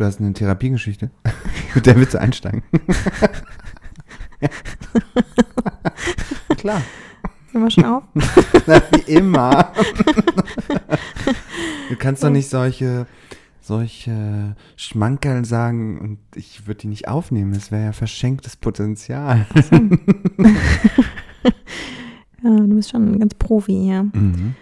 Du 0.00 0.06
hast 0.06 0.18
eine 0.18 0.32
Therapiegeschichte. 0.32 1.10
Mit 1.74 1.84
der 1.84 1.94
willst 1.96 2.14
du 2.14 2.18
einsteigen. 2.18 2.62
Klar. 6.56 6.80
Wir 7.52 7.70
schon 7.70 7.84
auf? 7.84 8.04
Na, 8.66 8.80
wie 8.92 9.12
immer. 9.12 9.74
du 11.90 11.96
kannst 11.96 12.24
doch 12.24 12.30
nicht 12.30 12.48
solche, 12.48 13.06
solche 13.60 14.56
Schmankerl 14.76 15.44
sagen 15.44 15.98
und 16.00 16.18
ich 16.34 16.66
würde 16.66 16.80
die 16.80 16.88
nicht 16.88 17.06
aufnehmen. 17.06 17.52
Das 17.52 17.70
wäre 17.70 17.84
ja 17.84 17.92
verschenktes 17.92 18.56
Potenzial. 18.56 19.46
Ja, 22.42 22.56
du 22.56 22.74
bist 22.74 22.90
schon 22.90 23.18
ganz 23.18 23.34
Profi 23.34 23.74
hier. 23.74 24.04
Mhm. 24.04 24.54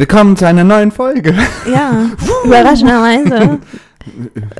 Willkommen 0.00 0.34
zu 0.34 0.46
einer 0.46 0.64
neuen 0.64 0.90
Folge. 0.92 1.34
Ja, 1.70 2.06
überraschenderweise. 2.46 3.58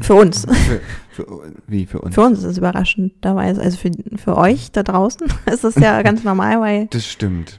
Für 0.02 0.14
uns. 0.14 0.44
Für, 0.44 0.80
für, 1.10 1.52
wie 1.66 1.86
für 1.86 1.98
uns? 2.02 2.14
Für 2.14 2.20
uns 2.20 2.40
ist 2.40 2.44
es 2.44 2.58
überraschenderweise. 2.58 3.58
Also 3.62 3.78
für, 3.78 3.90
für 4.18 4.36
euch 4.36 4.70
da 4.70 4.82
draußen 4.82 5.26
ist 5.50 5.64
es 5.64 5.76
ja 5.76 6.02
ganz 6.02 6.24
normal, 6.24 6.60
weil 6.60 6.86
Das 6.88 7.06
stimmt. 7.06 7.58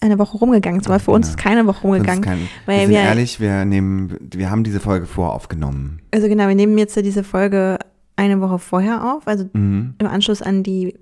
eine 0.00 0.18
Woche 0.18 0.36
rumgegangen 0.38 0.80
ist. 0.80 0.88
Aber 0.88 0.98
für 0.98 1.12
uns 1.12 1.28
Ja. 1.28 1.30
ist 1.34 1.38
keine 1.38 1.68
Woche 1.68 1.82
rumgegangen. 1.82 2.20
kein, 2.20 2.48
weil 2.66 2.78
wir 2.78 2.86
sind 2.86 2.90
wir- 2.96 3.00
ehrlich, 3.02 3.38
wir 3.38 3.64
nehmen, 3.64 4.16
wir 4.34 4.50
haben 4.50 4.64
diese 4.64 4.80
Folge 4.80 5.06
voraufgenommen. 5.06 6.02
Also 6.12 6.26
genau, 6.26 6.48
wir 6.48 6.56
nehmen 6.56 6.76
jetzt 6.78 6.96
ja 6.96 7.02
diese 7.02 7.22
Folge 7.22 7.78
eine 8.16 8.40
Woche 8.40 8.58
vorher 8.58 9.14
auf. 9.14 9.28
Also 9.28 9.48
Mhm. 9.52 9.94
im 9.98 10.06
Anschluss 10.08 10.42
an 10.42 10.64
die 10.64 10.96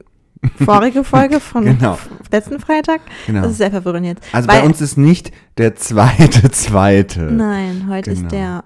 vorige 0.65 1.05
Folge 1.05 1.41
von 1.41 1.65
Genau. 1.65 1.99
letzten 2.33 2.59
Freitag. 2.61 3.01
Genau. 3.27 3.43
Das 3.43 3.53
ist 3.53 3.59
sehr 3.59 3.71
verwirrend 3.71 4.07
jetzt. 4.07 4.23
Also 4.33 4.49
Weil- 4.49 4.61
bei 4.61 4.67
uns 4.67 4.81
ist 4.81 4.97
nicht 4.97 5.33
der 5.59 5.75
zweite, 5.77 6.51
zweite. 6.51 7.21
Nein, 7.23 7.87
heute 7.89 8.13
Genau. 8.15 8.27
ist 8.27 8.33
der 8.33 8.65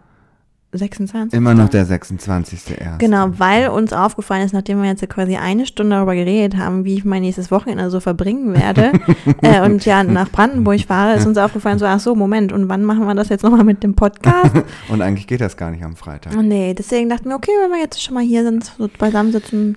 26. 0.77 1.37
Immer 1.37 1.55
noch 1.55 1.69
der 1.69 1.85
26. 1.87 2.81
erst. 2.81 2.99
Genau, 2.99 3.29
weil 3.39 3.69
uns 3.69 3.93
aufgefallen 3.93 4.43
ist, 4.45 4.53
nachdem 4.53 4.83
wir 4.83 4.89
jetzt 4.89 5.09
quasi 5.09 5.37
eine 5.37 5.67
Stunde 5.67 5.95
darüber 5.95 6.17
geredet 6.17 6.57
haben, 6.59 6.85
wie 6.85 6.95
ich 6.95 7.05
mein 7.05 7.23
nächstes 7.23 7.53
Wochenende 7.53 7.91
so 7.91 8.01
verbringen 8.01 8.55
werde 8.55 8.91
äh, 9.43 9.61
und 9.61 9.85
ja 9.85 10.03
nach 10.03 10.29
Brandenburg 10.31 10.81
fahre, 10.81 11.15
ist 11.15 11.27
uns 11.27 11.39
aufgefallen, 11.39 11.79
so, 11.79 11.87
ach 11.87 12.01
so, 12.01 12.17
Moment, 12.17 12.53
und 12.53 12.69
wann 12.69 12.83
machen 12.83 13.07
wir 13.07 13.15
das 13.15 13.29
jetzt 13.29 13.45
nochmal 13.45 13.63
mit 13.63 13.85
dem 13.85 13.95
Podcast? 13.95 14.51
Und 14.89 15.01
eigentlich 15.01 15.29
geht 15.29 15.41
das 15.41 15.57
gar 15.57 15.71
nicht 15.71 15.85
am 15.85 15.95
Freitag. 15.95 16.35
nee, 16.43 16.75
deswegen 16.75 17.09
dachten 17.09 17.29
wir, 17.29 17.37
okay, 17.37 17.53
wenn 17.63 17.71
wir 17.71 17.79
jetzt 17.81 18.03
schon 18.03 18.15
mal 18.15 18.25
hier 18.25 18.43
sind, 18.43 18.65
so 18.65 18.91
beisammen 18.99 19.31
sitzen, 19.31 19.77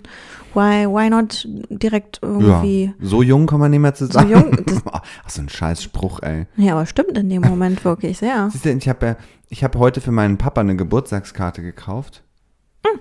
why, 0.54 0.86
why 0.88 1.10
not 1.10 1.48
direkt 1.70 2.20
irgendwie... 2.22 2.86
Ja, 2.86 2.94
so 3.02 3.22
jung 3.22 3.46
kommen 3.46 3.64
wir 3.64 3.70
nicht 3.70 3.80
mehr 3.80 3.94
zusammen. 3.94 4.28
So 4.30 4.34
jung, 4.36 4.66
das- 4.66 4.82
Ach, 4.92 5.30
so 5.30 5.42
ein 5.42 5.50
scheiß 5.50 5.84
Spruch, 5.84 6.22
ey. 6.22 6.48
Ja, 6.58 6.74
aber 6.74 6.86
stimmt 6.86 7.18
in 7.18 7.30
dem 7.30 7.42
Moment 7.42 7.84
wirklich 7.86 8.18
sehr. 8.18 8.50
Siehst 8.52 8.66
du, 8.66 8.72
ich 8.72 8.90
habe 8.90 9.06
ja, 9.06 9.16
ich 9.50 9.64
habe 9.64 9.80
heute 9.80 10.02
für 10.02 10.12
meinen 10.12 10.38
Papa 10.38 10.62
eine 10.62 10.76
Geburtstagskarte 10.76 11.62
gekauft. 11.62 12.24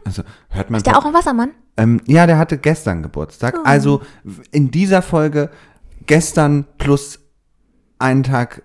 Also 0.05 0.23
hört 0.49 0.71
man. 0.71 0.79
Hm. 0.79 0.79
Ist 0.79 0.87
der 0.87 0.99
auch 0.99 1.05
ein 1.05 1.15
Wassermann? 1.15 1.51
Ähm, 1.77 2.01
ja, 2.07 2.27
der 2.27 2.39
hatte 2.39 2.59
gestern 2.59 3.03
Geburtstag. 3.03 3.57
Oh. 3.59 3.63
Also 3.65 4.03
in 4.51 4.71
dieser 4.71 5.03
Folge 5.03 5.51
gestern 6.07 6.67
plus 6.79 7.21
einen 7.99 8.23
Tag. 8.23 8.63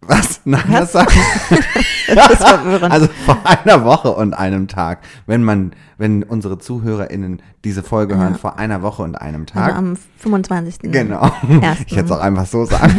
Was? 0.00 0.40
Nein, 0.44 0.62
das 0.70 0.80
Was? 0.80 0.92
sagt. 0.92 1.12
Das 1.16 1.16
verwirrend. 1.56 1.86
Also 2.88 3.08
vor 3.26 3.38
einer 3.44 3.84
Woche 3.84 4.10
und 4.10 4.34
einem 4.34 4.68
Tag. 4.68 5.00
Wenn 5.26 5.42
man, 5.42 5.72
wenn 5.96 6.22
unsere 6.22 6.58
ZuhörerInnen 6.58 7.42
diese 7.64 7.82
Folge 7.82 8.16
hören, 8.16 8.36
vor 8.36 8.58
einer 8.58 8.82
Woche 8.82 9.02
und 9.02 9.16
einem 9.16 9.42
also 9.42 9.54
Tag. 9.54 9.76
am 9.76 9.96
25. 10.18 10.92
Genau. 10.92 11.30
Ersten. 11.60 11.84
Ich 11.88 11.96
hätte 11.96 12.06
es 12.06 12.12
auch 12.12 12.20
einfach 12.20 12.46
so 12.46 12.64
sagen 12.64 12.98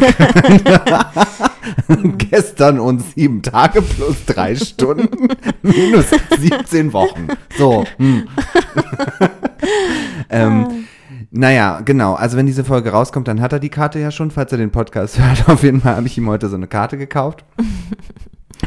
können. 1.87 2.17
Gestern 2.17 2.80
und 2.80 3.02
sieben 3.02 3.41
Tage 3.41 3.81
plus 3.81 4.25
drei 4.25 4.55
Stunden 4.55 5.27
minus 5.61 6.07
17 6.37 6.93
Wochen. 6.93 7.27
So. 7.57 7.85
Hm. 7.97 8.27
ähm, 10.30 10.86
naja, 11.31 11.81
genau. 11.86 12.15
Also 12.15 12.37
wenn 12.37 12.47
diese 12.47 12.64
Folge 12.64 12.89
rauskommt, 12.89 13.27
dann 13.27 13.41
hat 13.41 13.53
er 13.53 13.59
die 13.59 13.70
Karte 13.70 13.99
ja 13.99 14.11
schon, 14.11 14.31
falls 14.31 14.52
er 14.52 14.58
den 14.58 14.71
Podcast 14.71 15.20
hört. 15.20 15.47
Auf 15.47 15.64
jeden 15.64 15.81
Fall 15.81 15.95
habe 15.95 16.08
ich 16.08 16.17
ihm 16.17 16.27
heute 16.27 16.49
so 16.49 16.55
eine 16.55 16.67
Karte 16.67 16.97
gekauft. 16.97 17.43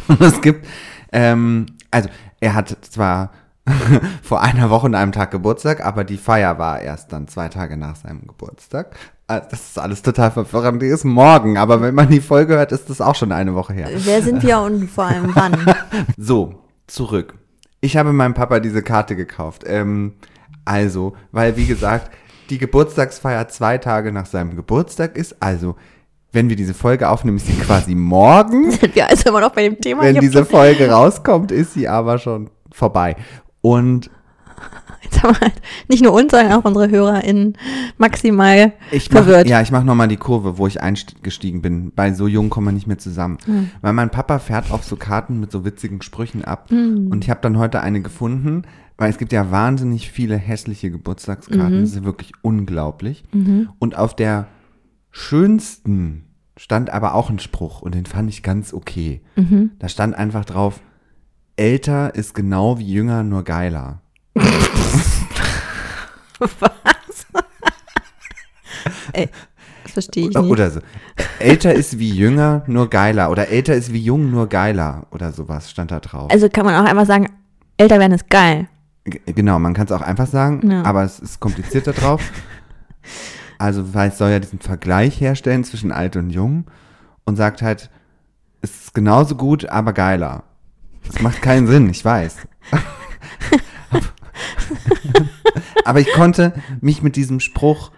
Und 0.09 0.21
es 0.21 0.41
gibt, 0.41 0.67
ähm, 1.13 1.67
also 1.91 2.09
er 2.41 2.55
hat 2.55 2.77
zwar 2.83 3.33
vor 4.23 4.43
einer 4.43 4.71
Woche 4.71 4.87
und 4.87 4.95
einem 4.95 5.13
Tag 5.13 5.31
Geburtstag, 5.31 5.85
aber 5.85 6.05
die 6.05 6.17
Feier 6.17 6.59
war 6.59 6.81
erst 6.81 7.13
dann 7.13 7.29
zwei 7.29 7.49
Tage 7.49 7.77
nach 7.77 7.97
seinem 7.97 8.27
Geburtstag. 8.27 8.97
Also 9.29 9.49
Das 9.51 9.61
ist 9.61 9.79
alles 9.79 10.03
total 10.03 10.31
verwirrend. 10.31 10.83
Die 10.83 10.87
ist 10.87 11.05
morgen, 11.05 11.57
aber 11.57 11.81
wenn 11.81 11.95
man 11.95 12.09
die 12.09 12.21
Folge 12.21 12.55
hört, 12.55 12.73
ist 12.73 12.91
das 12.91 13.01
auch 13.01 13.15
schon 13.15 13.33
eine 13.33 13.55
Woche 13.55 13.73
her. 13.73 13.89
Wer 13.95 14.23
sind 14.23 14.43
wir 14.43 14.61
und 14.61 14.89
vor 14.91 15.05
allem 15.05 15.31
wann? 15.35 15.57
So, 16.17 16.65
zurück. 16.87 17.35
Ich 17.81 17.97
habe 17.97 18.13
meinem 18.13 18.35
Papa 18.35 18.61
diese 18.61 18.83
Karte 18.83 19.17
gekauft. 19.17 19.65
Ähm, 19.67 20.15
also, 20.65 21.15
weil 21.31 21.57
wie 21.57 21.67
gesagt, 21.67 22.11
die 22.51 22.59
Geburtstagsfeier 22.59 23.49
zwei 23.49 23.79
Tage 23.79 24.13
nach 24.13 24.27
seinem 24.27 24.57
Geburtstag 24.57 25.17
ist. 25.17 25.41
Also, 25.41 25.77
wenn 26.33 26.49
wir 26.49 26.57
diese 26.57 26.75
Folge 26.75 27.09
aufnehmen, 27.09 27.37
ist 27.37 27.47
sie 27.47 27.53
quasi 27.53 27.95
morgen. 27.95 28.71
Sind 28.73 28.95
wir 28.95 29.09
also 29.09 29.29
immer 29.29 29.41
noch 29.41 29.53
bei 29.53 29.63
dem 29.63 29.79
Thema? 29.79 30.03
Wenn 30.03 30.17
diese 30.17 30.45
Folge 30.45 30.91
rauskommt, 30.91 31.53
ist 31.53 31.75
sie 31.75 31.89
aber 31.89 32.19
schon 32.19 32.51
vorbei. 32.73 33.17
Und 33.61 34.11
Jetzt 35.03 35.23
haben 35.23 35.35
wir 35.35 35.41
halt 35.41 35.61
nicht 35.89 36.03
nur 36.03 36.13
uns, 36.13 36.31
sondern 36.31 36.53
auch 36.53 36.65
unsere 36.65 36.89
HörerInnen 36.89 37.59
maximal 37.99 38.73
ich 38.93 39.11
mach, 39.11 39.25
verwirrt. 39.25 39.49
ja, 39.49 39.61
ich 39.61 39.73
mache 39.73 39.85
nochmal 39.85 40.07
die 40.07 40.17
Kurve, 40.17 40.59
wo 40.59 40.67
ich 40.69 40.81
eingestiegen 40.81 41.61
bin. 41.61 41.93
Bei 41.95 42.13
so 42.13 42.29
jung 42.29 42.51
kommen 42.51 42.69
wir 42.69 42.73
nicht 42.73 42.87
mehr 42.87 42.99
zusammen. 42.99 43.39
Hm. 43.45 43.71
Weil 43.81 43.93
mein 43.93 44.11
Papa 44.11 44.39
fährt 44.39 44.71
auf 44.71 44.85
so 44.85 44.97
Karten 44.97 45.41
mit 45.41 45.51
so 45.51 45.65
witzigen 45.65 46.03
Sprüchen 46.03 46.45
ab. 46.45 46.71
Hm. 46.71 47.09
Und 47.11 47.25
ich 47.25 47.31
habe 47.31 47.41
dann 47.43 47.59
heute 47.59 47.81
eine 47.81 48.01
gefunden, 48.01 48.63
weil 48.97 49.11
es 49.11 49.19
gibt 49.19 49.33
ja 49.33 49.51
wahnsinnig 49.51 50.11
viele 50.11 50.37
hässliche 50.37 50.91
Geburtstagskarten. 50.91 51.79
Mhm. 51.79 51.81
Das 51.81 51.91
ist 51.91 52.05
wirklich 52.05 52.33
unglaublich. 52.43 53.25
Und 53.81 53.99
auf 53.99 54.15
der 54.15 54.47
schönsten 55.13 56.25
stand 56.57 56.91
aber 56.91 57.15
auch 57.15 57.31
ein 57.31 57.39
Spruch 57.39 57.81
und 57.83 57.95
den 57.95 58.07
fand 58.07 58.29
ich 58.29 58.43
ganz 58.43 58.73
okay. 58.75 59.23
Mhm. 59.37 59.71
Da 59.79 59.89
stand 59.89 60.15
einfach 60.17 60.45
drauf, 60.45 60.81
älter 61.57 62.15
ist 62.15 62.35
genau 62.35 62.79
wie 62.79 62.91
jünger, 62.93 63.23
nur 63.23 63.45
geiler. 63.45 64.01
Ey, 69.13 69.29
das 69.85 69.93
verstehe 69.93 70.29
ich 70.29 70.35
nicht. 70.37 70.51
Oder 70.51 70.71
so. 70.71 70.81
Älter 71.39 71.73
ist 71.75 71.99
wie 71.99 72.11
jünger, 72.11 72.63
nur 72.67 72.89
geiler. 72.91 73.31
Oder 73.31 73.49
älter 73.49 73.75
ist 73.75 73.93
wie 73.93 74.01
jung, 74.01 74.31
nur 74.31 74.49
geiler. 74.49 75.07
Oder 75.11 75.33
sowas 75.33 75.71
stand 75.71 75.91
da 75.91 76.01
drauf. 76.01 76.31
Also 76.31 76.49
kann 76.49 76.65
man 76.65 76.75
auch 76.75 76.89
einfach 76.89 77.07
sagen, 77.07 77.29
älter 77.77 77.99
werden 78.01 78.13
ist 78.13 78.29
geil. 78.31 78.69
G- 79.05 79.21
genau, 79.33 79.59
man 79.59 79.75
kann 79.75 79.87
es 79.87 79.93
auch 79.93 80.01
einfach 80.01 80.27
sagen, 80.27 80.71
Ja. 80.71 80.83
aber 80.85 81.03
es 81.05 81.19
ist 81.19 81.41
komplizierter 81.41 81.93
drauf. 81.93 82.23
Also, 83.63 83.95
weil 83.95 84.09
es 84.09 84.19
soll 84.19 84.31
ja 84.31 84.41
diesen 84.41 84.59
Vergleich 84.59 85.21
herstellen 85.21 85.63
zwischen 85.63 85.93
alt 85.93 86.17
und 86.17 86.31
jung 86.31 86.65
und 87.25 87.37
sagt 87.37 87.63
halt, 87.63 87.91
es 88.61 88.87
ist 88.87 88.95
genauso 88.95 89.37
gut, 89.37 89.67
aber 89.67 89.93
geiler. 89.93 90.43
Das 91.07 91.23
macht 91.23 91.43
keinen 91.43 91.69
Sinn, 91.69 91.89
ich 91.89 92.05
weiß. 92.05 92.39
aber 95.85 96.01
ich 96.01 96.13
konnte 96.13 96.55
mich 96.81 97.05
mit 97.05 97.15
diesem 97.15 97.39
Spruch 97.39 97.93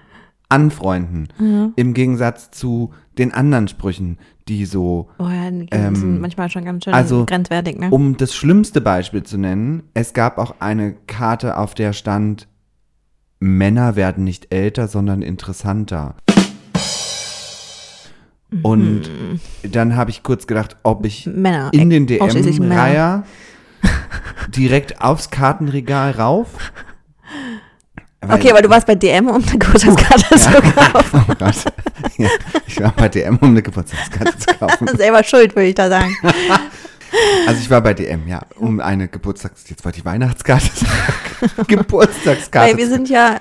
anfreunden. 0.50 1.72
Im 1.76 1.94
Gegensatz 1.94 2.50
zu 2.50 2.92
den 3.16 3.32
anderen 3.32 3.66
Sprüchen, 3.66 4.19
die 4.48 4.66
so 4.66 5.08
Oh 5.19 5.28
ja, 5.28 5.50
die 5.50 5.66
Ähm, 5.70 5.96
sind 5.96 6.20
manchmal 6.20 6.50
schon 6.50 6.66
ganz 6.66 6.84
schön 6.84 6.92
also, 6.92 7.25
grenzwertig, 7.25 7.78
ne? 7.78 7.88
Um 7.88 8.19
das 8.19 8.34
schlimmste 8.34 8.82
Beispiel 8.82 9.22
zu 9.22 9.38
nennen, 9.38 9.84
es 9.94 10.12
gab 10.12 10.36
auch 10.36 10.56
eine 10.60 10.92
Karte, 11.06 11.56
auf 11.56 11.72
der 11.72 11.94
stand, 11.94 12.48
Männer 13.49 13.94
werden 13.94 14.25
nicht 14.25 14.55
älter, 14.55 14.88
sondern 14.88 15.21
interessanter. 15.21 16.15
Und 18.62 19.10
dann 19.62 19.96
habe 19.96 20.11
ich 20.11 20.23
kurz 20.23 20.46
gedacht, 20.46 20.76
ob 20.82 21.05
ich 21.05 21.26
Männer. 21.26 21.69
in 21.73 21.91
den. 21.91 22.06
DM-Reiher 22.06 23.25
direkt 24.49 25.02
aufs 25.02 25.31
Kartenregal 25.31 26.12
rauf. 26.12 26.49
Weil- 28.20 28.38
Okay, 28.38 28.50
aber 28.50 28.62
du 28.62 28.70
warst 28.70 28.87
bei 28.87 28.94
DM, 28.94 29.29
um 29.29 29.43
eine 29.46 29.58
Geburtstagskarte 29.58 30.37
zu 30.37 30.50
kaufen. 30.50 31.25
Oh 31.29 31.35
Gott. 31.38 31.55
Ja, 32.17 32.29
ich 32.67 32.81
war 32.81 32.93
bei 32.96 33.08
DM, 33.11 33.37
um 33.37 33.50
eine 33.50 33.61
Geburtstagskarte 33.61 34.38
zu 34.38 34.46
kaufen. 34.58 34.88
Selber 34.96 35.23
schuld, 35.23 35.55
würde 35.55 35.69
ich 35.69 35.75
da 35.75 35.91
sagen. 35.91 36.17
Also 37.46 37.61
ich 37.61 37.70
war 37.70 37.81
bei 37.81 37.94
DM, 37.94 38.26
ja, 38.26 38.43
um 38.56 38.81
eine 38.81 39.08
Geburtstags... 39.08 39.69
Jetzt 39.69 39.84
wollte 39.84 39.99
ich 39.99 40.05
Weihnachtskarte 40.05 40.70
sagen. 40.75 41.64
Geburtstagskarte. 41.69 42.70
Weil 42.72 42.78
wir 42.78 42.88
sind 42.88 43.08
ja 43.08 43.38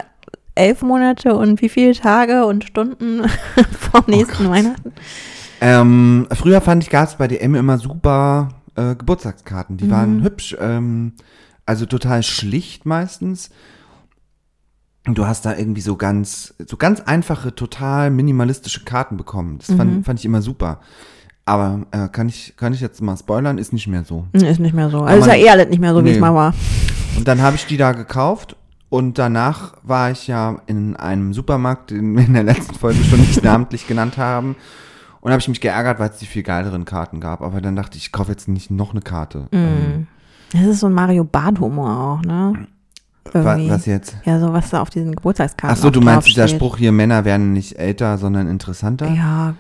elf 0.56 0.82
Monate 0.82 1.36
und 1.36 1.62
wie 1.62 1.70
viele 1.70 1.94
Tage 1.94 2.46
und 2.46 2.64
Stunden 2.64 3.24
vom 3.92 4.04
nächsten 4.08 4.50
Weihnachten. 4.50 4.92
Ähm, 5.62 6.28
früher 6.34 6.62
fand 6.62 6.84
ich, 6.84 6.90
gab 6.90 7.08
es 7.08 7.16
bei 7.16 7.28
DM 7.28 7.56
immer 7.56 7.78
super 7.78 8.50
äh, 8.76 8.96
Geburtstagskarten. 8.96 9.78
Die 9.78 9.86
Mhm. 9.86 9.92
waren 9.92 10.24
hübsch, 10.24 10.56
ähm, 10.60 11.14
also 11.66 11.86
total 11.86 12.22
schlicht 12.24 12.86
meistens. 12.86 13.50
Und 15.08 15.18
du 15.18 15.26
hast 15.28 15.46
da 15.46 15.56
irgendwie 15.58 15.82
so 15.82 15.96
ganz, 15.98 16.54
so 16.66 16.78
ganz 16.78 17.02
einfache, 17.02 17.54
total 17.56 18.10
minimalistische 18.10 18.84
Karten 18.86 19.18
bekommen. 19.18 19.58
Das 19.60 19.70
Mhm. 19.70 19.78
fand, 19.78 20.06
fand 20.06 20.20
ich 20.20 20.26
immer 20.26 20.42
super. 20.42 20.80
Aber 21.46 21.82
äh, 21.92 22.08
kann, 22.08 22.30
ich, 22.30 22.54
kann 22.56 22.74
ich 22.74 22.80
jetzt 22.82 23.02
mal 23.02 23.18
spoilern? 23.18 23.58
Ist 23.58 23.74
nicht 23.74 23.88
mehr 23.88 24.04
so. 24.06 24.26
Ist 24.32 24.60
nicht 24.60 24.74
mehr 24.74 24.90
so. 24.90 25.02
Also 25.02 25.20
ist 25.22 25.28
ja 25.28 25.36
eh 25.46 25.50
alles 25.50 25.68
nicht 25.70 25.80
mehr 25.80 25.94
so, 25.94 26.00
wie 26.00 26.10
Nee. 26.10 26.16
es 26.16 26.20
mal 26.20 26.34
war. 26.34 26.54
Und 27.18 27.28
dann 27.28 27.42
habe 27.42 27.56
ich 27.58 27.66
die 27.66 27.78
da 27.78 27.92
gekauft 27.92 28.56
und 28.90 29.18
danach 29.20 29.74
war 29.84 30.10
ich 30.12 30.28
ja 30.28 30.58
in 30.68 30.96
einem 30.96 31.34
Supermarkt, 31.34 31.92
den 31.92 32.16
wir 32.16 32.26
in 32.26 32.34
der 32.34 32.44
letzten 32.44 32.76
Folge 32.76 33.04
schon 33.04 33.20
nicht 33.20 33.44
namentlich 33.44 33.88
genannt 33.88 34.18
haben. 34.18 34.56
Und 35.20 35.32
habe 35.32 35.40
ich 35.40 35.48
mich 35.48 35.62
geärgert, 35.62 36.00
weil 36.00 36.10
es 36.10 36.18
die 36.18 36.26
viel 36.26 36.44
geileren 36.44 36.84
Karten 36.86 37.20
gab. 37.22 37.42
Aber 37.42 37.62
dann 37.62 37.76
dachte 37.78 37.98
ich, 37.98 38.06
ich 38.08 38.12
kaufe 38.12 38.32
jetzt 38.32 38.48
nicht 38.50 38.72
noch 38.72 38.92
eine 38.92 39.02
Karte. 39.02 39.48
Ähm, 39.54 40.08
Das 40.52 40.62
ist 40.64 40.80
so 40.82 40.88
ein 40.88 40.94
Mario 40.94 41.24
Bart-Humor 41.24 41.98
auch, 41.98 42.22
ne? 42.26 42.68
Irgendwie. 43.34 43.70
was 43.70 43.86
jetzt? 43.86 44.18
Ja, 44.26 44.38
so 44.40 44.52
was 44.52 44.70
da 44.70 44.82
auf 44.82 44.90
diesen 44.90 45.16
Geburtstagskarten 45.16 45.78
Ach 45.78 45.82
so, 45.82 45.90
du 45.90 46.02
meinst 46.02 46.28
dieser. 46.28 46.50
Spruch 46.50 46.78
hier, 46.78 46.92
Männer 46.92 47.24
werden 47.24 47.54
nicht 47.54 47.80
älter, 47.80 48.18
sondern 48.18 48.48
interessanter? 48.48 49.08
Ja, 49.14 49.56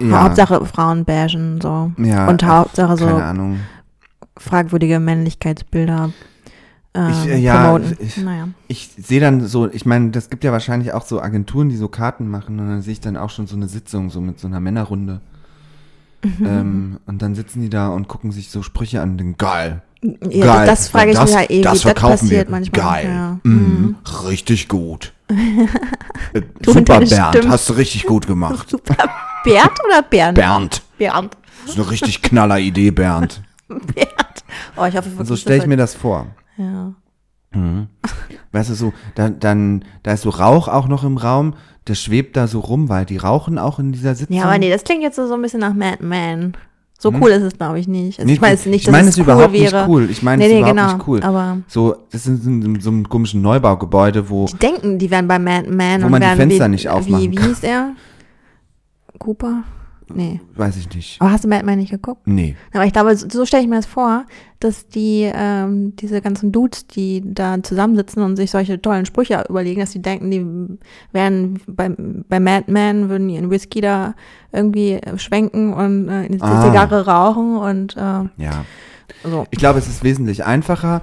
Ja. 0.00 0.22
Hauptsache 0.24 0.64
Frauen 0.66 1.04
bashen, 1.04 1.60
so. 1.60 1.90
Ja, 1.98 2.28
Und 2.28 2.42
äh, 2.42 2.46
Hauptsache 2.46 2.96
so 2.96 3.22
fragwürdige 4.38 5.00
Männlichkeitsbilder 5.00 6.10
äh, 6.94 7.10
Ich, 7.10 7.26
äh, 7.28 7.36
ja, 7.38 7.64
promoten. 7.72 7.96
ich- 8.00 8.16
naja. 8.18 8.48
Ich 8.68 8.90
sehe 8.98 9.20
dann 9.20 9.46
so, 9.46 9.68
ich 9.70 9.86
meine, 9.86 10.10
das 10.10 10.30
gibt 10.30 10.44
ja 10.44 10.52
wahrscheinlich 10.52 10.92
auch 10.92 11.04
so 11.04 11.20
Agenturen, 11.20 11.68
die 11.68 11.76
so 11.76 11.88
Karten 11.88 12.28
machen 12.28 12.60
und 12.60 12.68
dann 12.68 12.82
sehe 12.82 12.92
ich 12.92 13.00
dann 13.00 13.16
auch 13.16 13.30
schon 13.30 13.46
so 13.46 13.56
eine 13.56 13.68
Sitzung, 13.68 14.10
so 14.10 14.20
mit 14.20 14.38
so 14.38 14.46
einer 14.46 14.60
Männerrunde. 14.60 15.20
Mhm. 16.24 16.46
Ähm, 16.46 16.96
und 17.06 17.22
dann 17.22 17.34
sitzen 17.34 17.60
die 17.62 17.68
da 17.70 17.88
und 17.88 18.08
gucken 18.08 18.32
sich 18.32 18.50
so 18.50 18.62
Sprüche 18.62 19.00
an, 19.00 19.16
den 19.18 19.36
geil. 19.36 19.82
Ja, 20.30 20.56
geil. 20.56 20.66
das 20.66 20.88
frage 20.88 21.10
ich 21.12 21.16
das, 21.16 21.30
mich 21.30 21.40
ja 21.40 21.50
eh, 21.50 21.62
Das 21.62 21.80
das 21.82 21.94
passiert 21.94 22.46
wir. 22.46 22.50
manchmal. 22.50 22.80
Geil. 23.02 23.06
Ja. 23.08 23.38
Mhm. 23.42 23.96
Richtig 24.26 24.68
gut. 24.68 25.12
Äh, 26.32 26.42
Super, 26.64 27.00
Bernd. 27.00 27.08
Stimme. 27.08 27.48
Hast 27.52 27.68
du 27.68 27.72
richtig 27.74 28.04
gut 28.04 28.26
gemacht. 28.26 28.68
Super. 28.70 28.96
Bernd 29.46 29.78
oder 29.86 30.02
Bernd? 30.02 30.34
Bernd. 30.34 30.82
Bernd. 30.98 31.36
Das 31.64 31.74
ist 31.74 31.80
eine 31.80 31.90
richtig 31.90 32.22
knaller 32.22 32.58
Idee, 32.58 32.90
Bernd. 32.90 33.42
Bernd. 33.68 34.44
Oh, 34.76 34.84
ich 34.84 34.96
hoffe 34.96 35.10
wirklich, 35.10 35.28
So 35.28 35.36
stelle 35.36 35.56
ich 35.56 35.62
das 35.62 35.68
mir 35.68 35.76
das 35.76 35.94
vor. 35.94 36.26
Ja. 36.56 36.92
Weißt 38.52 38.70
du, 38.70 38.74
so, 38.74 38.92
dann, 39.14 39.40
dann, 39.40 39.84
da 40.02 40.12
ist 40.12 40.22
so 40.22 40.30
Rauch 40.30 40.68
auch 40.68 40.88
noch 40.88 41.04
im 41.04 41.16
Raum, 41.16 41.54
der 41.88 41.94
schwebt 41.94 42.36
da 42.36 42.46
so 42.46 42.60
rum, 42.60 42.88
weil 42.88 43.04
die 43.06 43.16
rauchen 43.16 43.58
auch 43.58 43.78
in 43.78 43.92
dieser 43.92 44.14
Sitzung. 44.14 44.36
ja, 44.36 44.44
aber 44.44 44.58
nee, 44.58 44.70
das 44.70 44.84
klingt 44.84 45.02
jetzt 45.02 45.16
so, 45.16 45.26
so 45.26 45.34
ein 45.34 45.42
bisschen 45.42 45.60
nach 45.60 45.74
Mad 45.74 45.98
Men. 46.04 46.54
So 46.98 47.12
cool 47.12 47.28
ist 47.30 47.42
es, 47.42 47.56
glaube 47.58 47.78
ich, 47.78 47.86
nicht. 47.88 48.18
Also 48.18 48.26
Nee, 48.26 48.34
ich 48.34 48.40
meine 48.40 48.54
nicht, 48.54 48.66
Mhm. 48.66 48.72
ich 48.74 48.84
dass 48.84 48.92
meine 48.92 49.08
es 49.08 49.14
es 49.14 49.18
cool 49.18 49.24
überhaupt 49.24 49.52
wäre. 49.52 49.76
nicht 49.80 49.88
cool. 49.88 50.10
Ich 50.10 50.22
meine 50.22 50.38
nee, 50.38 50.46
es 50.46 50.52
nee, 50.52 50.58
überhaupt 50.60 50.76
genau, 50.78 50.92
nicht 50.94 51.08
cool. 51.08 51.22
Aber 51.22 51.58
So, 51.68 51.94
das 52.10 52.26
ist 52.26 52.46
in, 52.46 52.62
in 52.62 52.80
so 52.80 52.88
einem 52.90 53.06
komischen 53.08 53.42
Neubaugebäude, 53.42 54.30
wo, 54.30 54.46
die 54.46 54.56
denken, 54.56 54.98
die 54.98 55.10
wären 55.10 55.28
bei 55.28 55.38
Mad 55.38 55.68
Men 55.70 56.00
Wo 56.02 56.06
und 56.06 56.12
man 56.12 56.22
die 56.22 56.26
Fenster 56.28 56.64
wie, 56.66 56.68
nicht 56.70 56.88
aufmachen 56.88 57.22
Wie, 57.32 57.36
wie 57.38 57.42
hieß 57.42 57.62
er? 57.64 57.92
Cooper? 59.18 59.64
Nee. 60.08 60.40
weiß 60.54 60.76
ich 60.76 60.88
nicht. 60.94 61.20
Aber 61.20 61.32
hast 61.32 61.42
du 61.42 61.48
Mad 61.48 61.64
Men 61.64 61.80
nicht 61.80 61.90
geguckt? 61.90 62.22
Nee. 62.26 62.54
Aber 62.72 62.84
ich 62.86 62.92
glaube, 62.92 63.16
so, 63.16 63.26
so 63.28 63.44
stelle 63.44 63.64
ich 63.64 63.68
mir 63.68 63.74
das 63.74 63.86
vor, 63.86 64.24
dass 64.60 64.86
die, 64.86 65.28
ähm, 65.34 65.96
diese 65.96 66.20
ganzen 66.20 66.52
Dudes, 66.52 66.86
die 66.86 67.22
da 67.24 67.60
zusammensitzen 67.60 68.22
und 68.22 68.36
sich 68.36 68.52
solche 68.52 68.80
tollen 68.80 69.04
Sprüche 69.04 69.44
überlegen, 69.48 69.80
dass 69.80 69.90
die 69.90 70.00
denken, 70.02 70.30
die 70.30 70.46
wären 71.12 71.58
bei, 71.66 71.88
bei 71.98 72.38
Mad 72.38 72.70
Men, 72.70 73.08
würden 73.08 73.28
ihren 73.28 73.50
Whisky 73.50 73.80
da 73.80 74.14
irgendwie 74.52 75.00
schwenken 75.16 75.74
und 75.74 76.08
äh, 76.08 76.12
eine 76.12 76.38
Ah. 76.40 76.62
Zigarre 76.64 77.04
rauchen 77.06 77.56
und 77.56 77.96
äh, 77.96 78.00
Ja. 78.00 78.64
so. 79.24 79.44
Ich 79.50 79.58
glaube, 79.58 79.80
es 79.80 79.88
ist 79.88 80.04
wesentlich 80.04 80.44
einfacher. 80.44 81.02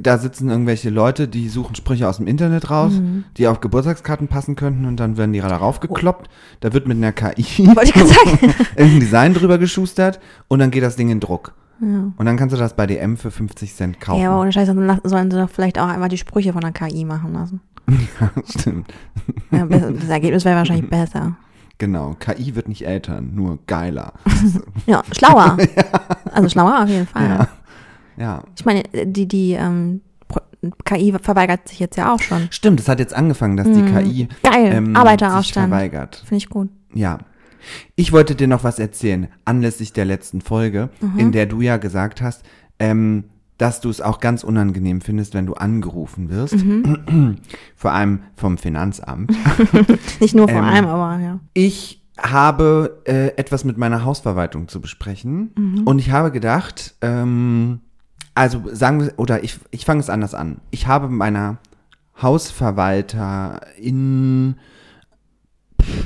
Da 0.00 0.18
sitzen 0.18 0.48
irgendwelche 0.50 0.90
Leute, 0.90 1.28
die 1.28 1.48
suchen 1.48 1.74
Sprüche 1.74 2.08
aus 2.08 2.16
dem 2.18 2.26
Internet 2.26 2.70
raus, 2.70 2.92
Mhm. 2.94 3.24
die 3.36 3.46
auf 3.48 3.60
Geburtstagskarten 3.60 4.28
passen 4.28 4.56
könnten 4.56 4.84
und 4.84 4.98
dann 4.98 5.16
werden 5.16 5.32
die 5.32 5.40
da 5.40 5.56
raufgekloppt. 5.56 6.28
Da 6.60 6.72
wird 6.72 6.86
mit 6.88 6.96
einer 6.96 7.12
KI 7.12 7.44
irgendein 8.76 9.00
Design 9.00 9.34
drüber 9.34 9.58
geschustert 9.58 10.20
und 10.48 10.58
dann 10.58 10.70
geht 10.70 10.82
das 10.82 10.96
Ding 10.96 11.08
in 11.10 11.20
Druck. 11.20 11.52
ja. 11.80 12.12
Und 12.16 12.26
dann 12.26 12.36
kannst 12.36 12.54
du 12.54 12.58
das 12.58 12.74
bei 12.74 12.86
DM 12.86 13.16
für 13.16 13.30
50 13.30 13.74
Cent 13.74 14.00
kaufen. 14.00 14.20
ja, 14.22 14.30
aber 14.30 14.40
ohne 14.40 14.52
Scheiß, 14.52 14.66
dann 14.68 15.00
sollen 15.04 15.30
sie 15.30 15.38
doch 15.38 15.50
vielleicht 15.50 15.78
auch 15.78 15.88
einfach 15.88 16.08
die 16.08 16.18
Sprüche 16.18 16.52
von 16.52 16.62
der 16.62 16.72
KI 16.72 17.04
machen 17.04 17.32
lassen. 17.34 17.60
Stimmt. 18.58 18.92
Ja, 19.52 19.64
das 19.66 20.08
Ergebnis 20.08 20.44
wäre 20.44 20.56
wahrscheinlich 20.56 20.90
besser. 20.90 21.36
Genau. 21.78 22.16
KI 22.18 22.54
wird 22.56 22.68
nicht 22.68 22.86
älter, 22.86 23.20
nur 23.20 23.58
geiler. 23.66 24.14
Ja, 24.86 25.02
schlauer. 25.12 25.56
Also 26.32 26.48
schlauer 26.48 26.82
auf 26.82 26.88
jeden 26.88 27.06
Fall. 27.06 27.28
Ja. 27.28 27.48
Ja. 28.18 28.42
Ich 28.58 28.64
meine, 28.64 28.82
die, 29.04 29.26
die 29.28 29.52
ähm, 29.52 30.00
KI 30.84 31.14
verweigert 31.22 31.68
sich 31.68 31.78
jetzt 31.78 31.96
ja 31.96 32.12
auch 32.14 32.20
schon. 32.20 32.48
Stimmt, 32.50 32.80
es 32.80 32.88
hat 32.88 32.98
jetzt 32.98 33.14
angefangen, 33.14 33.56
dass 33.56 33.66
die 33.66 33.82
KI 33.82 34.28
Geil, 34.42 34.72
ähm, 34.72 34.86
sich 34.86 34.96
Arbeiteraufstand. 34.96 35.68
verweigert. 35.68 36.16
Finde 36.26 36.36
ich 36.36 36.48
gut. 36.48 36.68
Ja. 36.94 37.18
Ich 37.96 38.12
wollte 38.12 38.34
dir 38.34 38.46
noch 38.48 38.64
was 38.64 38.78
erzählen, 38.78 39.28
anlässlich 39.44 39.92
der 39.92 40.04
letzten 40.04 40.40
Folge, 40.40 40.88
Mhm. 41.00 41.18
in 41.18 41.32
der 41.32 41.46
du 41.46 41.60
ja 41.60 41.76
gesagt 41.78 42.22
hast, 42.22 42.42
ähm, 42.78 43.24
dass 43.58 43.80
du 43.80 43.88
es 43.90 44.00
auch 44.00 44.20
ganz 44.20 44.44
unangenehm 44.44 45.00
findest, 45.00 45.34
wenn 45.34 45.46
du 45.46 45.54
angerufen 45.54 46.28
wirst. 46.30 46.54
Mhm. 46.64 47.38
Vor 47.76 47.92
allem 47.92 48.20
vom 48.36 48.58
Finanzamt. 48.58 49.32
Nicht 50.20 50.34
nur 50.34 50.46
vor 50.48 50.58
Ähm, 50.58 50.64
allem, 50.64 50.86
aber 50.86 51.18
ja. 51.22 51.40
Ich 51.54 52.02
habe 52.18 53.02
äh, 53.04 53.28
etwas 53.36 53.64
mit 53.64 53.78
meiner 53.78 54.04
Hausverwaltung 54.04 54.68
zu 54.68 54.80
besprechen 54.80 55.52
Mhm. 55.56 55.82
und 55.84 55.98
ich 55.98 56.10
habe 56.10 56.30
gedacht, 56.32 56.94
ähm, 57.00 57.80
also 58.36 58.62
sagen 58.72 59.00
wir, 59.00 59.12
oder 59.16 59.42
ich, 59.42 59.58
ich 59.72 59.84
fange 59.84 59.98
es 60.00 60.08
anders 60.10 60.32
an. 60.34 60.58
Ich 60.70 60.86
habe 60.86 61.08
meiner 61.08 61.56
Hausverwalterin, 62.22 64.54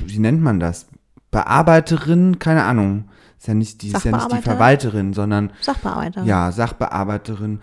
wie 0.06 0.19
nennt 0.19 0.41
man 0.43 0.61
das? 0.61 0.87
Bearbeiterin, 1.31 2.38
keine 2.38 2.65
Ahnung. 2.65 3.05
Ist 3.38 3.49
ja 3.49 3.55
nicht, 3.55 3.81
die 3.82 3.88
ist 3.88 4.05
ja 4.05 4.12
nicht 4.12 4.27
die 4.27 4.37
Sachbearbeiterin? 4.37 4.43
Verwalterin, 4.43 5.12
sondern 5.15 5.50
Sachbearbeiter. 5.62 6.25
ja, 6.25 6.53
Sachbearbeiterin. 6.53 7.61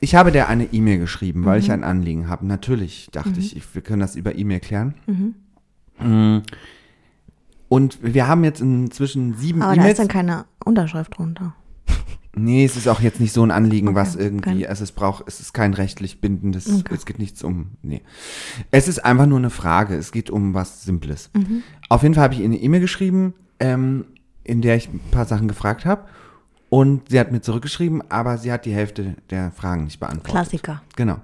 Ich 0.00 0.14
habe 0.16 0.30
der 0.32 0.48
eine 0.48 0.64
E-Mail 0.72 0.98
geschrieben, 0.98 1.44
weil 1.46 1.58
Mhm. 1.58 1.64
ich 1.64 1.72
ein 1.72 1.84
Anliegen 1.84 2.28
habe. 2.28 2.46
Natürlich 2.46 3.08
dachte 3.12 3.38
ich, 3.38 3.56
ich, 3.56 3.74
wir 3.74 3.80
können 3.82 4.00
das 4.00 4.16
über 4.16 4.34
E-Mail 4.36 4.60
klären. 4.60 4.94
Mhm. 5.06 5.34
Mm. 6.06 6.42
Und 7.68 7.98
wir 8.02 8.26
haben 8.28 8.44
jetzt 8.44 8.60
inzwischen 8.60 9.34
sieben 9.34 9.62
Aber 9.62 9.74
da 9.74 9.80
ist 9.80 9.84
E-Mails. 9.84 9.98
dann 9.98 10.08
keine 10.08 10.44
Unterschrift 10.64 11.16
drunter. 11.16 11.54
Nee, 12.36 12.64
es 12.64 12.76
ist 12.76 12.88
auch 12.88 13.00
jetzt 13.00 13.20
nicht 13.20 13.32
so 13.32 13.42
ein 13.44 13.50
Anliegen, 13.50 13.88
Okay, 13.88 13.96
was 13.96 14.16
irgendwie, 14.16 14.50
okay. 14.62 14.66
also 14.66 14.82
es 14.84 14.92
braucht, 14.92 15.24
es 15.28 15.40
ist 15.40 15.52
kein 15.54 15.74
rechtlich 15.74 16.20
bindendes, 16.20 16.68
Okay. 16.80 16.94
es 16.94 17.06
geht 17.06 17.18
nichts 17.18 17.42
um, 17.42 17.72
nee. 17.82 18.02
Es 18.70 18.88
ist 18.88 19.04
einfach 19.04 19.26
nur 19.26 19.38
eine 19.38 19.50
Frage, 19.50 19.94
es 19.96 20.10
geht 20.12 20.30
um 20.30 20.54
was 20.54 20.82
Simples. 20.82 21.30
Mhm. 21.34 21.62
Auf 21.88 22.02
jeden 22.02 22.14
Fall 22.14 22.24
habe 22.24 22.34
ich 22.34 22.40
ihr 22.40 22.46
eine 22.46 22.56
E-Mail 22.56 22.80
geschrieben, 22.80 23.34
ähm, 23.60 24.04
in 24.42 24.62
der 24.62 24.76
ich 24.76 24.88
ein 24.88 25.00
paar 25.10 25.26
Sachen 25.26 25.48
gefragt 25.48 25.84
habe 25.84 26.04
und 26.70 27.08
sie 27.10 27.20
hat 27.20 27.30
mir 27.30 27.40
zurückgeschrieben, 27.40 28.02
aber 28.10 28.36
sie 28.38 28.50
hat 28.52 28.64
die 28.64 28.74
Hälfte 28.74 29.16
der 29.30 29.52
Fragen 29.52 29.84
nicht 29.84 30.00
beantwortet. 30.00 30.32
Klassiker. 30.32 30.82
Genau. 30.96 31.18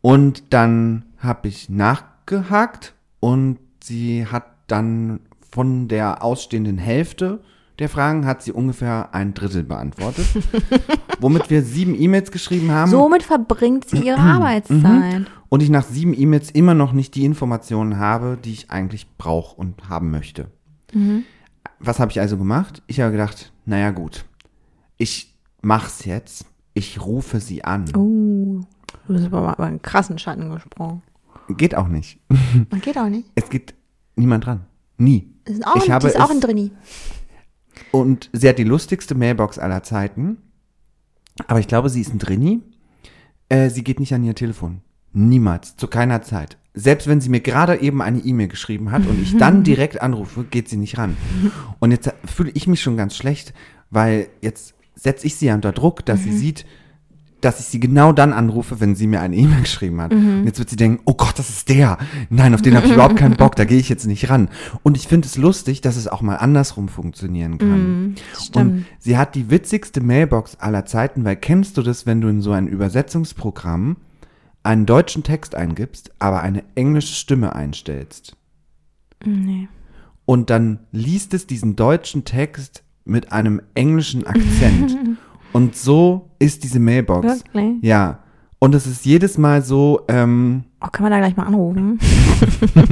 Und 0.00 0.54
dann 0.54 1.04
habe 1.18 1.48
ich 1.48 1.68
nachgehakt 1.68 2.94
und 3.20 3.58
sie 3.82 4.26
hat 4.26 4.46
dann 4.68 5.20
von 5.50 5.88
der 5.88 6.24
ausstehenden 6.24 6.78
Hälfte 6.78 7.40
der 7.80 7.88
Fragen 7.88 8.26
hat 8.26 8.42
sie 8.42 8.52
ungefähr 8.52 9.12
ein 9.14 9.32
Drittel 9.34 9.64
beantwortet, 9.64 10.26
womit 11.20 11.48
wir 11.50 11.62
sieben 11.62 12.00
E-Mails 12.00 12.30
geschrieben 12.30 12.70
haben 12.70 12.90
Somit 12.90 13.22
verbringt 13.22 13.88
sie 13.88 14.06
ihre 14.06 14.20
Mhm. 14.20 14.26
Arbeitszeit. 14.26 15.26
und 15.48 15.62
ich 15.62 15.70
nach 15.70 15.84
sieben 15.84 16.14
E-Mails 16.14 16.50
immer 16.50 16.74
noch 16.74 16.92
nicht 16.92 17.14
die 17.14 17.24
Informationen 17.24 17.98
habe, 17.98 18.38
die 18.44 18.52
ich 18.52 18.70
eigentlich 18.70 19.08
brauche 19.16 19.56
und 19.56 19.88
haben 19.88 20.10
möchte. 20.10 20.48
Was 21.78 21.98
habe 21.98 22.10
ich 22.10 22.20
also 22.20 22.36
gemacht? 22.36 22.82
Ich 22.86 23.00
habe 23.00 23.12
gedacht, 23.12 23.52
naja 23.64 23.90
gut, 23.90 24.24
ich 24.98 25.34
mach's 25.62 26.04
jetzt, 26.04 26.44
ich 26.74 27.00
rufe 27.00 27.40
sie 27.40 27.64
an. 27.64 27.84
Uh, 27.96 28.60
du 29.06 29.14
bist 29.14 29.26
aber 29.26 29.40
mal 29.40 29.54
über 29.54 29.64
einen 29.64 29.80
krassen 29.80 30.18
Schatten 30.18 30.50
gesprungen. 30.50 31.02
Geht 31.48 31.74
auch 31.74 31.88
nicht. 31.88 32.18
Geht 32.82 32.98
auch 32.98 33.08
nicht. 33.08 33.30
Es 33.34 33.48
geht 33.48 33.74
niemand 34.16 34.44
dran. 34.46 34.66
Nie. 34.98 35.32
Ist 35.44 35.66
auch, 35.66 35.76
Ich 35.76 35.84
ein, 35.84 35.92
habe 35.94 36.08
ist 36.08 36.20
auch 36.20 36.30
ein 36.30 36.40
Drini. 36.40 36.70
Und 37.92 38.30
sie 38.32 38.48
hat 38.48 38.58
die 38.58 38.64
lustigste 38.64 39.14
Mailbox 39.14 39.58
aller 39.58 39.82
Zeiten. 39.82 40.38
Aber 41.46 41.60
ich 41.60 41.68
glaube, 41.68 41.88
sie 41.88 42.00
ist 42.00 42.12
ein 42.12 42.18
Drini. 42.18 42.60
Äh, 43.48 43.70
sie 43.70 43.84
geht 43.84 44.00
nicht 44.00 44.14
an 44.14 44.24
ihr 44.24 44.34
Telefon. 44.34 44.80
Niemals. 45.12 45.76
Zu 45.76 45.88
keiner 45.88 46.22
Zeit. 46.22 46.56
Selbst 46.72 47.08
wenn 47.08 47.20
sie 47.20 47.30
mir 47.30 47.40
gerade 47.40 47.80
eben 47.80 48.00
eine 48.00 48.20
E-Mail 48.20 48.48
geschrieben 48.48 48.92
hat 48.92 49.06
und 49.06 49.20
ich 49.20 49.36
dann 49.36 49.62
direkt 49.64 50.00
anrufe, 50.00 50.44
geht 50.44 50.68
sie 50.68 50.76
nicht 50.76 50.98
ran. 50.98 51.16
Und 51.80 51.90
jetzt 51.90 52.12
fühle 52.24 52.52
ich 52.54 52.66
mich 52.68 52.80
schon 52.80 52.96
ganz 52.96 53.16
schlecht, 53.16 53.52
weil 53.90 54.28
jetzt 54.40 54.74
setze 54.94 55.26
ich 55.26 55.34
sie 55.34 55.50
unter 55.50 55.72
Druck, 55.72 56.04
dass 56.06 56.22
sie 56.22 56.36
sieht, 56.36 56.64
dass 57.40 57.60
ich 57.60 57.66
sie 57.66 57.80
genau 57.80 58.12
dann 58.12 58.32
anrufe, 58.32 58.80
wenn 58.80 58.94
sie 58.94 59.06
mir 59.06 59.20
eine 59.20 59.36
E-Mail 59.36 59.62
geschrieben 59.62 60.00
hat. 60.00 60.12
Und 60.12 60.44
jetzt 60.46 60.58
wird 60.58 60.70
sie 60.70 60.76
denken, 60.76 61.02
oh 61.04 61.14
Gott, 61.14 61.38
das 61.38 61.48
ist 61.50 61.68
der. 61.68 61.98
Nein, 62.28 62.54
auf 62.54 62.62
den 62.62 62.76
habe 62.76 62.86
ich 62.86 62.92
überhaupt 62.92 63.16
keinen 63.16 63.36
Bock, 63.36 63.56
da 63.56 63.64
gehe 63.64 63.78
ich 63.78 63.88
jetzt 63.88 64.06
nicht 64.06 64.30
ran. 64.30 64.48
Und 64.82 64.96
ich 64.96 65.08
finde 65.08 65.26
es 65.26 65.36
lustig, 65.36 65.80
dass 65.80 65.96
es 65.96 66.08
auch 66.08 66.22
mal 66.22 66.36
andersrum 66.36 66.88
funktionieren 66.88 67.58
kann. 67.58 68.14
das 68.34 68.50
Und 68.50 68.84
sie 68.98 69.16
hat 69.16 69.34
die 69.34 69.50
witzigste 69.50 70.00
Mailbox 70.00 70.56
aller 70.56 70.86
Zeiten, 70.86 71.24
weil 71.24 71.36
kennst 71.36 71.76
du 71.76 71.82
das, 71.82 72.06
wenn 72.06 72.20
du 72.20 72.28
in 72.28 72.40
so 72.40 72.52
ein 72.52 72.66
Übersetzungsprogramm 72.66 73.96
einen 74.62 74.86
deutschen 74.86 75.22
Text 75.22 75.54
eingibst, 75.54 76.12
aber 76.18 76.42
eine 76.42 76.64
englische 76.74 77.14
Stimme 77.14 77.54
einstellst. 77.54 78.36
Nee. 79.24 79.68
Und 80.26 80.50
dann 80.50 80.80
liest 80.92 81.34
es 81.34 81.46
diesen 81.46 81.76
deutschen 81.76 82.24
Text 82.24 82.84
mit 83.04 83.32
einem 83.32 83.60
englischen 83.74 84.26
Akzent. 84.26 84.96
Und 85.52 85.76
so 85.76 86.30
ist 86.38 86.62
diese 86.64 86.78
Mailbox. 86.80 87.26
Wirklich? 87.26 87.74
Ja. 87.82 88.18
Und 88.58 88.74
es 88.74 88.86
ist 88.86 89.04
jedes 89.06 89.38
Mal 89.38 89.62
so, 89.62 90.02
ähm, 90.08 90.64
Oh, 90.82 90.88
kann 90.92 91.02
man 91.02 91.12
da 91.12 91.18
gleich 91.18 91.36
mal 91.36 91.44
anrufen? 91.46 91.98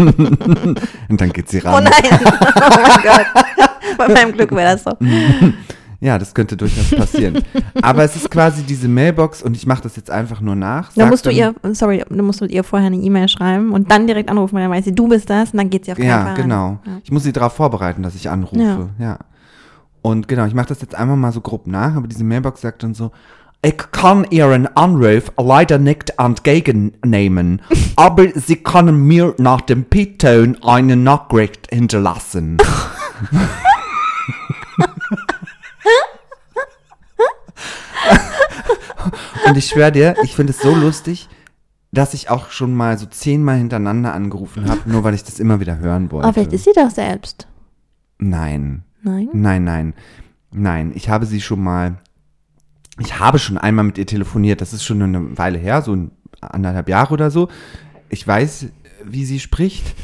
und 1.09 1.21
dann 1.21 1.31
geht 1.33 1.49
sie 1.49 1.61
Oh 1.65 1.69
ran. 1.69 1.85
nein. 1.85 1.93
Oh 2.21 2.81
mein 2.83 3.03
Gott. 3.03 3.27
Bei 3.97 4.09
meinem 4.09 4.33
Glück 4.33 4.51
wäre 4.53 4.73
das 4.73 4.85
so. 4.85 4.93
Ja, 6.01 6.17
das 6.17 6.33
könnte 6.33 6.57
durchaus 6.57 6.91
passieren. 6.97 7.43
Aber 7.83 8.05
es 8.05 8.15
ist 8.15 8.31
quasi 8.31 8.63
diese 8.63 8.87
Mailbox 8.87 9.43
und 9.43 9.57
ich 9.57 9.67
mache 9.67 9.83
das 9.83 9.97
jetzt 9.97 10.13
einfach 10.13 10.41
nur 10.41 10.55
nach. 10.55 10.93
Dann 10.93 11.07
Sag 11.07 11.11
musst 11.11 11.27
du 11.27 11.31
ihr, 11.31 11.53
sorry, 11.73 12.05
du 12.09 12.23
musst 12.23 12.41
ihr 12.41 12.63
vorher 12.63 12.87
eine 12.87 12.99
E-Mail 12.99 13.27
schreiben 13.29 13.73
und 13.73 13.91
dann 13.91 14.07
direkt 14.07 14.31
anrufen, 14.31 14.55
weil 14.55 14.63
dann 14.63 14.71
weiß 14.71 14.85
sie, 14.85 14.95
du 14.95 15.09
bist 15.09 15.29
das 15.29 15.51
und 15.51 15.57
dann 15.57 15.71
geht 15.71 15.87
sie 15.87 15.91
auf 15.91 15.99
keinen 15.99 16.09
Fall 16.09 16.19
Ja, 16.21 16.25
ran. 16.27 16.35
genau. 16.37 16.79
Ja. 16.87 16.93
Ich 17.03 17.11
muss 17.11 17.25
sie 17.25 17.33
darauf 17.33 17.53
vorbereiten, 17.55 18.05
dass 18.05 18.15
ich 18.15 18.31
anrufe. 18.31 18.91
Ja. 19.01 19.19
Und 20.09 20.27
genau, 20.27 20.47
ich 20.47 20.55
mache 20.55 20.69
das 20.69 20.81
jetzt 20.81 20.95
einmal 20.95 21.19
mal 21.19 21.33
so 21.33 21.43
grob 21.43 21.67
nach, 21.67 21.95
aber 21.95 22.09
diese 22.09 22.25
Mailbox 22.25 22.63
sagt 22.63 22.83
dann 22.83 22.95
so, 22.95 23.11
ich 23.61 23.77
kann 23.93 24.27
Ihren 24.31 24.67
Anruf 24.75 25.33
leider 25.37 25.79
nicht 25.79 26.15
entgegennehmen, 26.17 27.61
aber 27.97 28.29
Sie 28.35 28.57
können 28.57 29.07
mir 29.07 29.35
nach 29.37 29.61
dem 29.61 29.85
Piepton 29.85 30.63
eine 30.63 30.97
Nachricht 30.97 31.69
hinterlassen. 31.71 32.57
Und 39.47 39.57
ich 39.57 39.67
schwöre 39.67 39.93
dir, 39.93 40.15
ich 40.23 40.35
finde 40.35 40.53
es 40.53 40.61
so 40.61 40.75
lustig, 40.75 41.29
dass 41.93 42.15
ich 42.15 42.31
auch 42.31 42.51
schon 42.51 42.75
mal 42.75 42.97
so 42.97 43.05
zehnmal 43.05 43.59
hintereinander 43.59 44.15
angerufen 44.15 44.71
habe, 44.71 44.81
nur 44.87 45.05
weil 45.05 45.13
ich 45.15 45.25
das 45.25 45.39
immer 45.39 45.61
wieder 45.61 45.79
hören 45.79 46.11
wollte. 46.11 46.25
Aber 46.25 46.33
vielleicht 46.33 46.55
ist 46.55 46.65
sie 46.65 46.73
das 46.75 46.95
selbst. 46.95 47.47
Nein, 48.19 48.85
Nein? 49.03 49.29
nein, 49.33 49.65
nein, 49.65 49.95
nein. 50.51 50.93
Ich 50.95 51.09
habe 51.09 51.27
sie 51.27 51.41
schon 51.41 51.63
mal, 51.63 51.99
ich 52.99 53.19
habe 53.19 53.39
schon 53.39 53.59
einmal 53.59 53.85
mit 53.85 53.99
ihr 53.99 54.07
telefoniert. 54.07 54.61
Das 54.61 54.73
ist 54.73 54.85
schon 54.85 55.03
eine 55.03 55.39
Weile 55.39 55.59
her, 55.59 55.83
so 55.83 55.95
ein 55.95 56.11
anderthalb 56.41 56.89
Jahre 56.89 57.15
oder 57.15 57.31
so. 57.31 57.49
Ich 58.09 58.27
weiß, 58.27 58.67
wie 59.05 59.25
sie 59.25 59.41
spricht. 59.41 59.95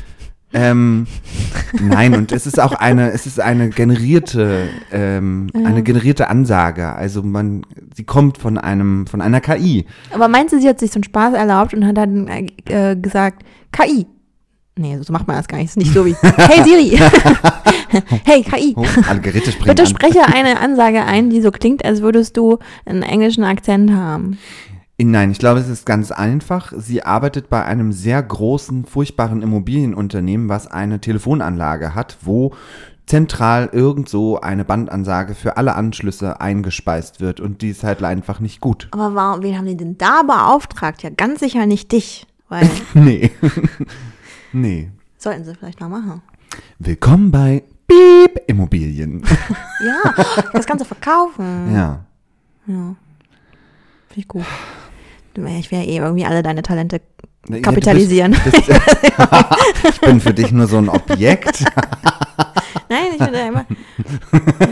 Ähm, 0.53 1.09
nein, 1.81 2.15
und 2.15 2.31
es 2.31 2.47
ist 2.47 2.61
auch 2.61 2.73
eine, 2.73 3.11
es 3.11 3.27
ist 3.27 3.41
eine 3.41 3.71
generierte, 3.71 4.69
ähm, 4.93 5.49
eine 5.53 5.83
generierte 5.83 6.29
Ansage. 6.29 6.95
Also 6.95 7.25
man, 7.25 7.67
sie 7.95 8.05
kommt 8.05 8.39
von 8.39 8.57
einem, 8.57 9.09
von 9.09 9.21
einer 9.21 9.41
KI. 9.41 9.85
Aber 10.13 10.29
meinst 10.29 10.55
du, 10.55 10.61
sie 10.61 10.69
hat 10.69 10.79
sich 10.79 10.93
so 10.93 10.99
einen 10.99 11.05
Spaß 11.05 11.35
erlaubt 11.35 11.75
und 11.75 11.85
hat 11.85 11.97
dann 11.97 12.29
äh, 12.29 12.47
äh, 12.93 12.97
gesagt, 12.97 13.45
KI. 13.73 14.07
Nee, 14.77 14.99
so 15.03 15.13
macht 15.13 15.27
man 15.27 15.37
das 15.37 15.49
gar 15.49 15.59
nicht. 15.59 15.69
Das 15.69 15.77
ist 15.77 15.83
nicht 15.85 15.93
so 15.93 16.07
wie, 16.07 16.15
hey 16.23 16.63
Siri. 16.63 16.99
hey 18.25 18.43
KI. 18.43 18.75
Oh, 18.77 18.85
Geräte 19.23 19.53
springen 19.53 19.69
Bitte 19.69 19.83
an. 19.83 19.89
spreche 19.89 20.27
eine 20.27 20.61
Ansage 20.61 21.05
ein, 21.05 21.31
die 21.31 21.41
so 21.41 21.51
klingt, 21.51 21.85
als 21.85 22.03
würdest 22.03 22.37
du 22.37 22.59
einen 22.85 23.03
englischen 23.03 23.45
Akzent 23.45 23.93
haben. 23.93 24.39
Nein, 24.97 25.33
ich 25.33 25.39
glaube, 25.39 25.59
es 25.59 25.69
ist 25.69 25.87
ganz 25.87 26.13
einfach. 26.13 26.73
Sie 26.77 27.03
arbeitet 27.03 27.49
bei 27.51 27.65
einem 27.65 27.93
sehr 27.93 28.23
großen, 28.23 28.85
furchtbaren 28.85 29.43
Immobilienunternehmen, 29.43 30.49
was 30.49 30.69
eine 30.69 31.01
Telefonanlage 31.01 31.95
hat, 31.97 32.17
wo 32.23 32.53
zentral 33.07 33.69
irgend 33.73 34.09
so 34.09 34.41
eine 34.41 34.65
Bandansage 34.65 35.35
für 35.35 35.57
alle 35.57 35.75
Anschlüsse 35.75 36.41
eingespeist 36.41 37.21
wird 37.21 37.41
und 37.41 37.61
die 37.61 37.71
ist 37.71 37.85
halt 37.85 38.03
einfach 38.03 38.41
nicht 38.41 38.61
gut. 38.61 38.89
Aber 38.93 39.15
warum, 39.15 39.43
wen 39.43 39.59
haben 39.59 39.67
die 39.67 39.77
denn 39.77 39.99
da 39.99 40.23
beauftragt? 40.23 41.03
Ja, 41.03 41.11
ganz 41.11 41.41
sicher 41.41 41.67
nicht 41.67 41.93
dich. 41.93 42.27
Weil, 42.49 42.71
Nee. 42.95 43.33
nee. 44.53 44.91
sollten 45.19 45.45
sie 45.45 45.55
vielleicht 45.55 45.81
mal 45.81 45.89
machen. 45.89 46.23
Willkommen 46.79 47.31
bei 47.31 47.65
Piep 47.87 48.41
Immobilien. 48.47 49.23
Ja, 49.85 50.15
das 50.53 50.65
du 50.67 50.85
verkaufen. 50.85 51.75
ja. 51.75 52.05
Ja. 52.67 52.97
Finde 54.09 54.17
ich 54.17 54.29
gut. 54.29 54.45
Ich 55.37 55.71
werde 55.71 55.87
eh 55.87 55.97
irgendwie 55.99 56.25
alle 56.25 56.43
deine 56.43 56.63
Talente 56.63 57.03
Ja, 57.49 57.61
kapitalisieren. 57.61 58.33
Bist, 58.45 58.67
bist, 58.67 58.71
ich 59.91 60.01
bin 60.01 60.21
für 60.21 60.33
dich 60.33 60.53
nur 60.53 60.67
so 60.67 60.79
ein 60.79 60.89
Objekt. 60.89 61.65
Nein, 62.89 63.07
ich 63.15 63.21
will 63.21 63.33
da 63.33 63.49
immer. 63.49 63.67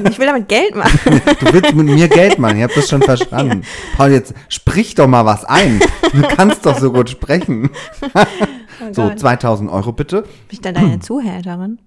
Ich 0.08 0.18
will 0.18 0.26
damit 0.26 0.48
Geld 0.48 0.74
machen. 0.74 1.20
Du 1.40 1.52
willst 1.52 1.74
mit 1.74 1.86
mir 1.86 2.08
Geld 2.08 2.38
machen, 2.38 2.56
ich 2.56 2.62
habe 2.62 2.72
das 2.74 2.88
schon 2.88 3.02
verstanden. 3.02 3.62
Paul, 3.96 4.12
jetzt 4.12 4.32
sprich 4.48 4.94
doch 4.94 5.08
mal 5.08 5.26
was 5.26 5.44
ein. 5.44 5.80
Du 6.12 6.22
kannst 6.22 6.64
doch 6.64 6.78
so 6.78 6.92
gut 6.92 7.10
sprechen. 7.10 7.68
So, 8.92 9.08
Gott. 9.08 9.18
2000 9.18 9.70
Euro 9.70 9.92
bitte. 9.92 10.22
Bin 10.22 10.30
ich 10.50 10.60
dann 10.60 10.74
deine 10.74 11.00
Zuhälterin? 11.00 11.78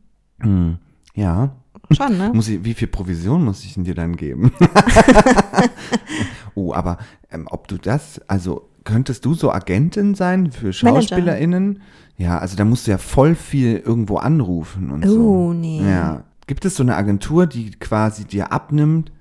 Ja. 1.15 1.55
Schon, 1.91 2.17
ne? 2.17 2.31
Muss 2.33 2.47
ich, 2.47 2.63
wie 2.63 2.73
viel 2.73 2.87
Provision 2.87 3.43
muss 3.43 3.63
ich 3.63 3.75
denn 3.75 3.83
dir 3.83 3.95
dann 3.95 4.15
geben? 4.15 4.51
oh, 6.55 6.73
aber 6.73 6.97
ähm, 7.31 7.47
ob 7.49 7.67
du 7.67 7.77
das, 7.77 8.19
also 8.27 8.69
könntest 8.83 9.25
du 9.25 9.33
so 9.33 9.51
Agentin 9.51 10.15
sein 10.15 10.51
für 10.51 10.73
SchauspielerInnen? 10.73 11.81
Ja, 12.17 12.37
also 12.39 12.55
da 12.55 12.65
musst 12.65 12.87
du 12.87 12.91
ja 12.91 12.97
voll 12.97 13.35
viel 13.35 13.77
irgendwo 13.77 14.17
anrufen 14.17 14.89
und 14.89 15.05
so. 15.05 15.21
Oh, 15.21 15.53
nee. 15.53 15.81
Ja. 15.81 16.23
Gibt 16.47 16.65
es 16.65 16.75
so 16.75 16.83
eine 16.83 16.95
Agentur, 16.95 17.47
die 17.47 17.71
quasi 17.71 18.25
dir 18.25 18.51
abnimmt, 18.51 19.11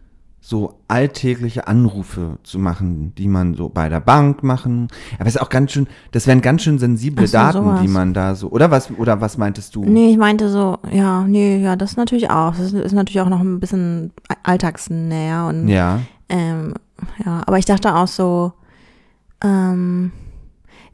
so 0.47 0.75
alltägliche 0.89 1.67
Anrufe 1.69 2.37
zu 2.43 2.59
machen, 2.59 3.15
die 3.17 3.29
man 3.29 3.55
so 3.55 3.71
bei 3.71 3.89
der 3.89 4.01
Bank 4.01 4.43
machen? 4.43 4.89
Aber 5.19 5.27
es 5.27 5.37
ist 5.37 5.41
auch 5.41 5.49
ganz 5.49 5.73
schön, 5.73 5.87
das 6.13 6.27
wären 6.27 6.43
ganz 6.43 6.61
schön 6.61 6.79
sensible 6.79 7.27
so, 7.27 7.33
Daten, 7.33 7.65
sowas. 7.65 7.81
die 7.81 7.89
man 7.89 8.13
da 8.13 8.35
so, 8.35 8.51
oder 8.51 8.71
was, 8.71 8.91
oder 8.91 9.23
was 9.23 9.39
meintest 9.39 9.75
du? 9.75 9.85
Nee, 9.87 10.11
ich 10.11 10.19
meinte 10.19 10.51
so, 10.51 10.77
ja, 10.93 11.23
nee, 11.25 11.63
ja, 11.63 11.77
das 11.77 11.97
natürlich 11.97 12.29
auch. 12.31 12.55
Das 12.57 12.75
ist, 12.75 12.93
natürlich 12.93 13.23
auch 13.23 13.31
noch 13.31 13.41
ein 13.41 13.59
bisschen 13.59 14.13
alltagsnäher 14.43 15.47
und 15.47 15.69
Ja. 15.69 16.01
Ähm, 16.29 16.75
ja, 17.25 17.43
aber 17.47 17.59
ich 17.59 17.65
dachte 17.65 17.95
auch 17.95 18.09
so, 18.09 18.53
ähm, 19.43 20.13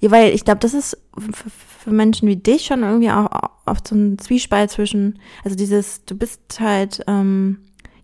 ja, 0.00 0.10
weil 0.10 0.32
ich 0.32 0.44
glaube, 0.44 0.60
das 0.60 0.74
ist 0.74 0.94
f- 1.16 1.28
f- 1.46 1.52
für 1.84 1.90
Menschen 1.90 2.28
wie 2.28 2.36
dich 2.36 2.66
schon 2.66 2.82
irgendwie 2.82 3.10
auch 3.10 3.28
oft 3.66 3.86
so 3.88 3.94
ein 3.94 4.18
Zwiespalt 4.18 4.70
zwischen, 4.70 5.18
also 5.44 5.56
dieses, 5.56 6.04
du 6.04 6.16
bist 6.16 6.40
halt, 6.60 7.02
ähm, 7.06 7.58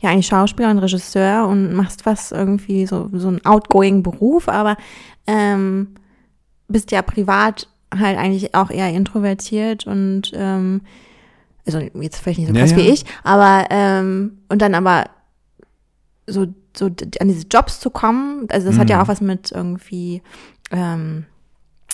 ja, 0.07 0.13
eigentlich 0.13 0.27
Schauspieler 0.27 0.71
und 0.71 0.79
Regisseur 0.79 1.47
und 1.47 1.75
machst 1.75 2.07
was 2.07 2.33
irgendwie 2.33 2.87
so, 2.87 3.09
so 3.13 3.29
ein 3.29 3.45
outgoing 3.45 4.03
Beruf, 4.03 4.49
aber 4.49 4.77
ähm, 5.27 5.95
bist 6.69 6.91
ja 6.91 7.03
privat 7.03 7.69
halt 7.97 8.19
eigentlich 8.19 8.55
auch 8.55 8.71
eher 8.71 8.91
introvertiert 8.93 9.87
und 9.87 10.33
ähm, 10.35 10.81
also 11.67 11.79
jetzt 11.79 12.19
vielleicht 12.19 12.39
nicht 12.39 12.49
so 12.49 12.55
Ja, 12.55 12.61
krass 12.63 12.71
ja. 12.73 12.77
wie 12.79 12.89
ich, 12.91 13.05
aber 13.25 13.67
ähm, 13.71 14.39
und 14.49 14.63
dann 14.63 14.75
aber 14.75 15.05
so, 16.27 16.47
so 16.77 16.87
an 16.87 17.29
diese 17.29 17.47
Jobs 17.51 17.81
zu 17.81 17.91
kommen, 17.91 18.47
also 18.51 18.67
das 18.69 18.79
hat 18.79 18.91
ja 18.91 18.97
Mhm. 18.97 19.03
auch 19.03 19.09
was 19.09 19.21
mit 19.21 19.53
irgendwie, 19.53 20.23
ähm, 20.71 21.25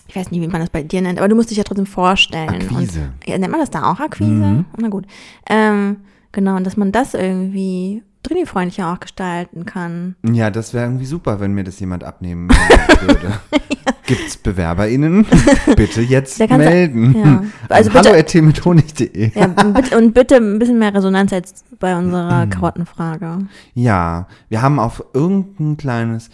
ich 0.08 0.16
weiß 0.16 0.30
nicht, 0.30 0.40
wie 0.40 0.48
man 0.48 0.60
das 0.60 0.70
bei 0.70 0.82
dir 0.82 1.00
nennt, 1.02 1.18
aber 1.18 1.28
du 1.28 1.34
musst 1.36 1.50
dich 1.50 1.58
ja 1.58 1.64
trotzdem 1.64 1.86
vorstellen. 1.86 2.48
Akquise. 2.48 3.12
Und, 3.20 3.28
ja, 3.28 3.38
nennt 3.38 3.50
man 3.52 3.60
das 3.60 3.70
da 3.70 3.90
auch 3.90 4.00
Akquise? 4.00 4.30
Mhm. 4.30 4.64
Na 4.78 4.88
gut. 4.88 5.06
Ähm, 5.48 5.98
genau, 6.32 6.56
und 6.56 6.64
dass 6.66 6.76
man 6.76 6.92
das 6.92 7.14
irgendwie 7.14 8.02
Trini-freundlicher 8.22 8.92
auch 8.92 9.00
gestalten 9.00 9.64
kann. 9.66 10.16
Ja, 10.24 10.50
das 10.50 10.74
wäre 10.74 10.84
irgendwie 10.86 11.06
super, 11.06 11.40
wenn 11.40 11.52
mir 11.54 11.64
das 11.64 11.78
jemand 11.80 12.04
abnehmen 12.04 12.48
würde. 13.00 13.40
Gibt's 14.06 14.36
BewerberInnen? 14.36 15.24
Bitte 15.76 16.02
jetzt 16.02 16.38
melden. 16.38 17.14
ja. 17.16 17.42
Also 17.68 17.90
bitte- 17.90 18.10
hallo.tmetonig.de. 18.10 19.32
Ja, 19.38 19.46
und 19.46 19.74
bitte, 19.74 19.96
und 19.98 20.12
bitte 20.12 20.36
ein 20.36 20.58
bisschen 20.58 20.78
mehr 20.78 20.94
Resonanz 20.94 21.32
als 21.32 21.64
bei 21.78 21.94
Mhm. 21.94 22.06
unserer 22.06 22.46
Karottenfrage. 22.48 23.38
Ja, 23.74 24.26
wir 24.48 24.60
haben 24.62 24.78
auf 24.78 25.02
irgendein 25.14 25.76
kleines, 25.76 26.30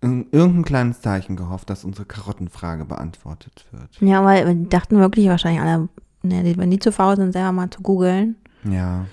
in- 0.00 0.26
irgendein 0.32 0.64
kleines 0.64 1.00
Zeichen 1.00 1.36
gehofft, 1.36 1.68
dass 1.70 1.84
unsere 1.84 2.06
Karottenfrage 2.06 2.84
beantwortet 2.84 3.66
wird. 3.72 3.88
Ja, 4.00 4.24
weil 4.24 4.46
wir 4.46 4.54
dachten 4.68 4.98
wirklich 4.98 5.28
wahrscheinlich 5.28 5.60
alle, 5.62 5.88
ne, 6.22 6.42
die- 6.44 6.56
wenn 6.56 6.70
die 6.70 6.78
zu 6.78 6.92
faul 6.92 7.16
sind, 7.16 7.32
selber 7.32 7.52
mal 7.52 7.70
zu 7.70 7.82
googeln. 7.82 8.36
Ja. 8.64 9.06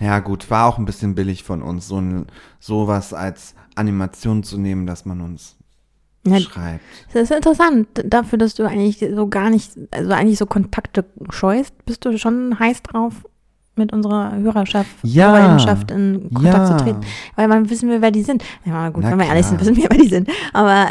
Ja, 0.00 0.18
gut, 0.20 0.50
war 0.50 0.66
auch 0.66 0.78
ein 0.78 0.84
bisschen 0.84 1.14
billig 1.14 1.42
von 1.42 1.62
uns, 1.62 1.88
so 1.88 2.00
ein, 2.00 2.26
sowas 2.60 3.12
als 3.12 3.54
Animation 3.74 4.42
zu 4.42 4.58
nehmen, 4.58 4.86
dass 4.86 5.04
man 5.04 5.20
uns 5.20 5.56
Ja, 6.24 6.38
schreibt. 6.40 6.80
das 7.12 7.22
ist 7.24 7.32
interessant. 7.32 7.88
Dafür, 8.04 8.38
dass 8.38 8.54
du 8.54 8.64
eigentlich 8.64 9.04
so 9.14 9.26
gar 9.28 9.50
nicht, 9.50 9.72
also 9.90 10.12
eigentlich 10.12 10.38
so 10.38 10.46
Kontakte 10.46 11.04
scheust, 11.30 11.72
bist 11.84 12.04
du 12.04 12.16
schon 12.18 12.58
heiß 12.58 12.82
drauf, 12.82 13.14
mit 13.78 13.92
unserer 13.92 14.34
Hörerschaft, 14.36 14.88
Ja. 15.02 15.32
Hörerinnenschaft 15.32 15.90
in 15.90 16.30
Kontakt 16.32 16.56
Ja. 16.70 16.78
zu 16.78 16.84
treten. 16.84 17.00
Weil 17.34 17.48
man 17.48 17.68
wissen 17.68 17.90
wir, 17.90 18.00
wer 18.00 18.10
die 18.10 18.22
sind. 18.22 18.42
Ja, 18.64 18.88
gut, 18.90 19.02
Na 19.02 19.10
wenn 19.10 19.18
wir 19.18 19.26
ehrlich 19.26 19.44
sind, 19.46 19.60
wissen 19.60 19.76
wir, 19.76 19.86
wer 19.90 19.98
die 19.98 20.08
sind. 20.08 20.30
Aber 20.54 20.86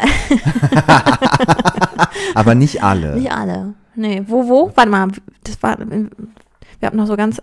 Aber 2.34 2.54
nicht 2.54 2.82
alle. 2.82 3.16
nicht 3.16 3.32
alle. 3.32 3.74
Nee, 3.94 4.22
wo, 4.26 4.46
wo? 4.48 4.72
Warte 4.74 4.90
mal, 4.90 5.08
das 5.44 5.62
war, 5.62 5.76
wir 6.80 6.86
hatten 6.86 6.96
noch 6.96 7.06
so 7.06 7.16
ganz 7.16 7.40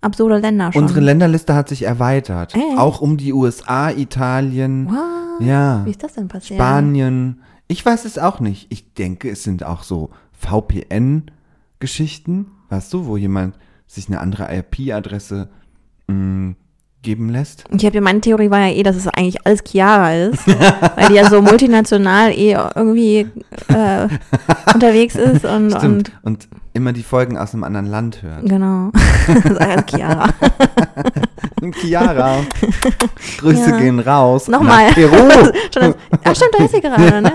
absurde 0.00 0.38
Länder 0.38 0.72
schon. 0.72 0.82
Unsere 0.82 1.00
Länderliste 1.00 1.54
hat 1.54 1.68
sich 1.68 1.82
erweitert. 1.82 2.54
Echt? 2.54 2.78
Auch 2.78 3.00
um 3.00 3.16
die 3.16 3.32
USA, 3.32 3.90
Italien, 3.90 4.88
What? 4.88 5.46
ja, 5.46 5.84
Wie 5.84 5.90
ist 5.90 6.02
das 6.02 6.14
denn 6.14 6.28
passiert? 6.28 6.58
Spanien, 6.58 7.40
Ich 7.68 7.84
weiß 7.86 8.04
es 8.04 8.18
auch 8.18 8.40
nicht. 8.40 8.66
Ich 8.70 8.94
denke, 8.94 9.30
es 9.30 9.42
sind 9.44 9.64
auch 9.64 9.82
so 9.82 10.10
VPN-Geschichten, 10.32 12.46
weißt 12.68 12.92
du, 12.92 13.06
wo 13.06 13.16
jemand 13.16 13.56
sich 13.86 14.08
eine 14.08 14.20
andere 14.20 14.54
IP-Adresse 14.54 15.48
mm, 16.08 16.50
geben 17.02 17.30
lässt. 17.30 17.64
Ich 17.74 17.84
habe 17.86 17.94
ja, 17.94 18.00
meine 18.02 18.20
Theorie 18.20 18.50
war 18.50 18.58
ja 18.60 18.74
eh, 18.74 18.82
dass 18.82 18.96
es 18.96 19.08
eigentlich 19.08 19.46
alles 19.46 19.62
Chiara 19.66 20.14
ist, 20.14 20.46
weil 20.96 21.08
die 21.08 21.14
ja 21.14 21.28
so 21.30 21.40
multinational 21.40 22.30
eh 22.32 22.52
irgendwie 22.74 23.20
äh, 23.68 24.08
unterwegs 24.74 25.14
ist 25.16 25.44
und, 25.44 25.72
und 25.82 26.12
Und 26.22 26.48
immer 26.74 26.92
die 26.92 27.02
Folgen 27.02 27.38
aus 27.38 27.54
einem 27.54 27.64
anderen 27.64 27.86
Land 27.86 28.22
hört. 28.22 28.44
genau. 28.46 28.90
das 29.26 29.44
ist 29.44 29.60
alles 29.60 29.84
Chiara. 29.86 30.28
Chiara, 31.80 32.36
Grüße 33.38 33.70
Ja. 33.70 33.78
gehen 33.78 33.98
raus. 34.00 34.48
Nochmal. 34.48 34.92
Peru. 34.92 35.16
Schon 35.74 35.94
ach 36.24 36.34
stimmt, 36.36 36.54
da 36.58 36.64
ist 36.64 36.74
sie 36.74 36.80
gerade, 36.80 37.22
ne? 37.22 37.32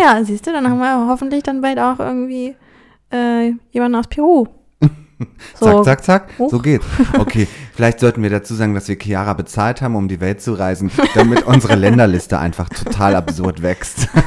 Ja, 0.00 0.22
siehst 0.22 0.46
du, 0.46 0.52
dann 0.52 0.68
haben 0.68 0.78
wir 0.78 1.06
hoffentlich 1.08 1.42
dann 1.42 1.60
bald 1.60 1.78
auch 1.78 1.98
irgendwie 1.98 2.54
äh, 3.12 3.52
jemanden 3.70 3.96
aus 3.98 4.06
Peru. 4.08 4.46
Zack, 5.54 5.84
zack, 5.84 6.04
zack. 6.04 6.28
Huch. 6.38 6.50
So 6.50 6.58
geht's. 6.60 6.86
Okay, 7.18 7.48
vielleicht 7.74 8.00
sollten 8.00 8.22
wir 8.22 8.30
dazu 8.30 8.54
sagen, 8.54 8.74
dass 8.74 8.88
wir 8.88 8.96
Chiara 8.96 9.32
bezahlt 9.32 9.82
haben, 9.82 9.96
um 9.96 10.08
die 10.08 10.20
Welt 10.20 10.40
zu 10.40 10.52
reisen, 10.52 10.90
damit 11.14 11.42
unsere 11.44 11.74
Länderliste 11.74 12.38
einfach 12.38 12.68
total 12.68 13.16
absurd 13.16 13.62
wächst. 13.62 14.08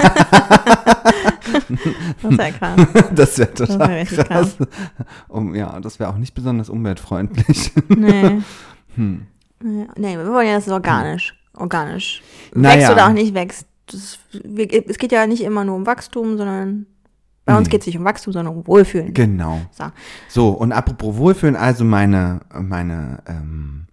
Das 2.22 2.38
ja 2.38 2.52
krass. 2.52 2.88
Das 3.14 3.38
wäre 3.38 3.54
total 3.54 3.80
wär 3.90 4.02
richtig 4.02 4.26
krass. 4.26 4.56
Um, 5.28 5.56
ja, 5.56 5.80
das 5.80 6.00
wäre 6.00 6.10
auch 6.10 6.18
nicht 6.18 6.34
besonders 6.34 6.70
umweltfreundlich. 6.70 7.72
Nee. 7.90 8.42
Hm. 8.96 9.26
Nee, 9.64 9.88
nee, 9.96 10.18
wir 10.18 10.28
wollen 10.28 10.48
ja, 10.48 10.56
dass 10.56 10.68
es 10.68 10.74
organisch, 10.74 11.34
organisch 11.54 12.22
Naja. 12.54 12.76
wächst 12.76 12.92
oder 12.92 13.08
auch 13.08 13.14
nicht 13.14 13.34
wächst. 13.34 13.66
Das, 13.86 14.20
wir, 14.44 14.68
es 14.90 14.98
geht 14.98 15.14
ja 15.14 15.26
nicht 15.28 15.42
immer 15.42 15.64
nur 15.64 15.78
um 15.78 15.86
Wachstum, 15.86 16.38
sondern 16.38 16.88
bei 17.46 17.58
uns 17.58 17.68
Nee. 17.68 17.72
geht 17.72 17.82
es 17.82 17.88
nicht 17.88 17.98
um 17.98 18.06
Wachstum, 18.06 18.34
sondern 18.34 18.56
um 18.56 18.68
Wohlfühlen. 18.68 19.14
Genau. 19.14 19.62
So. 19.72 19.86
So, 20.30 20.50
und 20.50 20.72
apropos 20.72 21.18
Wohlfühlen, 21.18 21.56
also 21.56 21.84
meine, 21.84 22.42
meine 22.54 23.20
ähm, 23.28 23.88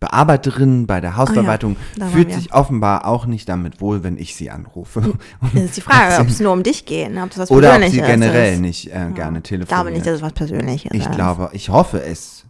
Bearbeiterin 0.00 0.86
bei 0.86 1.00
der 1.00 1.16
Hausverwaltung 1.16 1.76
da 1.96 2.02
waren 2.02 2.10
fühlt 2.12 2.32
sich 2.32 2.52
offenbar 2.52 3.06
auch 3.06 3.24
nicht 3.26 3.48
damit 3.48 3.80
wohl, 3.80 4.02
wenn 4.02 4.18
ich 4.18 4.34
sie 4.36 4.50
anrufe. 4.50 5.00
Das 5.54 5.62
ist 5.64 5.76
die 5.78 5.80
Frage, 5.80 6.20
ob 6.20 6.28
es 6.28 6.40
nur 6.40 6.52
um 6.52 6.62
dich 6.62 6.84
geht, 6.84 7.10
ne? 7.12 7.22
ob 7.22 7.30
das 7.30 7.38
was 7.38 7.50
Oder 7.50 7.76
ob 7.76 7.84
sie 7.84 8.00
generell 8.00 8.54
ist. 8.54 8.60
nicht 8.60 8.86
äh, 8.88 9.10
gerne 9.14 9.38
Ich 9.38 9.44
telefoniert. 9.44 9.68
glaube 9.68 9.90
nicht, 9.92 10.06
dass 10.06 10.16
es 10.16 10.22
was 10.22 10.32
Persönliches 10.32 10.90
Ich 10.92 11.06
ist. 11.06 11.12
glaube, 11.12 11.50
ich 11.52 11.70
hoffe 11.70 12.02
es. 12.02 12.44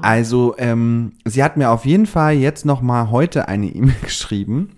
Also, 0.00 0.54
ähm, 0.58 1.12
sie 1.24 1.42
hat 1.44 1.56
mir 1.56 1.70
auf 1.70 1.84
jeden 1.86 2.06
Fall 2.06 2.34
jetzt 2.34 2.66
noch 2.66 2.82
mal 2.82 3.10
heute 3.10 3.48
eine 3.48 3.66
E-Mail 3.66 3.94
geschrieben. 4.02 4.70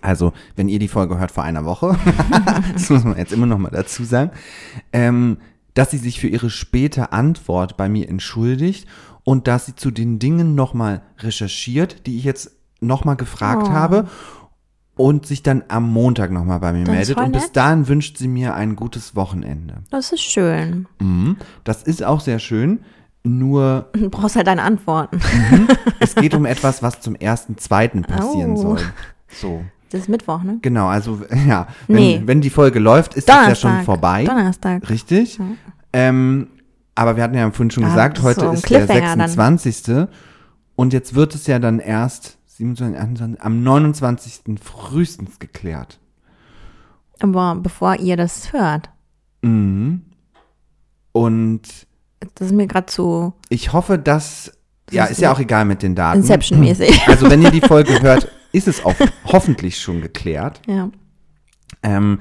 Also, 0.00 0.32
wenn 0.56 0.68
ihr 0.68 0.78
die 0.78 0.88
Folge 0.88 1.18
hört 1.18 1.30
vor 1.30 1.44
einer 1.44 1.64
Woche, 1.64 1.96
das 2.72 2.90
muss 2.90 3.04
man 3.04 3.16
jetzt 3.16 3.32
immer 3.32 3.46
noch 3.46 3.58
mal 3.58 3.70
dazu 3.70 4.04
sagen, 4.04 4.30
ähm, 4.92 5.38
dass 5.74 5.90
sie 5.90 5.98
sich 5.98 6.20
für 6.20 6.28
ihre 6.28 6.50
späte 6.50 7.12
Antwort 7.12 7.76
bei 7.76 7.88
mir 7.88 8.08
entschuldigt 8.08 8.86
und 9.24 9.48
dass 9.48 9.66
sie 9.66 9.74
zu 9.74 9.90
den 9.90 10.18
Dingen 10.18 10.54
noch 10.54 10.74
mal 10.74 11.02
recherchiert, 11.18 12.06
die 12.06 12.18
ich 12.18 12.24
jetzt 12.24 12.52
noch 12.80 13.04
mal 13.04 13.14
gefragt 13.14 13.66
Oh. 13.68 13.72
habe 13.72 14.06
und 14.96 15.26
sich 15.26 15.42
dann 15.42 15.64
am 15.68 15.90
Montag 15.90 16.30
noch 16.30 16.44
mal 16.44 16.58
bei 16.58 16.72
mir 16.72 16.84
Das 16.84 16.94
meldet. 16.94 17.16
Und 17.16 17.32
bis 17.32 17.50
dahin 17.50 17.88
wünscht 17.88 18.18
sie 18.18 18.28
mir 18.28 18.54
ein 18.54 18.76
gutes 18.76 19.16
Wochenende. 19.16 19.82
Das 19.90 20.12
ist 20.12 20.22
schön. 20.22 20.86
Mhm. 21.00 21.36
Das 21.64 21.82
ist 21.82 22.04
auch 22.04 22.20
sehr 22.20 22.38
schön. 22.38 22.80
Nur 23.26 23.88
Du 23.94 24.10
brauchst 24.10 24.36
halt 24.36 24.46
deine 24.46 24.62
Antworten. 24.62 25.18
es 25.98 26.14
geht 26.14 26.34
um 26.34 26.44
etwas, 26.44 26.82
was 26.82 27.00
zum 27.00 27.14
ersten, 27.16 27.56
zweiten 27.56 28.02
passieren 28.06 28.52
Oh. 28.52 28.56
soll. 28.76 28.80
So. 29.28 29.64
Das 29.94 30.02
ist 30.02 30.08
Mittwoch, 30.08 30.42
ne? 30.42 30.58
Genau, 30.60 30.88
also 30.88 31.20
ja, 31.46 31.68
wenn, 31.86 31.96
Nee. 31.96 32.22
wenn 32.24 32.40
die 32.40 32.50
Folge 32.50 32.80
läuft, 32.80 33.14
ist 33.14 33.28
es 33.28 33.34
ja 33.34 33.54
schon 33.54 33.82
vorbei. 33.84 34.24
Donnerstag. 34.24 34.88
Richtig? 34.90 35.38
Ähm, 35.92 36.48
aber 36.96 37.14
wir 37.14 37.22
hatten 37.22 37.36
ja 37.36 37.48
vorhin 37.52 37.70
schon 37.70 37.84
Ah, 37.84 37.90
gesagt, 37.90 38.18
so 38.18 38.24
heute 38.24 38.48
ein 38.48 38.54
ist 38.54 38.68
der 38.68 38.86
Cliffhanger 38.86 39.16
dann. 39.16 39.28
26. 39.28 40.08
Und 40.74 40.92
jetzt 40.92 41.14
wird 41.14 41.36
es 41.36 41.46
ja 41.46 41.60
dann 41.60 41.78
erst 41.78 42.38
27, 42.46 42.98
28, 43.00 43.40
am 43.40 43.62
29. 43.62 44.40
frühestens 44.60 45.38
geklärt. 45.38 46.00
Aber 47.20 47.54
bevor 47.54 47.94
ihr 48.00 48.16
das 48.16 48.52
hört, 48.52 48.90
Mhm. 49.42 50.02
Und 51.12 51.62
das 52.34 52.48
ist 52.48 52.52
mir 52.52 52.66
gerade 52.66 52.86
zu 52.86 53.34
ich 53.48 53.72
hoffe, 53.72 53.98
dass. 53.98 54.50
Ja, 54.90 55.04
ist 55.04 55.12
ist 55.12 55.20
ja 55.20 55.32
auch 55.32 55.38
egal 55.40 55.64
mit 55.64 55.82
den 55.82 55.94
Daten. 55.94 56.20
Inception-mäßig. 56.20 57.02
Also, 57.08 57.30
wenn 57.30 57.42
ihr 57.42 57.50
die 57.50 57.60
Folge 57.60 58.00
hört, 58.02 58.28
ist 58.52 58.68
es 58.68 58.84
auch 58.84 58.94
hoffentlich 59.26 59.78
schon 59.80 60.00
geklärt. 60.00 60.60
ja. 60.66 60.90
Ähm, 61.82 62.20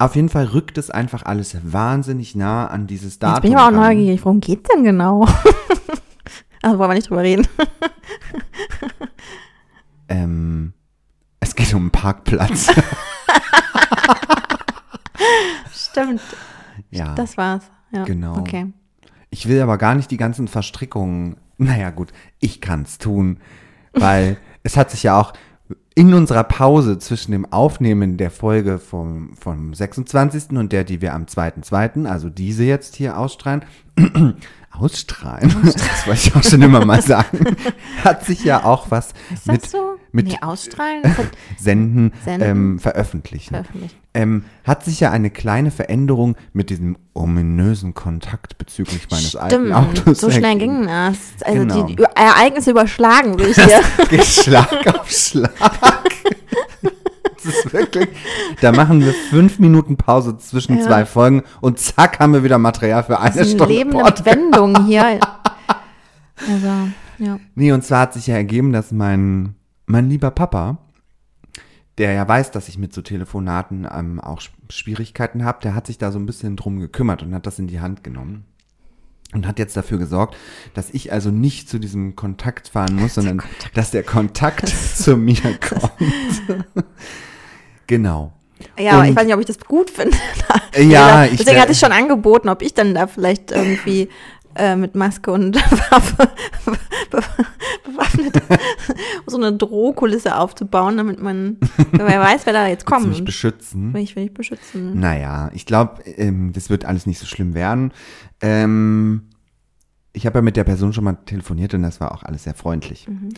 auf 0.00 0.14
jeden 0.14 0.28
Fall 0.28 0.44
rückt 0.46 0.78
es 0.78 0.90
einfach 0.90 1.24
alles 1.24 1.56
wahnsinnig 1.62 2.36
nah 2.36 2.68
an 2.68 2.86
dieses 2.86 3.18
Datum. 3.18 3.34
Jetzt 3.34 3.42
bin 3.42 3.50
ich 3.52 3.56
aber 3.58 3.66
auch 3.76 3.80
ran. 3.80 3.96
neugierig. 3.96 4.24
Worum 4.24 4.40
geht's 4.40 4.68
denn 4.72 4.84
genau? 4.84 5.24
also 6.62 6.78
wollen 6.78 6.90
wir 6.90 6.94
nicht 6.94 7.10
drüber 7.10 7.22
reden. 7.22 7.46
Ähm, 10.08 10.72
es 11.40 11.54
geht 11.54 11.72
um 11.74 11.82
einen 11.82 11.90
Parkplatz. 11.90 12.68
Stimmt. 15.72 16.22
ja. 16.90 17.14
Das 17.14 17.36
war's. 17.36 17.64
Ja. 17.92 18.04
Genau. 18.04 18.38
Okay. 18.38 18.72
Ich 19.30 19.48
will 19.48 19.60
aber 19.60 19.76
gar 19.78 19.94
nicht 19.94 20.10
die 20.10 20.16
ganzen 20.16 20.48
Verstrickungen. 20.48 21.36
Naja, 21.58 21.90
gut, 21.90 22.12
ich 22.38 22.60
kann's 22.60 22.98
tun, 22.98 23.38
weil 23.92 24.38
es 24.62 24.76
hat 24.76 24.90
sich 24.90 25.02
ja 25.02 25.20
auch 25.20 25.32
in 25.94 26.14
unserer 26.14 26.44
Pause 26.44 26.98
zwischen 26.98 27.32
dem 27.32 27.52
Aufnehmen 27.52 28.16
der 28.16 28.30
Folge 28.30 28.78
vom, 28.78 29.34
vom 29.34 29.74
26. 29.74 30.50
und 30.50 30.72
der, 30.72 30.84
die 30.84 31.02
wir 31.02 31.12
am 31.12 31.24
2.2., 31.24 32.06
also 32.06 32.30
diese 32.30 32.62
jetzt 32.62 32.94
hier 32.94 33.18
ausstrahlen, 33.18 33.64
ausstrahlen, 34.78 35.54
das 35.64 36.06
wollte 36.06 36.20
ich 36.28 36.34
auch 36.36 36.42
schon 36.42 36.62
immer 36.62 36.84
mal 36.84 37.02
sagen, 37.14 37.56
hat 38.04 38.24
sich 38.24 38.44
ja 38.44 38.64
auch 38.64 38.90
was 38.90 39.10
mit 39.46 39.68
so? 39.68 39.96
mit- 40.12 40.26
nee, 40.28 40.38
ausstrahlen? 40.40 41.02
Hat 41.04 41.26
Senden, 41.58 42.12
Senden. 42.24 42.48
Ähm, 42.48 42.78
veröffentlichen. 42.78 43.54
veröffentlicht. 43.54 43.96
ähm, 44.14 44.44
hat 44.64 44.84
sich 44.84 45.00
ja 45.00 45.10
eine 45.10 45.30
kleine 45.30 45.70
Veränderung 45.70 46.36
mit 46.52 46.70
diesem 46.70 46.96
ominösen 47.14 47.94
Kontakt 47.94 48.58
bezüglich 48.58 49.08
meines 49.10 49.36
alten 49.36 49.66
Stimmt, 49.66 49.74
Autos 49.74 50.20
so 50.20 50.30
schnell 50.30 50.56
ging 50.58 50.86
das. 50.86 51.18
Also 51.44 51.58
Genau. 51.60 51.82
die 51.84 51.96
Ereignisse 52.14 52.70
überschlagen 52.70 53.38
sich 53.38 53.56
hier. 53.56 54.22
Schlag 54.24 54.86
auf 54.98 55.10
Schlag. 55.10 55.50
Das 57.44 57.54
ist 57.54 57.72
wirklich. 57.72 58.08
Da 58.60 58.72
machen 58.72 59.00
wir 59.04 59.12
fünf 59.12 59.58
Minuten 59.58 59.96
Pause 59.96 60.36
zwischen 60.38 60.78
Ja. 60.78 60.84
zwei 60.84 61.06
Folgen 61.06 61.42
und 61.60 61.78
zack 61.78 62.18
haben 62.18 62.32
wir 62.32 62.42
wieder 62.42 62.58
Material 62.58 63.04
für 63.04 63.20
eine 63.20 63.30
Das 63.36 63.46
ist 63.46 63.52
Stunde. 63.54 63.72
lebende 63.74 63.98
Podcast. 64.02 64.26
Wendung 64.26 64.86
hier. 64.86 65.20
Also, 66.48 66.68
ja. 67.18 67.40
Nee, 67.56 67.72
und 67.72 67.84
zwar 67.84 68.02
hat 68.02 68.14
sich 68.14 68.28
ja 68.28 68.36
ergeben, 68.36 68.72
dass 68.72 68.92
mein, 68.92 69.56
mein 69.86 70.08
lieber 70.08 70.30
Papa, 70.30 70.78
der 71.98 72.12
ja 72.12 72.28
weiß, 72.28 72.52
dass 72.52 72.68
ich 72.68 72.78
mit 72.78 72.92
so 72.94 73.02
Telefonaten 73.02 73.88
ähm, 73.92 74.20
auch 74.20 74.40
Sch- 74.40 74.50
Schwierigkeiten 74.70 75.44
habe, 75.44 75.58
der 75.62 75.74
hat 75.74 75.88
sich 75.88 75.98
da 75.98 76.12
so 76.12 76.18
ein 76.20 76.26
bisschen 76.26 76.54
drum 76.54 76.78
gekümmert 76.78 77.24
und 77.24 77.34
hat 77.34 77.44
das 77.46 77.58
in 77.58 77.66
die 77.66 77.80
Hand 77.80 78.04
genommen. 78.04 78.44
Und 79.34 79.48
hat 79.48 79.58
jetzt 79.58 79.76
dafür 79.76 79.98
gesorgt, 79.98 80.36
dass 80.74 80.90
ich 80.90 81.12
also 81.12 81.30
nicht 81.32 81.68
zu 81.68 81.80
diesem 81.80 82.14
Kontakt 82.14 82.68
fahren 82.68 82.94
muss, 82.94 83.14
sondern 83.16 83.42
dass 83.74 83.90
der 83.90 84.04
Kontakt 84.04 84.68
zu 84.94 85.16
mir 85.16 85.36
kommt. 85.58 85.92
Genau. 87.88 88.32
Ja, 88.78 89.00
Und- 89.00 89.06
ich 89.06 89.16
weiß 89.16 89.24
nicht, 89.24 89.34
ob 89.34 89.40
ich 89.40 89.46
das 89.46 89.58
gut 89.58 89.90
finde. 89.90 90.16
Ja, 90.78 91.24
ich 91.24 91.32
Deswegen 91.38 91.56
wär- 91.56 91.62
hatte 91.62 91.72
ich 91.72 91.78
schon 91.78 91.90
angeboten, 91.92 92.48
ob 92.48 92.62
ich 92.62 92.72
dann 92.74 92.94
da 92.94 93.06
vielleicht 93.08 93.50
irgendwie 93.50 94.08
äh, 94.54 94.76
mit 94.76 94.94
Maske 94.94 95.32
und 95.32 95.56
Waffe 95.90 96.28
be- 97.10 97.22
bewaffnet 97.84 98.40
so 99.26 99.36
eine 99.36 99.52
Drohkulisse 99.56 100.36
aufzubauen, 100.36 100.96
damit 100.96 101.20
man, 101.20 101.56
wer 101.92 102.20
weiß, 102.20 102.46
wer 102.46 102.52
da 102.52 102.66
jetzt 102.68 102.82
Willst 102.82 102.86
kommt. 102.86 103.04
du 103.04 103.08
mich 103.08 103.24
beschützen. 103.24 103.92
Will 103.94 104.02
ich, 104.02 104.14
will 104.16 104.24
ich 104.24 104.34
beschützen. 104.34 104.98
Naja, 105.00 105.50
ich 105.54 105.66
glaube, 105.66 106.02
ähm, 106.04 106.52
das 106.52 106.70
wird 106.70 106.84
alles 106.84 107.06
nicht 107.06 107.18
so 107.18 107.26
schlimm 107.26 107.54
werden. 107.54 107.92
Ähm, 108.40 109.28
ich 110.12 110.26
habe 110.26 110.38
ja 110.38 110.42
mit 110.42 110.56
der 110.56 110.64
Person 110.64 110.92
schon 110.92 111.04
mal 111.04 111.18
telefoniert 111.26 111.74
und 111.74 111.82
das 111.82 112.00
war 112.00 112.12
auch 112.12 112.22
alles 112.22 112.44
sehr 112.44 112.54
freundlich. 112.54 113.06
Mhm. 113.08 113.30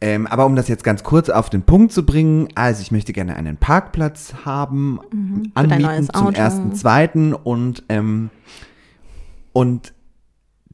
Ähm, 0.00 0.26
aber 0.28 0.46
um 0.46 0.54
das 0.54 0.68
jetzt 0.68 0.84
ganz 0.84 1.02
kurz 1.02 1.28
auf 1.28 1.50
den 1.50 1.62
Punkt 1.62 1.92
zu 1.92 2.06
bringen, 2.06 2.48
also 2.54 2.82
ich 2.82 2.92
möchte 2.92 3.12
gerne 3.12 3.34
einen 3.34 3.56
Parkplatz 3.56 4.32
haben, 4.44 5.00
Mhm. 5.12 5.52
neues 5.82 6.06
zum 6.08 6.32
ersten, 6.34 6.74
zweiten 6.74 7.32
und 7.34 7.82
ähm, 7.88 8.30
und 9.52 9.92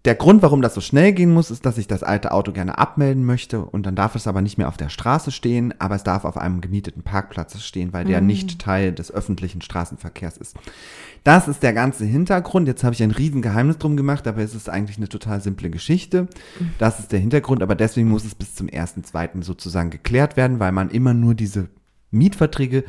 der 0.05 0.15
Grund, 0.15 0.43
warum 0.43 0.61
das 0.61 0.75
so 0.75 0.83
schnell 0.83 1.13
gehen 1.13 1.33
muss, 1.33 1.51
ist, 1.51 1.65
dass 1.65 1.79
ich 1.79 1.87
das 1.87 2.03
alte 2.03 2.33
Auto 2.33 2.53
gerne 2.53 2.77
abmelden 2.77 3.25
möchte 3.25 3.61
und 3.61 3.87
dann 3.87 3.95
darf 3.95 4.15
es 4.15 4.27
aber 4.27 4.43
nicht 4.43 4.59
mehr 4.59 4.69
auf 4.69 4.77
der 4.77 4.91
Straße 4.91 5.31
stehen, 5.31 5.73
aber 5.79 5.95
es 5.95 6.03
darf 6.03 6.27
auf 6.27 6.37
einem 6.37 6.61
gemieteten 6.61 7.03
Parkplatz 7.03 7.59
stehen, 7.63 7.95
weil 7.95 8.05
der 8.05 8.21
Mhm. 8.21 8.27
nicht 8.27 8.59
Teil 8.59 8.93
des 8.93 9.11
öffentlichen 9.11 9.63
Straßenverkehrs 9.63 10.37
ist. 10.37 10.57
Das 11.23 11.49
ist 11.49 11.63
der 11.63 11.73
ganze 11.73 12.05
Hintergrund. 12.05 12.69
Jetzt 12.69 12.85
habe 12.85 12.95
ich 12.95 13.03
ein 13.03 13.13
riesen 13.13 13.41
Geheimnis 13.41 13.79
drum 13.79 13.97
gemacht, 13.97 14.27
aber 14.27 14.43
es 14.43 14.55
ist 14.55 14.69
eigentlich 14.69 14.99
eine 14.99 15.09
total 15.09 15.41
simple 15.41 15.71
Geschichte. 15.71 16.29
Das 16.79 16.99
ist 16.99 17.11
der 17.13 17.19
Hintergrund, 17.21 17.63
aber 17.63 17.75
deswegen 17.75 18.11
muss 18.11 18.27
es 18.27 18.35
bis 18.35 18.55
zum 18.55 18.69
ersten, 18.69 19.05
zweiten 19.05 19.41
sozusagen 19.41 19.89
geklärt 19.89 20.37
werden, 20.37 20.61
weil 20.61 20.73
man 20.73 20.91
immer 20.91 21.15
nur 21.15 21.35
diese 21.35 21.69
Mietverträge 22.11 22.85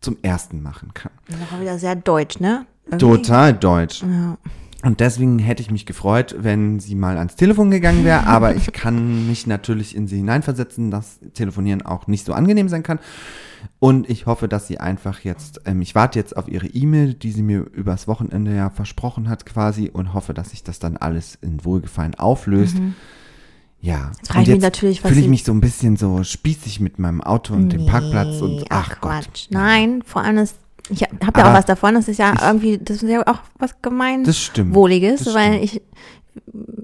zum 0.00 0.16
ersten 0.22 0.62
machen 0.62 0.94
kann. 0.94 1.10
Das 1.26 1.36
ist 1.40 1.52
auch 1.52 1.60
wieder 1.60 1.78
sehr 1.78 1.96
deutsch, 1.96 2.38
ne? 2.38 2.66
Irgendwie. 2.86 2.98
Total 2.98 3.52
deutsch. 3.52 4.02
Ja. 4.02 4.38
Und 4.82 5.00
deswegen 5.00 5.38
hätte 5.38 5.62
ich 5.62 5.70
mich 5.70 5.86
gefreut, 5.86 6.34
wenn 6.38 6.80
sie 6.80 6.96
mal 6.96 7.16
ans 7.16 7.36
Telefon 7.36 7.70
gegangen 7.70 8.04
wäre, 8.04 8.26
aber 8.26 8.56
ich 8.56 8.72
kann 8.72 9.28
mich 9.28 9.46
natürlich 9.46 9.94
in 9.94 10.08
sie 10.08 10.16
hineinversetzen, 10.16 10.90
dass 10.90 11.20
Telefonieren 11.34 11.82
auch 11.82 12.08
nicht 12.08 12.26
so 12.26 12.32
angenehm 12.32 12.68
sein 12.68 12.82
kann. 12.82 12.98
Und 13.78 14.10
ich 14.10 14.26
hoffe, 14.26 14.48
dass 14.48 14.66
sie 14.66 14.78
einfach 14.78 15.20
jetzt, 15.20 15.60
ähm, 15.66 15.82
ich 15.82 15.94
warte 15.94 16.18
jetzt 16.18 16.36
auf 16.36 16.48
ihre 16.48 16.66
E-Mail, 16.66 17.14
die 17.14 17.30
sie 17.30 17.42
mir 17.42 17.60
übers 17.72 18.08
Wochenende 18.08 18.54
ja 18.54 18.70
versprochen 18.70 19.28
hat 19.28 19.46
quasi 19.46 19.88
und 19.92 20.14
hoffe, 20.14 20.34
dass 20.34 20.50
sich 20.50 20.64
das 20.64 20.80
dann 20.80 20.96
alles 20.96 21.38
in 21.40 21.64
Wohlgefallen 21.64 22.16
auflöst. 22.16 22.76
Ja, 23.80 24.12
Jetzt 24.44 24.62
natürlich, 24.62 25.02
was 25.02 25.10
fühle 25.10 25.22
ich 25.22 25.28
mich 25.28 25.42
so 25.42 25.52
ein 25.52 25.60
bisschen 25.60 25.96
so 25.96 26.22
spießig 26.22 26.78
mit 26.78 27.00
meinem 27.00 27.20
Auto 27.20 27.52
und 27.54 27.70
dem 27.72 27.84
Parkplatz 27.86 28.40
und 28.40 28.56
Nee, 28.56 28.64
ach, 28.68 29.00
Gott. 29.00 29.10
Quatsch. 29.10 29.46
Nein, 29.50 30.02
vor 30.06 30.22
allem 30.22 30.38
ist, 30.38 30.56
ich 30.90 31.02
habe 31.02 31.14
ja 31.38 31.44
auch 31.44 31.48
Aber 31.50 31.58
was 31.58 31.64
davon, 31.66 31.94
das 31.94 32.08
ist 32.08 32.18
ja 32.18 32.34
irgendwie, 32.46 32.78
das 32.78 33.02
ist 33.02 33.08
ja 33.10 33.22
auch 33.26 33.38
was 33.58 33.80
gemein 33.82 34.24
Das 34.24 34.38
stimmt. 34.38 34.74
Wohliges, 34.74 35.24
Das 35.24 35.34
weil 35.34 35.62
ich, 35.62 35.80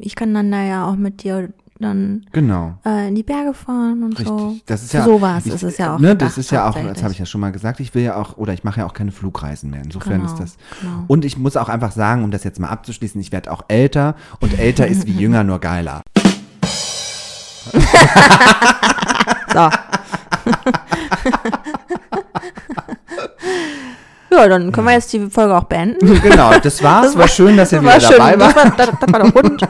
ich 0.01 0.15
kann 0.15 0.33
dann 0.35 0.51
da 0.51 0.63
ja 0.63 0.87
auch 0.87 0.97
mit 0.97 1.23
dir 1.23 1.51
dann 1.81 2.27
Genau. 2.33 2.75
äh, 2.85 3.07
in 3.09 3.15
die 3.15 3.23
Berge 3.23 3.55
fahren 3.55 4.03
und 4.03 4.19
so. 4.19 4.37
Richtig. 4.49 4.67
Das 4.67 4.83
ist 4.83 4.93
ja 4.93 5.05
sowas 5.05 5.47
ich, 5.47 5.53
ist 5.55 5.63
es 5.63 5.79
ja 5.79 5.95
auch. 5.95 5.99
Ne, 6.01 6.17
das 6.17 6.37
ist 6.37 6.51
ja 6.51 6.69
auch, 6.69 6.75
das 6.75 7.03
habe 7.05 7.13
ich 7.13 7.21
ja 7.21 7.27
schon 7.27 7.41
mal 7.41 7.53
gesagt, 7.53 7.79
ich 7.79 7.95
will 7.95 8.03
ja 8.03 8.17
auch, 8.17 8.37
oder 8.37 8.53
ich 8.53 8.65
mache 8.65 8.81
ja 8.81 8.87
auch 8.87 8.95
keine 8.95 9.13
Flugreisen 9.13 9.71
mehr. 9.71 9.83
Insofern 9.85 10.21
Genau, 10.21 10.25
ist 10.33 10.41
das. 10.41 10.57
genau. 10.81 11.05
Und 11.07 11.25
ich 11.25 11.39
muss 11.39 11.57
auch 11.57 11.69
einfach 11.69 11.93
sagen, 11.93 12.25
um 12.25 12.33
das 12.33 12.43
jetzt 12.43 12.59
mal 12.59 12.69
abzuschließen, 12.69 13.21
ich 13.21 13.31
werde 13.31 13.53
auch 13.53 13.63
älter 13.69 14.17
und 14.41 14.59
älter 14.59 14.89
ist 14.89 15.07
wie 15.07 15.13
jünger, 15.13 15.45
nur 15.45 15.61
geiler. 15.61 16.03
So. 19.51 19.71
Ja, 24.31 24.49
dann 24.49 24.73
können 24.73 24.87
wir 24.87 24.95
jetzt 24.95 25.13
die 25.13 25.29
Folge 25.31 25.57
auch 25.57 25.65
beenden. 25.65 26.21
Genau, 26.23 26.59
das 26.59 26.83
war's. 26.83 27.17
war 27.17 27.29
schön, 27.29 27.57
dass 27.57 27.73
ihr 27.73 27.81
wieder 27.83 27.95
Das 27.95 28.05
war 28.11 28.19
dabei 28.19 28.31
schön. 28.33 28.41
wart. 28.41 28.57
Das 28.57 28.65
war, 28.65 28.71
das, 28.77 28.91
das 29.01 29.13
war 29.13 29.21
doch 29.21 29.35
rund. 29.35 29.63
Das 29.63 29.69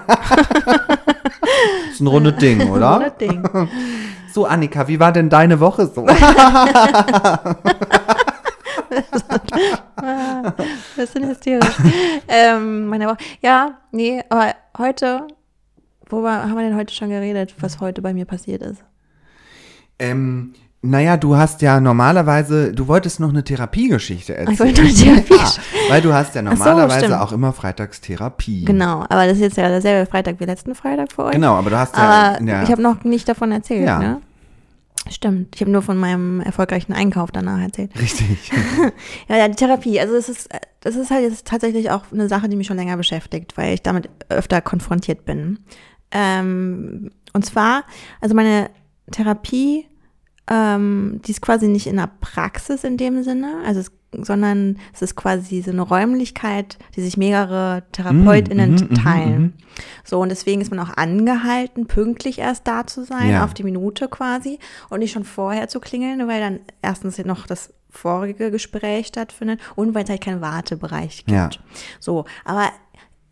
ist 1.93 2.01
ein 2.01 2.07
rundes 2.07 2.37
Ding, 2.37 2.69
oder? 2.71 2.91
Rundes 2.95 3.17
Ding. 3.19 3.43
So, 4.33 4.45
Annika, 4.47 4.87
wie 4.89 4.99
war 5.01 5.13
denn 5.13 5.29
deine 5.31 5.59
Woche 5.61 5.87
so? 5.87 6.07
Bisschen 10.97 11.29
hysterisch. 11.29 11.75
ähm, 12.29 12.87
meine 12.87 13.07
Woche. 13.07 13.17
Ja, 13.43 13.79
nee, 13.91 14.23
aber 14.29 14.55
heute, 14.79 15.27
worüber 16.09 16.43
haben 16.43 16.55
wir 16.55 16.63
denn 16.63 16.77
heute 16.77 16.95
schon 16.95 17.11
geredet, 17.11 17.55
was 17.61 17.81
heute 17.81 18.03
bei 18.03 18.13
mir 18.15 18.25
passiert 18.25 18.63
ist? 18.63 18.83
ähm, 20.01 20.55
naja, 20.81 21.17
du 21.17 21.37
hast 21.37 21.61
ja 21.63 21.81
normalerweise, 21.81 22.73
du 22.73 22.87
wolltest 22.87 23.19
noch 23.21 23.31
eine 23.31 23.43
Therapiegeschichte 23.43 24.37
erzählen. 24.37 24.55
Ich 24.55 24.61
wollte 24.61 24.81
eine 24.83 24.91
Therapie- 24.91 25.35
Ja, 25.35 25.53
weil 25.91 26.03
du 26.03 26.13
hast 26.13 26.35
ja 26.35 26.43
so, 26.43 26.49
normalerweise 26.49 27.07
stimmt. 27.07 27.15
auch 27.21 27.33
immer 27.33 27.53
Freitagstherapie. 27.53 28.65
Genau, 28.65 29.01
aber 29.09 29.27
das 29.27 29.35
ist 29.35 29.41
jetzt 29.41 29.57
ja 29.57 29.69
derselbe 29.69 30.09
Freitag 30.11 30.39
wie 30.39 30.45
letzten 30.45 30.75
Freitag 30.75 31.13
für 31.13 31.25
euch. 31.25 31.33
Genau, 31.33 31.55
aber 31.55 31.71
du 31.71 31.79
hast 31.79 31.97
ja, 31.97 32.39
der, 32.39 32.63
ich 32.63 32.71
habe 32.71 32.83
noch 32.83 33.03
nicht 33.05 33.29
davon 33.29 33.51
erzählt, 33.53 33.87
Ja. 33.87 33.99
ne? 33.99 34.21
Stimmt, 35.11 35.55
ich 35.55 35.63
habe 35.63 35.71
nur 35.71 35.81
von 35.81 35.97
meinem 35.97 36.41
erfolgreichen 36.41 36.93
Einkauf 36.93 37.31
danach 37.33 37.61
erzählt. 37.61 37.91
richtig. 37.99 38.53
Ja, 39.29 39.37
ja, 39.37 39.49
die 39.49 39.55
Therapie. 39.55 39.99
Also 40.01 40.15
es 40.15 40.29
ist, 40.29 40.49
das 40.81 40.97
ist 40.97 41.11
halt 41.11 41.23
jetzt 41.23 41.47
tatsächlich 41.47 41.91
auch 41.91 42.03
eine 42.13 42.29
Sache, 42.29 42.49
die 42.49 42.57
mich 42.57 42.67
schon 42.67 42.77
länger 42.77 42.97
beschäftigt, 42.97 43.57
weil 43.57 43.75
ich 43.75 43.83
damit 43.83 44.11
öfter 44.29 44.61
konfrontiert 44.61 45.25
bin. 45.25 45.61
Ähm, 46.11 47.11
und 47.33 47.45
zwar, 47.47 47.85
also 48.21 48.35
meine 48.35 48.71
Therapie, 49.11 49.87
ähm, 50.51 51.21
die 51.27 51.33
ist 51.33 51.43
quasi 51.43 51.69
nicht 51.69 51.87
in 51.87 51.97
der 51.97 52.11
Praxis 52.21 52.85
in 52.85 52.97
dem 52.97 53.23
Sinne, 53.23 53.53
also 53.67 53.81
es, 53.81 53.93
sondern 54.27 54.79
es 54.95 55.03
ist 55.03 55.17
quasi 55.17 55.61
so 55.61 55.71
eine 55.71 55.83
Räumlichkeit, 55.83 56.79
die 56.97 57.03
sich 57.03 57.17
mehrere 57.19 57.83
TherapeutInnen 57.93 58.71
Mhm, 58.73 58.77
mhm, 58.91 58.95
teilen. 58.95 59.43
mhm. 59.43 59.53
So, 60.05 60.19
und 60.21 60.31
deswegen 60.31 60.61
ist 60.63 60.71
man 60.71 60.81
auch 60.81 60.97
angehalten, 60.97 61.87
pünktlich 61.87 62.39
erst 62.39 62.67
da 62.67 62.87
zu 62.87 63.05
sein, 63.05 63.31
Ja. 63.31 63.45
auf 63.45 63.53
die 63.53 63.65
Minute 63.65 64.09
quasi, 64.09 64.59
und 64.89 65.01
nicht 65.01 65.13
schon 65.13 65.25
vorher 65.25 65.69
zu 65.69 65.79
klingeln, 65.81 66.27
weil 66.27 66.41
dann 66.41 66.61
erstens 66.81 67.19
noch 67.25 67.47
das 67.47 67.75
vorige 67.91 68.51
Gespräch 68.51 69.09
stattfindet 69.09 69.61
und 69.77 69.95
weil 69.95 70.05
es 70.05 70.11
halt 70.11 70.23
keinen 70.23 70.41
Wartebereich 70.41 71.25
gibt. 71.27 71.31
Ja. 71.31 71.51
So, 72.01 72.25
aber 72.45 72.71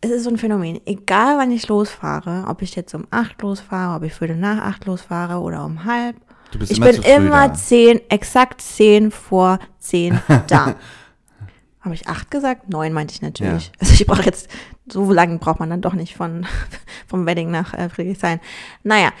es 0.01 0.11
ist 0.11 0.23
so 0.25 0.29
ein 0.29 0.37
Phänomen. 0.37 0.79
Egal 0.85 1.37
wann 1.39 1.51
ich 1.51 1.67
losfahre, 1.67 2.45
ob 2.47 2.61
ich 2.61 2.75
jetzt 2.75 2.93
um 2.93 3.07
acht 3.09 3.41
losfahre, 3.41 3.95
ob 3.97 4.03
ich 4.03 4.13
viertel 4.13 4.35
nach 4.37 4.61
acht 4.63 4.85
losfahre 4.85 5.39
oder 5.41 5.65
um 5.65 5.85
halb, 5.85 6.15
Du 6.51 6.59
bist 6.59 6.71
ich 6.71 6.77
immer 6.77 6.91
bin 6.91 7.01
immer 7.01 7.47
da. 7.49 7.53
zehn, 7.53 8.01
exakt 8.09 8.61
zehn 8.61 9.11
vor 9.11 9.59
zehn 9.79 10.19
da. 10.47 10.75
Habe 11.81 11.95
ich 11.95 12.07
acht 12.07 12.31
gesagt? 12.31 12.69
Neun 12.69 12.91
meinte 12.93 13.13
ich 13.13 13.21
natürlich. 13.21 13.67
Ja. 13.67 13.71
Also 13.79 13.93
ich 13.93 14.05
brauche 14.05 14.23
jetzt, 14.23 14.49
so 14.91 15.11
lange 15.11 15.37
braucht 15.39 15.59
man 15.59 15.69
dann 15.69 15.81
doch 15.81 15.93
nicht 15.93 16.15
von, 16.15 16.45
vom 17.07 17.25
Wedding 17.25 17.49
nach 17.51 17.73
äh, 17.73 17.89
Friedrichshain. 17.89 18.39
Naja, 18.83 19.11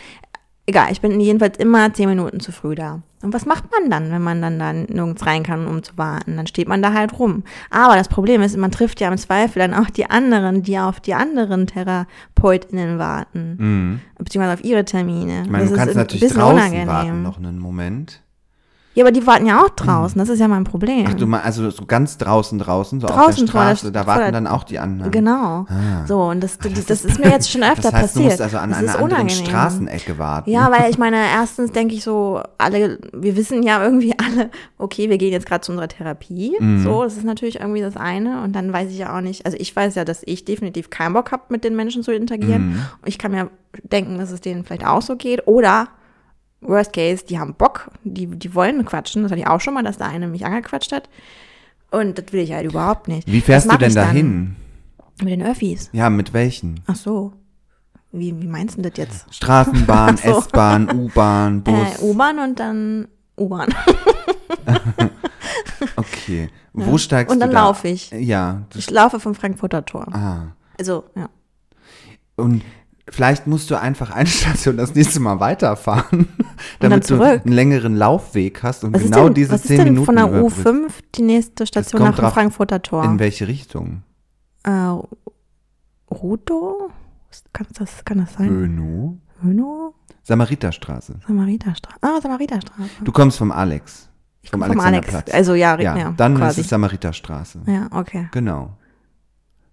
egal, 0.67 0.91
ich 0.91 1.01
bin 1.01 1.19
jedenfalls 1.19 1.57
immer 1.57 1.91
zehn 1.93 2.07
Minuten 2.09 2.39
zu 2.39 2.51
früh 2.51 2.75
da. 2.75 3.01
Und 3.23 3.33
was 3.33 3.47
macht 3.47 3.63
man 3.71 3.89
dann, 3.89 4.11
wenn 4.11 4.21
man 4.21 4.43
dann 4.43 4.59
da 4.59 4.71
nirgends 4.73 5.25
rein 5.25 5.41
kann, 5.41 5.65
um 5.65 5.81
zu 5.81 5.97
warten? 5.97 6.37
Dann 6.37 6.45
steht 6.45 6.67
man 6.67 6.83
da 6.83 6.93
halt 6.93 7.17
rum. 7.17 7.43
Aber 7.71 7.95
das 7.95 8.09
Problem 8.09 8.43
ist, 8.43 8.55
man 8.57 8.69
trifft 8.69 9.01
ja 9.01 9.09
im 9.09 9.17
Zweifel 9.17 9.57
dann 9.59 9.73
auch 9.73 9.89
die 9.89 10.07
anderen, 10.07 10.61
die 10.61 10.77
auf 10.77 10.99
die 10.99 11.15
anderen 11.15 11.65
TherapeutInnen 11.65 12.99
warten. 12.99 13.55
Mhm. 13.57 13.99
Beziehungsweise 14.19 14.53
auf 14.59 14.63
ihre 14.63 14.85
Termine. 14.85 15.41
Ich 15.45 15.49
meine, 15.49 15.63
Das 15.63 15.69
du 15.69 15.73
ist 15.73 15.79
kannst 15.79 15.95
ein 15.95 16.01
natürlich 16.01 16.21
bisschen 16.21 16.37
draußen 16.39 16.55
unangenehm. 16.57 16.87
warten 16.87 17.23
noch 17.23 17.37
einen 17.39 17.57
Moment. 17.59 18.21
Ja, 18.97 19.03
aber 19.03 19.11
die 19.11 19.27
warten 19.27 19.45
ja 19.45 19.61
auch 19.63 19.69
draußen, 19.69 20.17
das 20.17 20.27
ist 20.27 20.39
ja 20.39 20.47
mein 20.47 20.63
Problem. 20.63 21.05
Ach, 21.07 21.13
du 21.13 21.27
meinst, 21.27 21.45
also 21.45 21.69
so 21.69 21.85
ganz 21.85 22.17
draußen, 22.17 22.57
draußen, 22.57 22.99
so 22.99 23.05
auf 23.05 23.13
Draußen 23.13 23.45
der 23.45 23.51
vor 23.51 23.61
der 23.61 23.75
Straße, 23.75 23.91
da 23.91 23.99
vor 23.99 24.07
warten 24.07 24.21
der- 24.23 24.31
dann 24.31 24.47
auch 24.47 24.63
die 24.63 24.79
anderen. 24.79 25.11
Genau. 25.11 25.67
Ah. 25.69 26.07
So, 26.07 26.23
und 26.23 26.41
das, 26.41 26.57
das, 26.57 26.85
das 26.87 27.05
ist 27.05 27.19
mir 27.19 27.29
jetzt 27.29 27.51
schon 27.51 27.61
öfter 27.63 27.91
Das 27.91 27.93
heißt, 27.93 28.15
du 28.15 28.21
passiert. 28.21 28.31
musst 28.31 28.41
also 28.41 28.57
an 28.57 28.71
das 28.71 28.79
einer 28.79 28.97
anderen. 28.99 29.29
Straßenecke 29.29 30.17
warten. 30.17 30.49
Ja, 30.49 30.71
weil 30.71 30.89
ich 30.89 30.97
meine, 30.97 31.17
erstens 31.31 31.71
denke 31.71 31.93
ich 31.93 32.03
so, 32.03 32.41
alle, 32.57 32.97
wir 33.13 33.37
wissen 33.37 33.61
ja 33.61 33.83
irgendwie 33.83 34.15
alle, 34.25 34.49
okay, 34.79 35.11
wir 35.11 35.19
gehen 35.19 35.31
jetzt 35.31 35.45
gerade 35.45 35.61
zu 35.61 35.73
unserer 35.73 35.89
Therapie. 35.89 36.55
Mhm. 36.59 36.83
So, 36.83 37.03
das 37.03 37.17
ist 37.17 37.23
natürlich 37.23 37.59
irgendwie 37.59 37.81
das 37.81 37.97
eine. 37.97 38.41
Und 38.41 38.55
dann 38.55 38.73
weiß 38.73 38.89
ich 38.89 38.97
ja 38.97 39.15
auch 39.15 39.21
nicht, 39.21 39.45
also 39.45 39.57
ich 39.59 39.75
weiß 39.75 39.93
ja, 39.93 40.05
dass 40.05 40.21
ich 40.25 40.43
definitiv 40.43 40.89
keinen 40.89 41.13
Bock 41.13 41.31
habe, 41.31 41.43
mit 41.49 41.63
den 41.63 41.75
Menschen 41.75 42.01
zu 42.01 42.11
interagieren. 42.11 42.69
Mhm. 42.69 42.73
Und 43.03 43.07
ich 43.07 43.19
kann 43.19 43.31
mir 43.31 43.51
denken, 43.83 44.17
dass 44.17 44.31
es 44.31 44.41
denen 44.41 44.63
vielleicht 44.65 44.87
auch 44.87 45.03
so 45.03 45.15
geht. 45.17 45.45
Oder 45.47 45.89
Worst 46.61 46.93
Case, 46.93 47.25
die 47.25 47.39
haben 47.39 47.53
Bock, 47.53 47.91
die, 48.03 48.27
die 48.27 48.53
wollen 48.55 48.83
quatschen. 48.85 49.23
Das 49.23 49.31
hatte 49.31 49.41
ich 49.41 49.47
auch 49.47 49.61
schon 49.61 49.73
mal, 49.73 49.83
dass 49.83 49.97
der 49.97 50.07
eine 50.07 50.27
mich 50.27 50.45
angequatscht 50.45 50.91
hat. 50.91 51.09
Und 51.91 52.17
das 52.17 52.33
will 52.33 52.41
ich 52.41 52.51
halt 52.53 52.65
überhaupt 52.65 53.07
nicht. 53.07 53.31
Wie 53.31 53.41
fährst 53.41 53.71
du 53.71 53.77
denn 53.77 53.93
dann? 53.93 54.07
dahin? 54.07 54.55
Mit 55.19 55.29
den 55.29 55.43
Öffis. 55.43 55.89
Ja, 55.93 56.09
mit 56.09 56.33
welchen? 56.33 56.81
Ach 56.87 56.95
so. 56.95 57.33
Wie, 58.11 58.39
wie 58.41 58.47
meinst 58.47 58.77
du 58.77 58.81
das 58.81 58.93
jetzt? 58.95 59.33
Straßenbahn, 59.33 60.17
so. 60.23 60.39
S-Bahn, 60.39 60.89
U-Bahn, 60.93 61.63
Bus. 61.63 61.99
Äh, 61.99 62.03
U-Bahn 62.03 62.39
und 62.39 62.59
dann 62.59 63.07
U-Bahn. 63.37 63.73
Okay. 65.95 66.49
Wo 66.73 66.97
steigst 66.97 67.31
Und 67.31 67.39
du 67.39 67.45
dann 67.45 67.53
da? 67.55 67.65
laufe 67.65 67.87
ich. 67.87 68.11
Ja. 68.11 68.63
Ich 68.75 68.89
laufe 68.89 69.19
vom 69.19 69.35
Frankfurter 69.35 69.85
Tor. 69.85 70.07
ah. 70.13 70.53
Also, 70.79 71.05
ja. 71.15 71.29
Und 72.35 72.63
vielleicht 73.09 73.47
musst 73.47 73.69
du 73.71 73.79
einfach 73.79 74.11
eine 74.11 74.27
Station 74.29 74.77
das 74.77 74.93
nächste 74.95 75.19
Mal 75.19 75.39
weiterfahren, 75.39 76.27
damit 76.79 77.09
du 77.09 77.21
einen 77.21 77.41
längeren 77.51 77.95
Laufweg 77.95 78.63
hast 78.63 78.83
und 78.83 78.93
Was 78.93 79.03
genau 79.03 79.25
denn, 79.25 79.33
diese 79.35 79.61
zehn 79.61 79.83
Minuten 79.83 80.05
von 80.05 80.15
der 80.15 80.27
überbrückst. 80.27 80.67
U5 80.67 80.89
die 81.15 81.21
nächste 81.21 81.65
Station 81.65 82.01
nach 82.01 82.15
dem 82.15 82.31
Frankfurter 82.31 82.81
Tor? 82.81 83.03
In 83.03 83.19
welche 83.19 83.47
Richtung? 83.47 84.03
Äh, 84.63 84.71
Rudo? 86.11 86.89
Kann 87.53 87.67
das, 87.77 88.05
kann 88.05 88.19
das 88.19 88.33
sein? 88.33 88.49
Hönow? 88.49 89.13
Hönow? 89.43 89.93
Samariterstraße. 90.23 91.15
Samariterstraße. 91.27 91.97
Ah, 92.01 92.19
Samariterstraße. 92.21 92.89
Du 93.03 93.11
kommst 93.11 93.37
vom 93.37 93.51
Alex. 93.51 94.09
Ich 94.41 94.51
komme 94.51 94.65
vom 94.65 94.79
Alex. 94.79 95.13
Also, 95.31 95.55
ja, 95.55 95.79
Ja, 95.79 95.97
ja, 95.97 96.13
dann 96.15 96.35
quasi. 96.37 96.61
ist 96.61 96.65
es 96.65 96.69
Samariterstraße. 96.69 97.61
Ja, 97.65 97.87
okay. 97.91 98.29
Genau. 98.31 98.77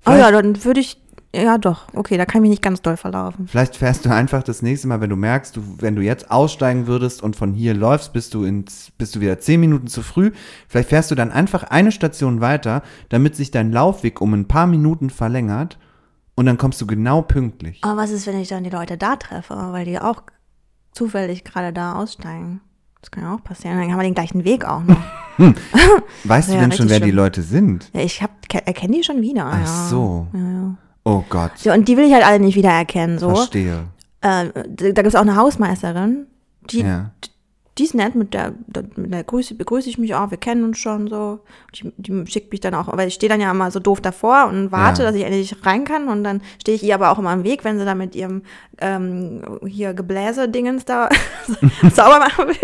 Oh 0.06 0.10
Vielleicht, 0.10 0.20
ja, 0.20 0.30
dann 0.42 0.64
würde 0.64 0.80
ich, 0.80 1.00
ja 1.42 1.58
doch, 1.58 1.86
okay, 1.94 2.16
da 2.16 2.24
kann 2.24 2.38
ich 2.38 2.42
mich 2.42 2.50
nicht 2.50 2.62
ganz 2.62 2.82
doll 2.82 2.96
verlaufen. 2.96 3.48
vielleicht 3.48 3.76
fährst 3.76 4.04
du 4.04 4.10
einfach 4.10 4.42
das 4.42 4.62
nächste 4.62 4.88
Mal, 4.88 5.00
wenn 5.00 5.10
du 5.10 5.16
merkst, 5.16 5.56
du, 5.56 5.62
wenn 5.78 5.96
du 5.96 6.02
jetzt 6.02 6.30
aussteigen 6.30 6.86
würdest 6.86 7.22
und 7.22 7.36
von 7.36 7.52
hier 7.52 7.74
läufst, 7.74 8.12
bist 8.12 8.34
du, 8.34 8.44
ins, 8.44 8.92
bist 8.98 9.14
du 9.14 9.20
wieder 9.20 9.38
zehn 9.38 9.60
Minuten 9.60 9.86
zu 9.86 10.02
früh. 10.02 10.32
Vielleicht 10.68 10.88
fährst 10.88 11.10
du 11.10 11.14
dann 11.14 11.30
einfach 11.30 11.64
eine 11.64 11.92
Station 11.92 12.40
weiter, 12.40 12.82
damit 13.08 13.36
sich 13.36 13.50
dein 13.50 13.72
Laufweg 13.72 14.20
um 14.20 14.34
ein 14.34 14.48
paar 14.48 14.66
Minuten 14.66 15.10
verlängert 15.10 15.78
und 16.34 16.46
dann 16.46 16.58
kommst 16.58 16.80
du 16.80 16.86
genau 16.86 17.22
pünktlich. 17.22 17.80
Aber 17.82 18.00
was 18.00 18.10
ist, 18.10 18.26
wenn 18.26 18.40
ich 18.40 18.48
dann 18.48 18.64
die 18.64 18.70
Leute 18.70 18.96
da 18.96 19.16
treffe, 19.16 19.54
weil 19.54 19.84
die 19.84 19.98
auch 19.98 20.22
zufällig 20.92 21.44
gerade 21.44 21.72
da 21.72 21.94
aussteigen? 21.94 22.60
Das 23.00 23.10
kann 23.10 23.24
ja 23.24 23.34
auch 23.34 23.44
passieren. 23.44 23.78
Dann 23.78 23.90
haben 23.90 23.98
wir 23.98 24.04
den 24.04 24.14
gleichen 24.14 24.44
Weg 24.44 24.64
auch 24.64 24.82
noch. 24.82 24.96
Weißt 26.24 26.48
du 26.48 26.54
denn 26.54 26.72
schon, 26.72 26.88
wer 26.88 27.00
die 27.00 27.06
schlimm. 27.06 27.16
Leute 27.16 27.42
sind? 27.42 27.90
ja, 27.92 28.00
ich 28.00 28.22
hab, 28.22 28.30
erkenne 28.50 28.96
die 28.96 29.04
schon 29.04 29.20
wieder. 29.20 29.46
Ach 29.46 29.60
ja. 29.60 29.88
so. 29.88 30.26
Ja, 30.32 30.40
ja. 30.40 30.76
Oh 31.04 31.22
Gott. 31.28 31.52
Ja, 31.62 31.74
und 31.74 31.86
die 31.86 31.96
will 31.96 32.04
ich 32.04 32.12
halt 32.14 32.26
alle 32.26 32.40
nicht 32.40 32.56
wiedererkennen. 32.56 33.18
So. 33.18 33.34
Verstehe. 33.34 33.84
Äh, 34.22 34.46
da 34.68 34.92
gibt 35.02 35.06
es 35.06 35.14
auch 35.14 35.20
eine 35.20 35.36
Hausmeisterin, 35.36 36.26
die, 36.70 36.80
Ja. 36.80 37.10
die 37.76 37.84
ist 37.84 37.94
nett, 37.94 38.14
mit 38.14 38.32
der, 38.32 38.54
mit 38.96 39.12
der 39.12 39.22
grüße, 39.24 39.54
begrüße 39.54 39.88
ich 39.90 39.98
mich 39.98 40.14
auch, 40.14 40.30
wir 40.30 40.38
kennen 40.38 40.64
uns 40.64 40.78
schon 40.78 41.08
so. 41.08 41.40
Die, 41.74 41.92
die 41.98 42.26
schickt 42.30 42.50
mich 42.52 42.60
dann 42.60 42.74
auch, 42.74 42.88
weil 42.96 43.08
ich 43.08 43.14
stehe 43.14 43.28
dann 43.28 43.40
ja 43.42 43.50
immer 43.50 43.70
so 43.70 43.80
doof 43.80 44.00
davor 44.00 44.46
und 44.48 44.72
warte, 44.72 45.02
Ja. 45.02 45.08
dass 45.08 45.16
ich 45.16 45.24
endlich 45.24 45.54
rein 45.66 45.84
kann 45.84 46.08
und 46.08 46.24
dann 46.24 46.40
stehe 46.58 46.74
ich 46.76 46.82
ihr 46.82 46.94
aber 46.94 47.10
auch 47.10 47.18
immer 47.18 47.34
im 47.34 47.44
Weg, 47.44 47.64
wenn 47.64 47.78
sie 47.78 47.84
da 47.84 47.94
mit 47.94 48.14
ihrem 48.16 48.40
ähm, 48.78 49.42
hier 49.66 49.92
Gebläse-Dingens 49.92 50.86
da 50.86 51.10
sauber 51.92 52.18
machen 52.20 52.46
will. 52.48 52.56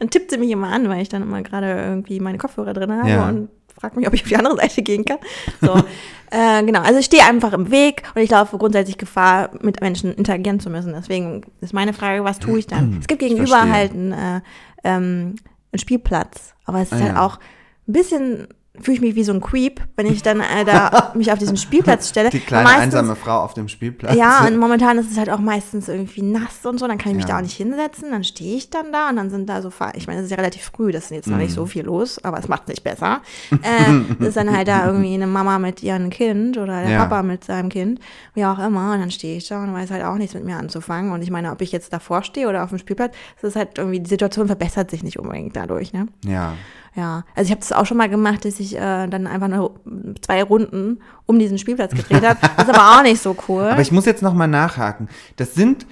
Dann 0.00 0.10
tippt 0.10 0.30
sie 0.32 0.38
mich 0.38 0.50
immer 0.50 0.68
an, 0.72 0.88
weil 0.88 1.00
ich 1.02 1.08
dann 1.08 1.22
immer 1.22 1.42
gerade 1.42 1.68
irgendwie 1.80 2.18
meine 2.18 2.38
Kopfhörer 2.38 2.72
drin 2.74 2.90
habe 2.92 3.08
Ja. 3.08 3.28
und 3.28 3.50
fragt 3.82 3.96
mich, 3.96 4.06
ob 4.06 4.14
ich 4.14 4.22
auf 4.22 4.28
die 4.28 4.36
andere 4.36 4.56
Seite 4.56 4.80
gehen 4.82 5.04
kann. 5.04 5.18
So, 5.60 5.74
äh, 6.30 6.62
genau, 6.64 6.80
also 6.82 7.00
ich 7.00 7.06
stehe 7.06 7.24
einfach 7.24 7.52
im 7.52 7.70
Weg 7.72 8.04
und 8.14 8.22
ich 8.22 8.30
laufe 8.30 8.56
grundsätzlich 8.56 8.96
Gefahr, 8.96 9.50
mit 9.60 9.80
Menschen 9.80 10.14
interagieren 10.14 10.60
zu 10.60 10.70
müssen. 10.70 10.92
Deswegen 10.92 11.42
ist 11.60 11.74
meine 11.74 11.92
Frage, 11.92 12.22
was 12.22 12.38
tue 12.38 12.60
ich 12.60 12.68
dann? 12.68 12.98
Es 13.00 13.08
gibt 13.08 13.18
gegenüber 13.20 13.68
halt 13.68 13.92
einen, 13.92 14.12
äh, 14.12 14.40
ähm, 14.84 15.34
einen 15.72 15.78
Spielplatz, 15.78 16.54
aber 16.64 16.78
es 16.80 16.92
ist 16.92 17.00
Ah, 17.00 17.04
halt 17.04 17.14
ja. 17.16 17.26
auch 17.26 17.40
ein 17.88 17.92
bisschen 17.92 18.46
fühle 18.80 18.94
ich 18.96 19.00
mich 19.02 19.14
wie 19.16 19.22
so 19.24 19.32
ein 19.34 19.40
Creep, 19.42 19.80
wenn 19.96 20.06
ich 20.06 20.22
dann 20.22 20.40
äh, 20.40 20.64
da 20.64 21.12
mich 21.14 21.30
auf 21.30 21.38
diesen 21.38 21.58
Spielplatz 21.58 22.08
stelle. 22.08 22.30
Die 22.30 22.40
kleine 22.40 22.64
Meistens- 22.64 22.82
einsame 22.94 23.16
Frau 23.16 23.40
auf 23.42 23.52
dem 23.52 23.68
Spielplatz. 23.68 24.16
ja, 24.16 24.46
und 24.46 24.56
momentan 24.56 24.96
ist 24.96 25.10
es 25.10 25.18
halt 25.18 25.28
auch 25.28 25.40
meistens 25.40 25.88
irgendwie 25.88 26.22
nass 26.22 26.64
und 26.64 26.78
so, 26.80 26.88
dann 26.88 26.96
kann 26.96 27.10
ich 27.12 27.16
mich 27.16 27.26
Ja. 27.26 27.32
da 27.32 27.36
auch 27.38 27.42
nicht 27.42 27.56
hinsetzen, 27.56 28.10
dann 28.10 28.24
stehe 28.24 28.56
ich 28.56 28.70
dann 28.70 28.90
da 28.90 29.10
und 29.10 29.16
dann 29.16 29.28
sind 29.28 29.48
da 29.48 29.60
so, 29.60 29.70
ich 29.94 30.06
meine, 30.06 30.20
es 30.20 30.24
ist 30.24 30.30
ja 30.30 30.36
relativ 30.38 30.62
früh, 30.74 30.90
das 30.90 31.04
ist 31.04 31.10
jetzt 31.10 31.26
noch 31.28 31.36
Mhm. 31.36 31.42
nicht 31.42 31.54
so 31.54 31.66
viel 31.66 31.84
los, 31.84 32.18
aber 32.24 32.38
es 32.38 32.48
macht 32.48 32.68
nicht 32.68 32.82
besser. 32.82 33.20
äh, 33.50 34.24
ist 34.24 34.36
dann 34.38 34.56
halt 34.56 34.68
da 34.68 34.86
irgendwie 34.86 35.14
eine 35.14 35.26
Mama 35.26 35.58
mit 35.58 35.82
ihrem 35.82 36.08
Kind 36.08 36.56
oder 36.56 36.80
der 36.82 36.90
Ja. 36.92 36.98
Papa 37.04 37.22
mit 37.22 37.44
seinem 37.44 37.68
Kind, 37.68 38.00
wie 38.34 38.44
auch 38.46 38.58
immer, 38.58 38.94
und 38.94 39.00
dann 39.00 39.10
stehe 39.10 39.36
ich 39.36 39.46
da 39.48 39.62
und 39.62 39.74
weiß 39.74 39.90
halt 39.90 40.02
auch 40.04 40.16
nichts 40.16 40.34
mit 40.34 40.44
mir 40.44 40.56
anzufangen 40.56 41.12
und 41.12 41.20
ich 41.22 41.30
meine, 41.30 41.52
ob 41.52 41.60
ich 41.60 41.72
jetzt 41.72 41.92
davor 41.92 42.22
stehe 42.22 42.48
oder 42.48 42.64
auf 42.64 42.70
dem 42.70 42.78
Spielplatz, 42.78 43.14
das 43.42 43.50
ist 43.50 43.56
halt 43.56 43.76
irgendwie, 43.76 44.00
die 44.00 44.08
Situation 44.08 44.46
verbessert 44.46 44.90
sich 44.90 45.02
nicht 45.02 45.18
unbedingt 45.18 45.54
dadurch, 45.56 45.92
ne? 45.92 46.06
ja. 46.24 46.54
Ja, 46.94 47.24
also 47.34 47.46
ich 47.46 47.50
habe 47.50 47.60
das 47.60 47.72
auch 47.72 47.86
schon 47.86 47.96
mal 47.96 48.08
gemacht, 48.10 48.44
dass 48.44 48.60
ich 48.60 48.76
äh, 48.76 49.06
dann 49.08 49.26
einfach 49.26 49.48
nur 49.48 49.80
zwei 50.20 50.42
Runden 50.42 51.00
um 51.26 51.38
diesen 51.38 51.56
Spielplatz 51.58 51.94
gedreht 51.94 52.22
habe. 52.26 52.38
Das 52.56 52.68
ist 52.68 52.74
aber 52.74 52.98
auch 52.98 53.02
nicht 53.02 53.22
so 53.22 53.34
cool. 53.48 53.62
Aber 53.64 53.80
ich 53.80 53.92
muss 53.92 54.04
jetzt 54.04 54.22
noch 54.22 54.34
mal 54.34 54.46
nachhaken. 54.46 55.08
Das 55.36 55.54
sind, 55.54 55.86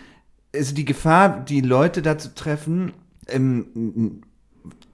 also 0.55 0.75
die 0.75 0.85
Gefahr, 0.85 1.41
die 1.41 1.63
Leute 1.63 2.03
dazu 2.03 2.29
treffen, 2.35 2.93
ähm, 3.29 4.21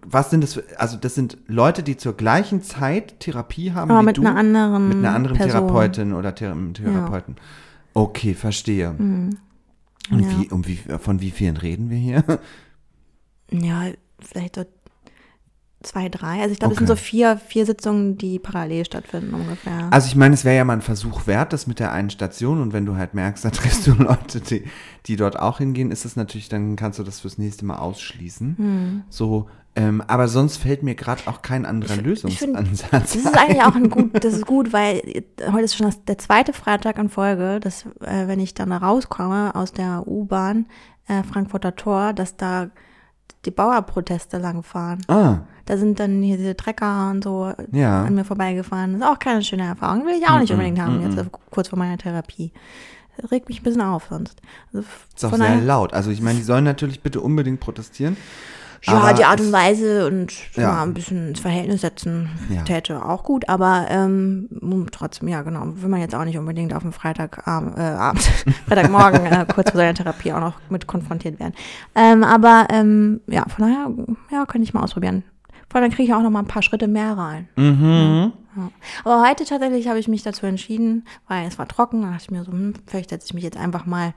was 0.09 0.31
sind 0.31 0.45
das 0.45 0.55
für, 0.55 0.63
also 0.79 0.97
das 0.97 1.17
sind 1.17 1.39
Leute, 1.49 1.83
die 1.83 1.97
zur 1.97 2.13
gleichen 2.17 2.63
Zeit 2.63 3.19
Therapie 3.19 3.73
haben 3.73 3.91
aber 3.91 4.03
wie 4.03 4.05
mit 4.05 4.17
du? 4.19 4.21
einer 4.21 4.37
anderen 4.37 4.89
mit 4.89 4.99
einer 4.99 5.13
anderen 5.13 5.37
Person. 5.37 5.61
Therapeutin 5.67 6.13
oder 6.13 6.33
Thera 6.37 6.55
Therapeuten. 6.73 7.35
Okay, 7.95 8.35
verstehe. 8.35 8.91
Und 8.91 9.39
Mhm. 10.11 10.21
Ja. 10.21 10.41
wie, 10.41 10.49
um 10.53 10.65
wie, 10.69 10.77
von 11.01 11.21
wie 11.21 11.33
vielen 11.33 11.57
reden 11.57 11.91
wir 11.91 11.97
hier? 11.99 12.23
Ja, 13.51 13.87
vielleicht 14.21 14.55
so 14.55 14.65
zwei, 15.87 16.09
drei. 16.09 16.41
Also 16.41 16.53
ich 16.53 16.59
glaube, 16.59 16.75
es 16.75 16.79
sind 16.79 16.91
Okay. 16.91 16.99
so 16.99 17.05
vier, 17.05 17.37
vier 17.39 17.67
Sitzungen, 17.67 18.19
die 18.19 18.39
parallel 18.39 18.85
stattfinden 18.85 19.35
ungefähr. 19.35 19.89
Also 19.91 20.09
ich 20.09 20.17
meine, 20.17 20.35
es 20.35 20.45
wäre 20.45 20.57
ja 20.57 20.65
mal 20.65 20.75
ein 20.75 20.83
Versuch 20.83 21.27
wert, 21.27 21.53
das 21.53 21.67
mit 21.67 21.79
der 21.79 21.93
einen 21.93 22.11
Station 22.11 22.61
und 22.61 22.73
wenn 22.73 22.87
du 22.87 22.97
halt 22.97 23.15
merkst, 23.15 23.45
da 23.45 23.51
triffst 23.51 23.87
du 23.87 23.93
Leute, 23.99 24.41
die, 24.41 24.65
die 25.07 25.17
dort 25.17 25.39
auch 25.39 25.59
hingehen, 25.59 25.91
ist 25.91 26.05
das 26.05 26.17
natürlich, 26.17 26.49
dann 26.49 26.77
kannst 26.77 26.99
du 26.99 27.03
das 27.03 27.21
fürs 27.21 27.39
nächste 27.39 27.65
Mal 27.65 27.79
ausschließen. 27.79 28.57
Hm. 28.57 29.03
So, 29.09 29.49
ähm, 29.77 30.03
aber 30.07 30.27
sonst 30.27 30.57
fällt 30.57 30.83
mir 30.83 30.95
gerade 30.95 31.23
auch 31.27 31.43
kein 31.43 31.67
anderer 31.67 31.91
ich 31.91 31.97
find, 31.97 32.07
Lösungsansatz. 32.07 32.91
Das 32.91 33.15
ist 33.15 33.37
eigentlich 33.37 33.63
auch 33.63 33.75
ein 33.75 33.91
gut, 33.91 34.25
das 34.25 34.33
ist 34.33 34.47
gut, 34.47 34.73
weil 34.73 35.03
heute 35.53 35.65
ist 35.65 35.77
schon 35.77 35.87
das, 35.87 36.03
der 36.05 36.17
zweite 36.17 36.55
Freitag 36.55 36.99
in 36.99 37.11
Folge, 37.11 37.61
dass 37.61 37.85
äh, 38.01 38.27
wenn 38.27 38.41
ich 38.41 38.55
dann 38.55 38.71
da 38.71 38.79
rauskomme 38.79 39.55
aus 39.55 39.73
der 39.73 40.05
U-Bahn 40.07 40.67
äh, 41.09 41.23
Frankfurter 41.23 41.77
Tor, 41.77 42.15
dass 42.15 42.37
da 42.37 42.71
die 43.45 43.51
Bauerproteste 43.51 44.39
langfahren. 44.39 45.01
ah, 45.09 45.39
Da 45.67 45.77
sind 45.77 45.99
dann 46.01 46.23
hier 46.23 46.37
diese 46.37 46.57
Trecker 46.57 47.11
und 47.11 47.25
so 47.25 47.53
Ja. 47.73 48.05
an 48.05 48.15
mir 48.15 48.25
vorbeigefahren. 48.25 48.93
Das 48.93 49.01
ist 49.03 49.07
auch 49.15 49.19
keine 49.19 49.43
schöne 49.43 49.65
Erfahrung. 49.67 50.05
Will 50.07 50.15
ich 50.21 50.29
auch 50.29 50.39
nicht 50.39 50.51
unbedingt 50.53 50.81
haben, 50.81 51.01
jetzt 51.03 51.25
kurz 51.51 51.69
vor 51.69 51.79
meiner 51.79 51.99
Therapie. 51.99 52.53
Das 53.17 53.31
regt 53.31 53.49
mich 53.49 53.61
ein 53.61 53.65
bisschen 53.65 53.81
auf 53.83 54.07
sonst. 54.11 54.41
Also 54.73 54.87
ist 55.15 55.25
auch 55.25 55.35
sehr 55.35 55.57
laut. 55.61 55.95
Also 55.95 56.11
ich 56.11 56.21
meine, 56.21 56.39
die 56.39 56.45
sollen 56.45 56.65
natürlich 56.65 57.01
bitte 57.03 57.21
unbedingt 57.21 57.61
protestieren. 57.61 58.17
Ja, 58.87 59.13
die 59.13 59.25
Art 59.25 59.41
und 59.41 59.53
Weise 59.53 60.07
und 60.07 60.33
Ja. 60.55 60.63
ja. 60.63 60.83
ein 60.83 60.95
bisschen 60.95 61.29
ins 61.29 61.41
Verhältnis 61.41 61.81
setzen 61.81 62.29
Ja. 62.49 62.63
täte 62.63 63.05
auch 63.05 63.25
gut, 63.25 63.49
aber 63.49 63.87
ähm, 63.91 64.49
trotzdem, 64.93 65.29
ja 65.29 65.43
genau, 65.43 65.63
will 65.75 65.89
man 65.89 66.01
jetzt 66.01 66.15
auch 66.15 66.25
nicht 66.25 66.39
unbedingt 66.39 66.73
auf 66.75 66.83
dem 66.83 66.93
Freitagabend, 66.93 67.77
äh, 67.77 68.53
Freitagmorgen 68.69 69.27
äh, 69.27 69.47
kurz 69.53 69.71
vor 69.71 69.79
seiner 69.79 69.95
Therapie 69.95 70.33
auch 70.33 70.41
noch 70.41 70.55
mit 70.71 70.87
konfrontiert 70.87 71.39
werden. 71.41 71.55
Ähm, 71.95 72.25
aber 72.25 72.67
ähm, 72.71 73.21
ja, 73.27 73.45
von 73.49 73.65
daher, 73.67 73.91
ja, 74.31 74.47
könnte 74.47 74.65
ich 74.67 74.75
mal 74.75 74.83
ausprobieren. 74.83 75.25
Vor 75.69 75.81
allem 75.81 75.91
dann 75.91 75.97
kriege 75.97 76.09
ich 76.09 76.15
auch 76.15 76.23
noch 76.23 76.31
mal 76.31 76.39
ein 76.41 76.47
paar 76.47 76.63
Schritte 76.63 76.87
mehr 76.87 77.19
rein. 77.19 77.49
Mhm. 77.57 78.33
Ja. 78.57 78.71
Aber 79.05 79.29
heute 79.29 79.45
tatsächlich 79.45 79.89
habe 79.89 79.99
ich 79.99 80.09
mich 80.09 80.23
dazu 80.23 80.47
entschieden, 80.47 81.05
weil 81.29 81.47
es 81.47 81.59
war 81.59 81.67
trocken, 81.69 82.03
da 82.03 82.09
dachte 82.13 82.23
ich 82.23 82.31
mir 82.31 82.45
so, 82.45 82.53
hm, 82.53 82.73
vielleicht 82.87 83.11
setze 83.11 83.27
ich 83.27 83.35
mich 83.35 83.43
jetzt 83.45 83.57
einfach 83.59 83.85
mal 83.85 84.15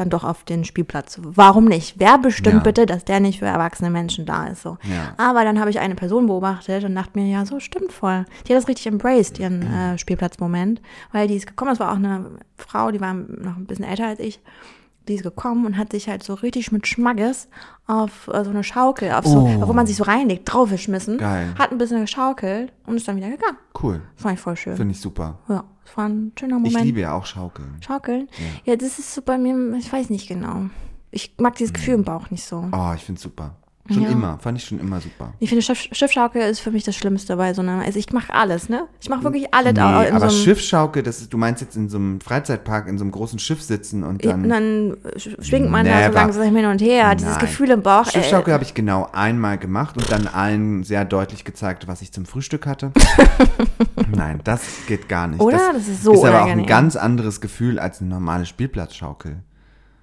dann 0.00 0.10
doch 0.10 0.24
auf 0.24 0.44
den 0.44 0.64
Spielplatz. 0.64 1.18
Warum 1.22 1.64
nicht? 1.66 1.94
Wer 1.98 2.18
bestimmt 2.18 2.56
Ja. 2.56 2.62
bitte, 2.62 2.86
dass 2.86 3.04
der 3.04 3.20
nicht 3.20 3.38
für 3.38 3.46
erwachsene 3.46 3.90
Menschen 3.90 4.26
da 4.26 4.46
ist? 4.46 4.62
So. 4.62 4.78
Ja. 4.84 5.14
Aber 5.16 5.44
dann 5.44 5.58
habe 5.60 5.70
ich 5.70 5.78
eine 5.80 5.94
Person 5.94 6.26
beobachtet 6.26 6.84
und 6.84 6.94
dachte 6.94 7.18
mir, 7.18 7.26
ja, 7.30 7.44
so 7.46 7.60
stimmt 7.60 7.92
voll. 7.92 8.24
Die 8.46 8.54
hat 8.54 8.62
das 8.62 8.68
richtig 8.68 8.86
embraced, 8.86 9.38
ihren 9.38 9.62
äh, 9.62 9.98
Spielplatzmoment, 9.98 10.80
weil 11.12 11.28
die 11.28 11.36
ist 11.36 11.46
gekommen, 11.46 11.70
das 11.70 11.80
war 11.80 11.92
auch 11.92 11.96
eine 11.96 12.24
Frau, 12.56 12.90
die 12.90 13.00
war 13.00 13.14
noch 13.14 13.56
ein 13.56 13.66
bisschen 13.66 13.84
älter 13.84 14.06
als 14.06 14.20
ich. 14.20 14.40
Die 15.08 15.14
ist 15.14 15.22
gekommen 15.22 15.64
und 15.64 15.78
hat 15.78 15.92
sich 15.92 16.06
halt 16.06 16.22
so 16.22 16.34
richtig 16.34 16.70
mit 16.70 16.86
Schmackes 16.86 17.48
auf 17.86 18.28
äh, 18.30 18.44
so 18.44 18.50
eine 18.50 18.62
Schaukel, 18.62 19.12
auf 19.12 19.24
so, 19.24 19.38
Oh. 19.38 19.68
wo 19.68 19.72
man 19.72 19.86
sich 19.86 19.96
so 19.96 20.04
reinlegt, 20.04 20.52
draufgeschmissen. 20.52 21.16
Geil. 21.16 21.54
Hat 21.58 21.72
ein 21.72 21.78
bisschen 21.78 22.02
geschaukelt 22.02 22.72
und 22.86 22.96
ist 22.96 23.08
dann 23.08 23.16
wieder 23.16 23.30
gegangen. 23.30 23.56
Cool. 23.82 24.02
Fand 24.16 24.34
ich 24.34 24.40
voll 24.40 24.56
schön. 24.56 24.76
Finde 24.76 24.92
ich 24.92 25.00
super. 25.00 25.38
Ja, 25.48 25.64
das 25.88 25.96
war 25.96 26.08
ein 26.08 26.32
schöner 26.38 26.56
Ich 26.58 26.62
Moment. 26.72 26.84
liebe 26.84 27.00
ja 27.00 27.14
auch 27.14 27.26
Schaukeln. 27.26 27.76
Schaukeln. 27.80 28.28
Ja. 28.64 28.76
das 28.76 28.98
ist 28.98 29.14
so 29.14 29.22
bei 29.22 29.38
mir, 29.38 29.76
ich 29.78 29.92
weiß 29.92 30.10
nicht 30.10 30.28
genau. 30.28 30.66
Ich 31.10 31.34
mag 31.38 31.56
dieses 31.56 31.72
Gefühl 31.72 31.94
im 31.94 32.04
Bauch 32.04 32.30
nicht 32.30 32.44
so. 32.44 32.68
Oh, 32.70 32.92
ich 32.94 33.02
finde 33.02 33.20
super. 33.20 33.56
Schon 33.90 34.02
Ja. 34.02 34.10
immer. 34.10 34.38
Fand 34.38 34.58
ich 34.58 34.64
schon 34.66 34.78
immer 34.80 35.00
super. 35.00 35.32
Ich 35.38 35.48
finde, 35.48 35.62
Schiff, 35.62 35.88
Schiffschaukel 35.92 36.42
ist 36.42 36.60
für 36.60 36.70
mich 36.70 36.84
das 36.84 36.94
Schlimmste 36.94 37.36
bei 37.36 37.54
so 37.54 37.62
einer, 37.62 37.82
also 37.82 37.98
ich 37.98 38.12
mache 38.12 38.34
alles, 38.34 38.68
ne? 38.68 38.86
Ich 39.00 39.08
mache 39.08 39.24
wirklich 39.24 39.54
alles. 39.54 39.72
Nee, 39.72 40.08
in 40.08 40.14
aber 40.14 40.28
so 40.28 40.44
Schiffschaukel, 40.44 41.02
das 41.02 41.20
ist, 41.22 41.32
du 41.32 41.38
meinst 41.38 41.62
jetzt 41.62 41.74
in 41.76 41.88
so 41.88 41.96
einem 41.96 42.20
Freizeitpark, 42.20 42.86
in 42.86 42.98
so 42.98 43.04
einem 43.04 43.12
großen 43.12 43.38
Schiff 43.38 43.62
sitzen 43.62 44.04
und 44.04 44.22
dann. 44.26 44.42
und 44.44 44.48
dann 44.50 44.92
sch- 45.16 45.42
schwingt 45.42 45.70
man 45.70 45.86
da 45.86 45.92
so 45.92 45.98
Never. 46.08 46.14
langsam 46.14 46.54
hin 46.56 46.66
und 46.66 46.82
her, 46.82 47.14
dieses 47.14 47.30
Nein. 47.32 47.40
Gefühl 47.40 47.70
im 47.70 47.82
Bauch. 47.82 48.04
Schiffschaukel 48.10 48.50
Äh, 48.50 48.54
habe 48.54 48.64
ich 48.64 48.74
genau 48.74 49.08
einmal 49.12 49.56
gemacht 49.56 49.96
und 49.96 50.10
dann 50.12 50.26
allen 50.26 50.82
sehr 50.84 51.06
deutlich 51.06 51.44
gezeigt, 51.44 51.88
was 51.88 52.02
ich 52.02 52.12
zum 52.12 52.26
Frühstück 52.26 52.66
hatte. 52.66 52.92
Nein, 54.14 54.40
das 54.44 54.60
geht 54.86 55.08
gar 55.08 55.26
nicht. 55.28 55.40
Oder? 55.40 55.56
Das 55.72 55.86
Das 55.86 55.88
ist 55.88 56.02
so 56.04 56.12
ist 56.12 56.24
aber 56.24 56.42
auch 56.44 56.48
ein 56.48 56.66
ganz 56.66 56.96
anderes 56.96 57.40
Gefühl 57.40 57.78
als 57.78 58.00
eine 58.00 58.10
normale 58.10 58.44
Spielplatzschaukel. 58.46 59.36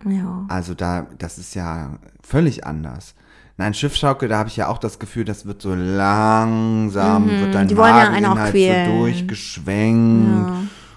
ja. 0.06 0.46
Also 0.48 0.74
da, 0.74 1.08
das 1.18 1.38
ist 1.38 1.56
ja 1.56 2.00
völlig 2.24 2.66
anders. 2.66 3.14
Nein, 3.58 3.74
Schiffschaukel, 3.74 4.28
da 4.28 4.38
habe 4.38 4.50
ich 4.50 4.58
ja 4.58 4.68
auch 4.68 4.78
das 4.80 5.00
Gefühl, 5.00 5.24
das 5.24 5.46
wird 5.46 5.62
so 5.62 5.74
langsam, 5.74 7.30
wird 7.30 7.56
dein 7.56 7.66
Mhm. 7.66 7.70
die 7.70 7.76
ja 7.76 8.86
so 8.86 8.92
durchgeschwenkt 9.00 10.30
Ja. 10.50 10.56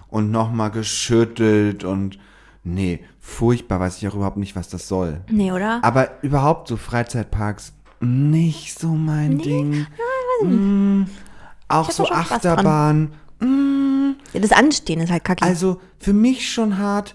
und 0.09 0.31
nochmal 0.33 0.71
geschüttelt 0.73 1.85
und 1.85 2.19
nee, 2.65 3.01
furchtbar, 3.21 3.79
weiß 3.81 3.99
ich 3.99 4.09
auch 4.09 4.15
überhaupt 4.15 4.39
nicht, 4.39 4.57
was 4.57 4.69
das 4.69 4.89
soll. 4.89 5.21
Nee, 5.31 5.53
oder? 5.53 5.79
Aber 5.83 6.09
überhaupt 6.23 6.67
so 6.69 6.77
Freizeitparks, 6.77 7.73
nicht 8.01 8.79
so 8.79 8.89
mein 8.89 9.39
Ding. 9.39 9.87
Mm, 10.43 11.05
auch 11.69 11.91
so. 11.91 12.09
Achterbahn. 12.09 13.13
Mm, 13.41 14.15
Ja, 14.33 14.41
das 14.41 14.53
Anstehen 14.53 15.01
ist 15.01 15.11
halt 15.11 15.25
kacke. 15.25 15.43
also 15.45 15.81
für 15.99 16.13
mich 16.13 16.51
schon 16.53 16.79
hart, 16.79 17.15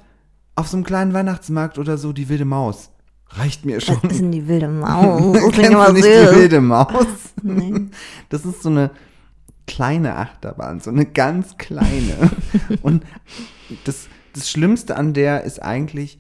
auf 0.56 0.68
so 0.68 0.78
einem 0.78 0.86
kleinen 0.86 1.14
Weihnachtsmarkt 1.14 1.78
oder 1.80 1.98
so, 1.98 2.14
die 2.14 2.30
wilde 2.30 2.46
Maus. 2.46 2.92
Reicht 3.36 3.66
mir 3.66 3.82
schon. 3.82 3.98
das 4.04 4.14
ist 4.14 4.20
in 4.22 4.32
die 4.32 4.48
wilde 4.48 4.68
Maus. 4.70 5.38
Kennst 5.52 5.74
du 5.74 5.94
nicht 5.94 6.06
die 6.06 6.36
wilde 6.36 6.62
Maus? 6.62 7.34
Nee. 7.42 7.88
Das 8.30 8.46
ist 8.46 8.62
so 8.62 8.70
eine 8.70 8.92
kleine 9.66 10.16
Achterbahn, 10.18 10.80
so 10.80 10.90
eine 10.90 11.06
ganz 11.06 11.58
kleine. 11.58 12.32
Und 12.82 13.04
das, 13.86 14.08
das 14.34 14.50
Schlimmste 14.50 14.96
an 14.96 15.14
der 15.14 15.44
ist 15.44 15.62
eigentlich, 15.62 16.20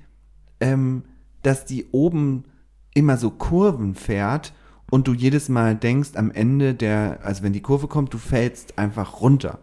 ähm, 0.60 1.04
dass 1.44 1.66
die 1.66 1.88
oben 1.92 2.46
immer 2.94 3.18
so 3.18 3.32
Kurven 3.32 3.96
fährt 3.96 4.54
und 4.90 5.08
du 5.08 5.14
jedes 5.14 5.50
Mal 5.50 5.76
denkst, 5.76 6.12
am 6.16 6.30
Ende 6.32 6.76
der, 6.76 7.20
also 7.24 7.42
wenn 7.42 7.54
die 7.54 7.62
Kurve 7.62 7.88
kommt, 7.88 8.14
du 8.14 8.20
fällst 8.20 8.78
einfach 8.78 9.22
runter. 9.22 9.60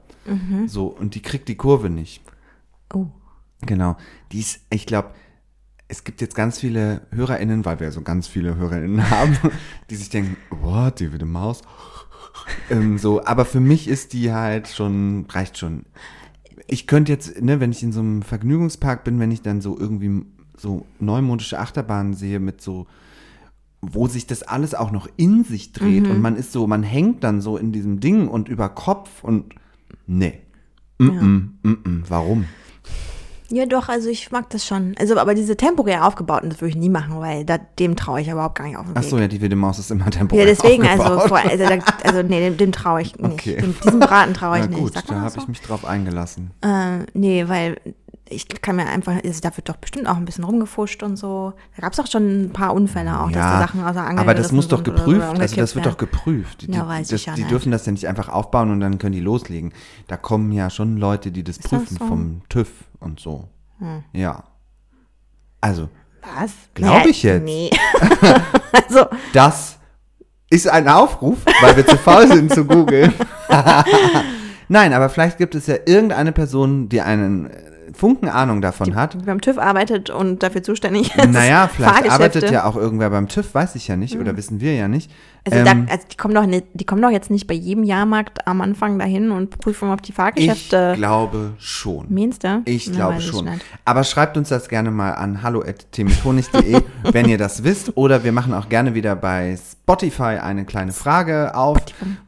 So, 0.67 0.87
und 0.87 1.15
die 1.15 1.23
kriegt 1.23 1.49
die 1.49 1.57
Kurve 1.57 1.91
nicht. 1.91 2.23
Oh. 2.93 3.07
Genau. 3.63 3.97
Die 4.33 4.41
ist, 4.41 4.61
ich 4.71 4.87
glaube, 4.87 5.11
es 5.91 6.05
gibt 6.05 6.21
jetzt 6.21 6.35
ganz 6.35 6.59
viele 6.59 7.03
HörerInnen, 7.11 7.65
weil 7.65 7.81
wir 7.81 7.91
so 7.91 8.01
ganz 8.03 8.27
viele 8.29 8.57
HörerInnen 8.57 9.11
haben, 9.11 9.37
die 9.91 9.97
sich 9.97 10.09
denken, 10.09 10.37
what, 10.51 11.01
die 11.01 11.13
wilde 11.13 11.27
Maus? 11.27 11.63
ähm, 12.71 12.97
so, 12.97 13.25
aber 13.25 13.45
für 13.45 13.61
mich 13.61 13.89
ist 13.89 14.13
die 14.13 14.33
halt 14.33 14.69
schon, 14.69 15.27
reicht 15.29 15.59
schon. 15.59 15.85
Ich 16.67 16.87
könnte 16.87 17.13
jetzt, 17.13 17.43
ne, 17.43 17.59
wenn 17.59 17.73
ich 17.73 17.83
in 17.83 17.93
so 17.93 18.01
einem 18.01 18.23
Vergnügungspark 18.23 19.03
bin, 19.03 19.19
wenn 19.19 19.33
ich 19.33 19.43
dann 19.43 19.61
so 19.61 19.77
irgendwie 19.79 20.25
so 20.57 20.87
neumodische 21.01 21.59
Achterbahnen 21.59 22.15
sehe 22.15 22.39
mit 22.39 22.61
so 22.61 22.87
wo 23.83 24.09
sich 24.09 24.27
das 24.27 24.43
alles 24.43 24.75
auch 24.75 24.91
noch 24.91 25.09
in 25.17 25.43
sich 25.43 25.73
dreht 25.73 26.07
und 26.07 26.21
man 26.21 26.37
ist 26.37 26.53
so, 26.53 26.67
man 26.67 26.83
hängt 26.83 27.25
dann 27.25 27.41
so 27.41 27.57
in 27.57 27.73
diesem 27.73 27.99
Ding 27.99 28.29
und 28.29 28.51
über 28.51 28.69
Kopf 28.69 29.25
und 29.25 29.55
nee. 30.07 30.41
Mm 30.99 31.09
-mm, 31.09 31.49
mm 31.63 31.79
-mm. 31.83 32.03
Warum? 32.09 32.45
Ja, 33.53 33.67
doch, 33.67 33.89
also 33.89 34.09
ich 34.09 34.31
mag 34.31 34.49
das 34.51 34.65
schon. 34.67 34.95
Also, 34.99 35.19
aber 35.19 35.35
diese 35.35 35.57
temporär 35.57 36.07
aufgebauten, 36.07 36.51
das 36.51 36.61
würde 36.61 36.71
ich 36.71 36.77
nie 36.77 36.89
machen, 36.89 37.19
weil 37.21 37.45
da, 37.45 37.59
dem 37.79 37.97
traue 37.97 38.21
ich 38.21 38.29
überhaupt 38.29 38.57
gar 38.57 38.65
nicht 38.67 38.77
auf 38.77 38.87
den 38.87 38.95
Ach 38.97 39.03
Weg. 39.03 39.11
so, 39.11 39.19
ja, 39.19 39.29
die 39.29 39.41
wilde 39.41 39.57
Maus 39.57 39.79
ist 39.79 39.91
immer 39.91 40.11
temporär 40.11 40.45
ja, 40.47 40.51
deswegen, 40.51 40.87
also, 40.87 41.03
aufgebaut. 41.03 41.29
vor, 41.29 41.39
also, 41.51 41.65
da, 41.65 41.79
also 42.05 42.23
nee, 42.23 42.41
dem, 42.41 42.57
dem 42.57 42.73
traue 42.73 43.03
ich 43.03 43.17
nicht. 43.17 43.33
Okay. 43.33 43.57
Dem, 43.61 43.75
diesem 43.85 43.99
Braten 44.01 44.35
traue 44.35 44.57
ich 44.61 44.65
Na 44.65 44.69
nicht. 44.71 44.79
gut, 44.81 44.95
Sagt 44.95 45.11
da 45.11 45.21
habe 45.21 45.35
ich 45.39 45.49
mich 45.49 45.61
drauf 45.61 45.85
eingelassen. 45.85 46.51
äh, 46.63 46.99
nee, 47.15 47.49
weil 47.49 47.77
ich 48.31 48.49
kann 48.63 48.77
mir 48.77 48.87
einfach, 48.87 49.15
also 49.25 49.41
da 49.41 49.57
wird 49.57 49.69
doch 49.69 49.77
bestimmt 49.77 50.07
auch 50.09 50.17
ein 50.17 50.25
bisschen 50.25 50.45
rumgefuscht 50.45 51.03
und 51.03 51.17
so. 51.17 51.53
Da 51.77 51.83
gab 51.83 51.93
es 51.93 52.01
auch 52.01 52.07
schon 52.07 52.45
ein 52.45 52.51
paar 52.53 52.73
Unfälle 52.75 53.21
auch, 53.21 53.31
dass 53.31 53.53
die 53.53 53.59
Sachen 53.59 53.85
außer 53.85 54.03
Angel 54.07 54.21
aber 54.21 54.35
das 54.35 54.53
muss 54.53 54.69
doch 54.69 54.81
oder- 54.81 54.93
geprüft, 54.93 55.31
oder 55.31 55.41
also 55.41 55.57
das 55.57 55.75
wird 55.75 55.87
doch 55.87 55.97
geprüft. 55.97 56.63
Die, 56.63 56.73
Ja, 56.73 56.87
weiß 56.87 57.09
das, 57.09 57.21
ich 57.21 57.27
ja 57.27 57.35
die 57.35 57.41
nicht. 57.43 57.51
dürfen 57.51 57.73
das 57.73 57.85
ja 57.87 57.93
nicht 57.93 58.07
einfach 58.07 58.29
aufbauen 58.29 58.71
und 58.71 58.81
dann 58.81 58.99
können 58.99 59.13
die 59.13 59.21
loslegen. 59.21 59.73
Da 60.07 60.17
kommen 60.17 60.53
ja 60.53 60.71
schon 60.71 60.97
Leute, 60.97 61.33
die 61.33 61.43
das 61.45 61.59
das 61.59 61.69
prüfen 61.69 61.97
so? 61.97 62.01
Hm. 62.01 62.09
vom 62.09 62.43
TÜV 62.49 62.71
und 63.01 63.19
so. 63.21 63.49
Ja. 64.13 64.45
Also. 65.61 65.89
Was? 66.23 66.53
Glaub 66.75 66.99
Naja, 66.99 67.07
ich 67.09 67.23
jetzt. 67.23 67.45
Nee. 67.45 67.71
also, 68.73 69.07
das 69.33 69.79
ist 70.51 70.69
ein 70.69 70.87
Aufruf, 70.89 71.39
weil 71.63 71.77
wir 71.77 71.87
zu 71.87 71.97
faul 71.97 72.29
sind 72.29 72.53
zu 72.53 72.65
googeln. 72.65 73.13
Nein, 74.69 74.93
aber 74.93 75.09
vielleicht 75.09 75.39
gibt 75.39 75.55
es 75.55 75.67
ja 75.67 75.77
irgendeine 75.87 76.33
Person, 76.33 76.89
die 76.89 77.01
einen 77.01 77.47
äh, 77.51 77.70
Funken 77.95 78.29
Ahnung 78.29 78.61
davon 78.61 78.95
hat. 78.95 79.15
die 79.15 79.19
beim 79.25 79.41
TÜV 79.41 79.59
arbeitet 79.59 80.11
und 80.11 80.43
dafür 80.43 80.63
zuständig 80.63 81.15
ist. 81.17 81.31
Naja, 81.31 81.69
vielleicht 81.75 82.11
arbeitet 82.11 82.51
ja 82.51 82.65
auch 82.65 82.77
irgendwer 82.77 83.11
beim 83.11 83.29
TÜV, 83.29 83.55
weiß 83.55 83.75
ich 83.75 83.89
ja 83.89 83.97
nicht, 83.97 84.17
oder 84.19 84.37
wissen 84.37 84.61
wir 84.61 84.75
ja 84.75 84.89
nicht. 84.89 85.11
Also, 85.45 85.59
Ähm, 85.59 85.87
da, 85.87 85.93
also 85.93 86.07
die 86.13 86.17
kommen 86.17 86.35
doch 86.35 86.45
nicht, 86.47 86.67
die 86.75 86.85
kommen 86.85 87.01
doch 87.01 87.11
jetzt 87.11 87.31
nicht 87.31 87.47
bei 87.47 87.55
jedem 87.55 87.83
Jahrmarkt 87.85 88.47
am 88.47 88.61
Anfang 88.61 88.99
dahin 88.99 89.31
und 89.31 89.59
prüfen, 89.59 89.91
ob 89.91 90.03
die 90.03 90.11
ich 90.11 90.17
Fahrgeschäfte. 90.17 90.93
glaube 90.97 91.53
schon. 91.59 92.07
Meinst 92.11 92.45
du? 92.45 92.63
Ich 92.67 92.89
Na, 92.89 92.95
glaube 92.97 93.21
schon. 93.23 93.47
nicht. 93.47 93.65
Aber 93.85 94.05
schreibt 94.05 94.37
uns 94.37 94.51
das 94.51 94.69
gerne 94.69 94.91
mal 94.91 95.13
an 95.13 95.43
hallo.temitonis.de, 95.43 96.83
wenn 97.13 97.29
ihr 97.29 97.39
das 97.39 97.65
wisst. 97.65 97.97
Oder 97.97 98.25
wir 98.25 98.33
machen 98.33 98.53
auch 98.55 98.69
gerne 98.69 98.95
wieder 98.95 99.17
bei 99.17 99.57
Spotify 99.57 100.39
eine 100.43 100.65
kleine 100.65 100.93
Frage 100.93 101.55
auf, 101.55 101.79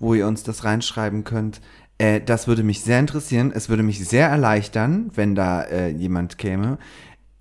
wo 0.00 0.14
ihr 0.14 0.26
uns 0.26 0.42
das 0.42 0.64
reinschreiben 0.64 1.24
könnt. 1.24 1.60
Äh, 2.02 2.20
das 2.20 2.46
würde 2.48 2.62
mich 2.62 2.80
sehr 2.82 2.98
interessieren. 2.98 3.52
Es 3.54 3.68
würde 3.68 3.82
mich 3.82 4.06
sehr 4.08 4.28
erleichtern, 4.28 5.10
wenn 5.14 5.34
da 5.34 5.62
äh, 5.62 5.88
jemand 5.88 6.36
käme. 6.38 6.78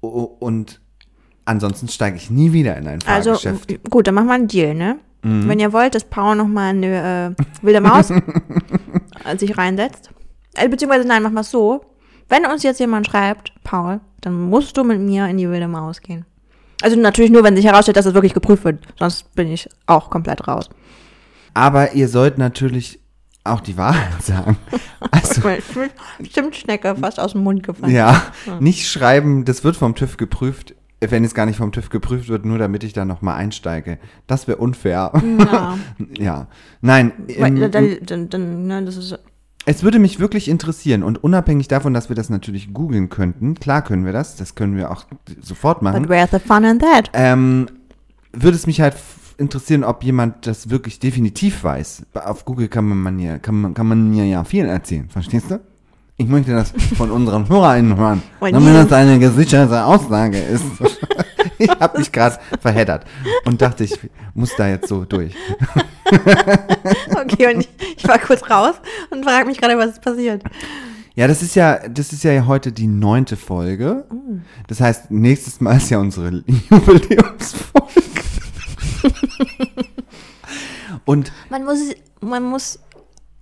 O 0.01 0.23
und 0.23 0.79
ansonsten 1.45 1.87
steige 1.87 2.17
ich 2.17 2.29
nie 2.29 2.53
wieder 2.53 2.77
in 2.77 2.87
ein 2.87 2.99
Also 3.07 3.31
Fahrgeschäft. 3.35 3.71
m- 3.71 3.79
gut, 3.89 4.07
dann 4.07 4.15
machen 4.15 4.27
wir 4.27 4.33
einen 4.33 4.47
Deal, 4.47 4.73
ne? 4.75 4.99
Mhm. 5.23 5.47
Wenn 5.47 5.59
ihr 5.59 5.73
wollt, 5.73 5.93
dass 5.95 6.03
Paul 6.03 6.35
nochmal 6.35 6.69
eine 6.69 7.35
äh, 7.39 7.43
wilde 7.63 7.81
Maus 7.81 8.11
sich 9.37 9.57
reinsetzt. 9.57 10.09
Äh, 10.55 10.67
beziehungsweise 10.69 11.07
nein, 11.07 11.23
machen 11.23 11.33
wir 11.35 11.41
es 11.41 11.51
so. 11.51 11.81
Wenn 12.29 12.45
uns 12.45 12.63
jetzt 12.63 12.79
jemand 12.79 13.07
schreibt, 13.07 13.51
Paul, 13.63 13.99
dann 14.21 14.49
musst 14.49 14.77
du 14.77 14.83
mit 14.83 14.99
mir 15.01 15.27
in 15.27 15.37
die 15.37 15.49
wilde 15.49 15.67
Maus 15.67 16.01
gehen. 16.01 16.25
Also 16.81 16.95
natürlich 16.97 17.29
nur, 17.31 17.43
wenn 17.43 17.55
sich 17.55 17.65
herausstellt, 17.65 17.97
dass 17.97 18.05
es 18.07 18.13
wirklich 18.13 18.33
geprüft 18.33 18.63
wird. 18.63 18.79
Sonst 18.97 19.33
bin 19.35 19.51
ich 19.51 19.69
auch 19.85 20.09
komplett 20.09 20.47
raus. 20.47 20.69
Aber 21.53 21.93
ihr 21.93 22.07
sollt 22.07 22.37
natürlich 22.37 22.99
auch 23.43 23.61
die 23.61 23.77
Wahrheit 23.77 24.09
sagen. 24.21 24.57
Also, 25.11 25.41
Zimtschnecke 26.31 26.95
fast 26.95 27.19
aus 27.19 27.33
dem 27.33 27.43
Mund 27.43 27.63
gefallen. 27.63 27.93
Ja, 27.93 28.21
nicht 28.59 28.87
schreiben, 28.89 29.45
das 29.45 29.63
wird 29.63 29.75
vom 29.75 29.95
TÜV 29.95 30.17
geprüft, 30.17 30.75
wenn 30.99 31.23
es 31.23 31.33
gar 31.33 31.45
nicht 31.47 31.57
vom 31.57 31.71
TÜV 31.71 31.89
geprüft 31.89 32.29
wird, 32.29 32.45
nur 32.45 32.59
damit 32.59 32.83
ich 32.83 32.93
da 32.93 33.05
nochmal 33.05 33.37
einsteige. 33.37 33.97
Das 34.27 34.47
wäre 34.47 34.57
unfair. 34.57 35.11
Ja. 35.39 35.77
Ja. 36.17 36.47
Nein, 36.81 37.13
Weil, 37.39 37.63
ähm, 37.63 37.71
dann, 37.71 37.97
dann, 38.05 38.29
dann, 38.29 38.67
ne, 38.67 38.83
das 38.85 38.97
ist, 38.97 39.17
es 39.65 39.83
würde 39.83 39.99
mich 39.99 40.19
wirklich 40.19 40.47
interessieren 40.47 41.03
und 41.03 41.23
unabhängig 41.23 41.67
davon, 41.67 41.93
dass 41.93 42.09
wir 42.09 42.15
das 42.15 42.29
natürlich 42.29 42.73
googeln 42.73 43.09
könnten, 43.09 43.55
klar 43.55 43.83
können 43.83 44.05
wir 44.05 44.13
das, 44.13 44.35
das 44.35 44.55
können 44.55 44.75
wir 44.75 44.91
auch 44.91 45.05
sofort 45.39 45.79
but 45.79 45.83
machen, 45.83 46.09
where's 46.09 46.31
the 46.31 46.39
fun 46.39 46.63
in 46.63 46.79
that? 46.79 47.09
ähm, 47.13 47.67
würde 48.33 48.55
es 48.57 48.65
mich 48.65 48.81
halt 48.81 48.95
interessieren, 49.37 49.83
ob 49.83 50.03
jemand 50.03 50.47
das 50.47 50.69
wirklich 50.69 50.99
definitiv 50.99 51.63
weiß. 51.63 52.03
Auf 52.13 52.45
Google 52.45 52.67
kann 52.67 52.85
man, 52.85 53.19
ja, 53.19 53.37
kann 53.37 53.55
man, 53.55 53.73
kann 53.73 53.87
man 53.87 54.11
mir 54.11 54.25
ja 54.25 54.43
viel 54.43 54.65
erzählen, 54.65 55.09
verstehst 55.09 55.51
du? 55.51 55.59
Ich 56.17 56.27
möchte 56.27 56.51
das 56.51 56.71
von 56.97 57.09
unseren 57.09 57.49
HörerInnen 57.49 57.97
hören, 57.97 58.21
damit 58.39 58.75
das 58.75 58.91
eine 58.91 59.17
gesicherte 59.17 59.83
Aussage 59.83 60.37
ist. 60.37 60.65
ich 61.57 61.69
habe 61.69 61.97
mich 61.97 62.11
gerade 62.11 62.37
verheddert 62.59 63.05
und 63.45 63.61
dachte, 63.61 63.83
ich 63.83 63.97
muss 64.33 64.55
da 64.55 64.67
jetzt 64.67 64.87
so 64.87 65.05
durch. 65.05 65.35
Okay, 67.15 67.53
und 67.53 67.61
ich, 67.61 67.69
ich 67.95 68.07
war 68.07 68.19
kurz 68.19 68.49
raus 68.49 68.75
und 69.11 69.23
frage 69.23 69.45
mich 69.45 69.61
gerade, 69.61 69.77
was 69.77 69.91
ist 69.91 70.01
passiert. 70.01 70.43
Ja, 71.15 71.27
das 71.27 71.41
ist 71.41 71.55
ja, 71.55 71.87
das 71.87 72.11
ist 72.13 72.23
ja 72.23 72.45
heute 72.47 72.71
die 72.71 72.87
neunte 72.87 73.37
Folge. 73.37 74.05
Das 74.67 74.81
heißt, 74.81 75.11
nächstes 75.11 75.61
Mal 75.61 75.77
ist 75.77 75.89
ja 75.89 75.99
unsere 75.99 76.43
Jubiläumsfolge. 76.69 78.01
Und 81.05 81.31
Man 81.49 81.63
muss, 81.63 81.79
man 82.21 82.43
muss 82.43 82.79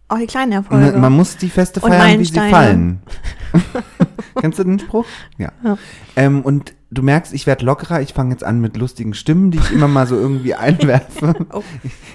auch 0.07 0.17
die 0.17 0.27
kleinen 0.27 0.51
Erfolge. 0.53 0.91
man, 0.91 1.01
man 1.01 1.13
muss 1.13 1.37
die 1.37 1.49
Feste 1.49 1.79
feiern, 1.79 2.19
wie 2.19 2.25
sie 2.25 2.33
fallen. 2.33 3.01
Kennst 4.41 4.59
du 4.59 4.63
den 4.63 4.79
Spruch? 4.79 5.05
Ja. 5.37 5.51
Ja. 5.63 5.77
Ähm, 6.15 6.41
und 6.41 6.73
du 6.91 7.01
merkst, 7.01 7.33
ich 7.33 7.47
werde 7.47 7.65
lockerer. 7.65 8.01
Ich 8.01 8.13
fange 8.13 8.31
jetzt 8.31 8.43
an 8.43 8.61
mit 8.61 8.77
lustigen 8.77 9.13
Stimmen, 9.13 9.51
die 9.51 9.57
ich 9.57 9.71
immer 9.71 9.87
mal 9.87 10.07
so 10.07 10.15
irgendwie 10.15 10.53
einwerfe. 10.55 11.35
Oh. 11.51 11.63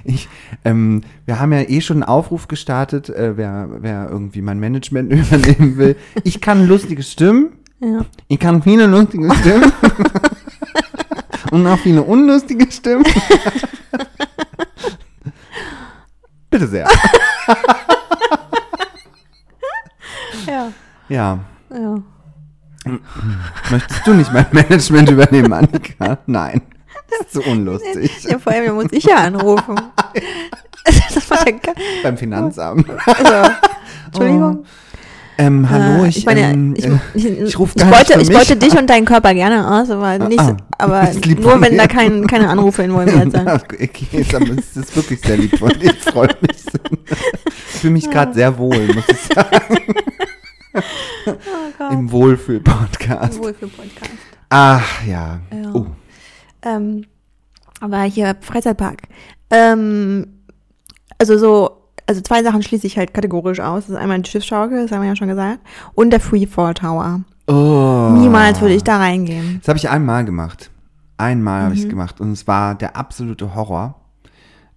Ich, 0.05 0.29
ähm, 0.65 1.03
wir 1.27 1.41
haben 1.41 1.53
ja 1.53 1.63
eh 1.63 1.81
schon 1.81 1.99
einen 1.99 2.03
Aufruf 2.05 2.49
gestartet, 2.49 3.09
äh, 3.09 3.37
wer, 3.37 3.69
wer 3.81 4.09
irgendwie 4.11 4.43
mein 4.43 4.61
Management 4.61 5.13
übernehmen 5.13 5.77
will. 5.77 5.97
Ich 6.23 6.41
kann 6.41 6.67
lustige 6.67 7.03
Stimmen. 7.03 7.53
ja. 7.81 8.05
Ich 8.29 8.39
kann 8.39 8.63
viele 8.63 8.87
lustige 8.87 9.33
Stimmen. 9.35 9.73
Und 11.55 11.67
auch 11.69 11.79
viele 11.79 12.03
unlustige 12.03 12.69
Stimmen. 12.71 13.05
Bitte 16.51 16.67
sehr. 16.67 16.89
ja, 20.47 20.73
Ja. 21.09 21.39
ja. 21.71 21.95
Möchtest 23.71 24.05
du 24.07 24.15
nicht 24.15 24.33
mein 24.33 24.47
Management 24.51 25.11
übernehmen, 25.11 25.53
Annika? 25.53 26.19
Nein. 26.27 26.61
Das 27.09 27.21
ist 27.29 27.33
so 27.35 27.43
unlustig. 27.51 28.11
ja. 28.25 28.39
Vor 28.41 28.53
allem 28.53 28.75
muss 28.75 28.91
ich 28.91 29.05
ja 29.05 29.19
anrufen. 29.19 29.77
das 31.15 31.31
war 31.31 31.45
Ge- 31.45 31.61
Beim 32.03 32.17
Finanzamt. 32.19 32.87
also, 33.07 33.53
Entschuldigung. 34.07 34.67
Ähm, 35.37 35.69
hallo, 35.69 36.05
Äh, 36.05 36.09
ich, 36.09 36.25
meine, 36.25 36.41
ähm, 36.53 36.75
ich, 36.77 36.85
äh, 36.87 36.99
ich, 37.15 37.25
ich 37.27 37.59
ruf 37.59 37.73
ich 37.75 37.83
gar 37.83 37.87
nicht 37.89 37.97
wollte, 37.99 38.13
für 38.15 38.21
ich 38.21 38.33
wollte 38.33 38.57
dich 38.57 38.79
und 38.79 38.89
deinen 38.89 39.05
Körper 39.05 39.35
gerne 39.35 39.69
aus, 39.69 39.91
aber 39.91 40.19
nicht, 40.29 40.39
ah, 40.39 40.57
aber 40.79 41.01
das 41.01 41.11
ist 41.17 41.27
lieb 41.27 41.41
nur 41.41 41.61
wenn 41.61 41.77
da 41.77 41.87
dir. 41.87 41.95
kein, 41.95 42.27
keine 42.27 42.49
Anrufe 42.49 42.83
involviert 42.83 43.33
sind. 43.33 43.49
Okay, 43.49 44.25
dann 44.31 44.43
ist 44.59 44.77
das 44.77 44.95
wirklich 44.95 45.21
sehr 45.21 45.37
lieb 45.37 45.59
von 45.59 45.71
dir. 45.71 45.93
Ich 46.07 46.13
freue 46.13 46.29
mich. 46.41 46.65
Ich 47.75 47.81
fühle 47.81 47.93
mich 47.95 48.11
gerade 48.11 48.33
sehr 48.35 48.57
wohl, 48.57 48.87
muss 48.95 49.09
ich 49.09 49.35
sagen. 49.35 49.79
Oh. 51.79 51.93
Im 51.93 52.11
Wohlfühl-Podcast. 52.11 53.39
Wohl 53.43 53.55
für 53.55 53.69
Podcast. 53.69 54.11
Ach 54.51 55.05
ja. 55.07 55.41
Ja. 55.53 55.73
Oh. 55.73 55.87
Ähm, 56.63 57.07
aber 57.81 58.03
hier 58.03 58.37
Freizeitpark. 58.41 59.03
Ähm, 59.51 60.27
also 61.19 61.39
so, 61.39 61.84
also 62.07 62.21
zwei 62.21 62.43
Sachen 62.43 62.63
schließe 62.63 62.87
ich 62.87 62.97
halt 62.99 63.15
kategorisch 63.15 63.61
aus. 63.61 63.85
Das 63.85 63.91
ist 63.91 63.97
einmal 63.97 64.21
die 64.21 64.31
Schiffsschaukel, 64.31 64.83
das 64.83 64.93
haben 64.93 65.03
wir 65.03 65.09
ja 65.09 65.17
schon 65.17 65.29
gesagt, 65.29 65.61
und 65.95 66.11
der 66.11 66.21
Freefall 66.21 66.75
Tower. 66.75 67.21
oh. 67.47 68.11
Niemals 68.19 68.61
würde 68.61 68.75
ich 68.75 68.85
da 68.85 68.99
reingehen. 68.99 69.59
Das 69.61 69.69
habe 69.69 69.79
ich 69.79 69.89
einmal 69.89 70.25
gemacht. 70.25 70.71
Einmal 71.17 71.63
habe 71.65 71.75
ich 71.75 71.81
Mhm. 71.81 71.87
es 71.87 71.91
gemacht 71.91 72.21
und 72.21 72.33
es 72.33 72.47
war 72.47 72.75
der 72.75 72.97
absolute 72.97 73.55
Horror. 73.55 74.01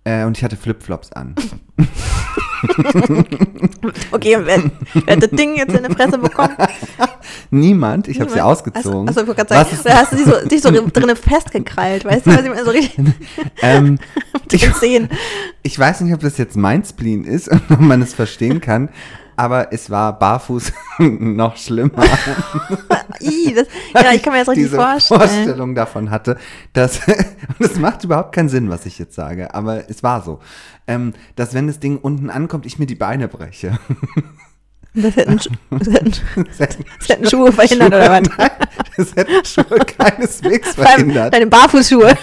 Äh, 0.03 0.23
und 0.25 0.37
ich 0.37 0.43
hatte 0.43 0.55
Flipflops 0.55 1.11
an. 1.11 1.35
Okay, 4.11 4.37
wer, 4.41 4.63
hat 5.07 5.23
das 5.23 5.29
Ding 5.31 5.55
jetzt 5.55 5.73
in 5.75 5.83
die 5.83 5.93
Fresse 5.93 6.17
bekommen? 6.17 6.55
Niemand, 7.51 8.07
ich 8.07 8.19
habe 8.19 8.29
sie 8.29 8.41
ausgezogen. 8.41 9.07
Achso, 9.07 9.21
ich 9.21 9.27
wollte 9.27 9.45
gerade 9.45 9.65
sagen, 9.65 9.83
da 9.83 9.97
hast 9.97 10.11
du 10.11 10.15
dich 10.17 10.25
so, 10.25 10.47
dich 10.47 10.61
so 10.61 10.89
drinnen 10.89 11.15
festgekrallt, 11.15 12.05
weißt 12.05 12.25
du, 12.25 12.31
was 12.31 12.41
ich 12.41 12.49
meine? 12.49 12.65
So 12.65 12.71
richtig 12.71 12.99
ähm, 13.61 13.99
Zehen. 14.79 15.09
ich 15.63 15.77
weiß 15.77 16.01
nicht, 16.01 16.13
ob 16.13 16.21
das 16.21 16.37
jetzt 16.37 16.57
mein 16.57 16.83
Spleen 16.83 17.23
ist 17.23 17.49
und 17.49 17.61
ob 17.69 17.79
man 17.79 18.01
es 18.01 18.13
verstehen 18.13 18.61
kann, 18.61 18.89
aber 19.37 19.71
es 19.71 19.89
war 19.89 20.17
barfuß 20.17 20.73
noch 20.99 21.55
schlimmer. 21.55 21.91
Ih, 23.21 23.53
das, 23.53 23.67
ja, 23.93 24.11
ich 24.11 24.21
kann 24.21 24.33
mir 24.33 24.39
das 24.39 24.49
richtig 24.49 24.65
diese 24.65 24.75
vorstellen. 24.75 25.21
Vorstellung 25.21 25.75
davon 25.75 26.09
hatte, 26.09 26.37
dass, 26.73 26.99
und 27.07 27.61
es 27.61 27.79
macht 27.79 28.03
überhaupt 28.03 28.33
keinen 28.33 28.49
Sinn, 28.49 28.69
was 28.69 28.85
ich 28.85 28.99
jetzt 28.99 29.15
sage, 29.15 29.53
aber 29.53 29.89
es 29.89 30.03
war 30.03 30.21
so, 30.23 30.39
ähm, 30.87 31.13
dass 31.35 31.53
wenn 31.53 31.67
das 31.67 31.79
Ding 31.79 31.97
unten 31.97 32.29
ankommt, 32.29 32.65
ich 32.65 32.79
mir 32.79 32.87
die 32.87 32.95
Beine 32.95 33.27
breche. 33.27 33.77
Das 35.03 35.15
hätten, 35.15 35.39
das 35.69 35.87
hätten, 36.59 36.85
Das 36.99 37.09
hätten, 37.09 37.29
Schuhe 37.29 37.51
verhindert, 37.51 37.89
oder 37.93 38.09
was? 38.09 38.21
Nein, 38.37 38.49
das 38.97 39.15
hätten 39.15 39.45
Schuhe 39.45 39.79
keineswegs 39.79 40.75
verhindert. 40.75 41.33
Deine 41.33 41.47
Barfußschuhe. 41.47 42.17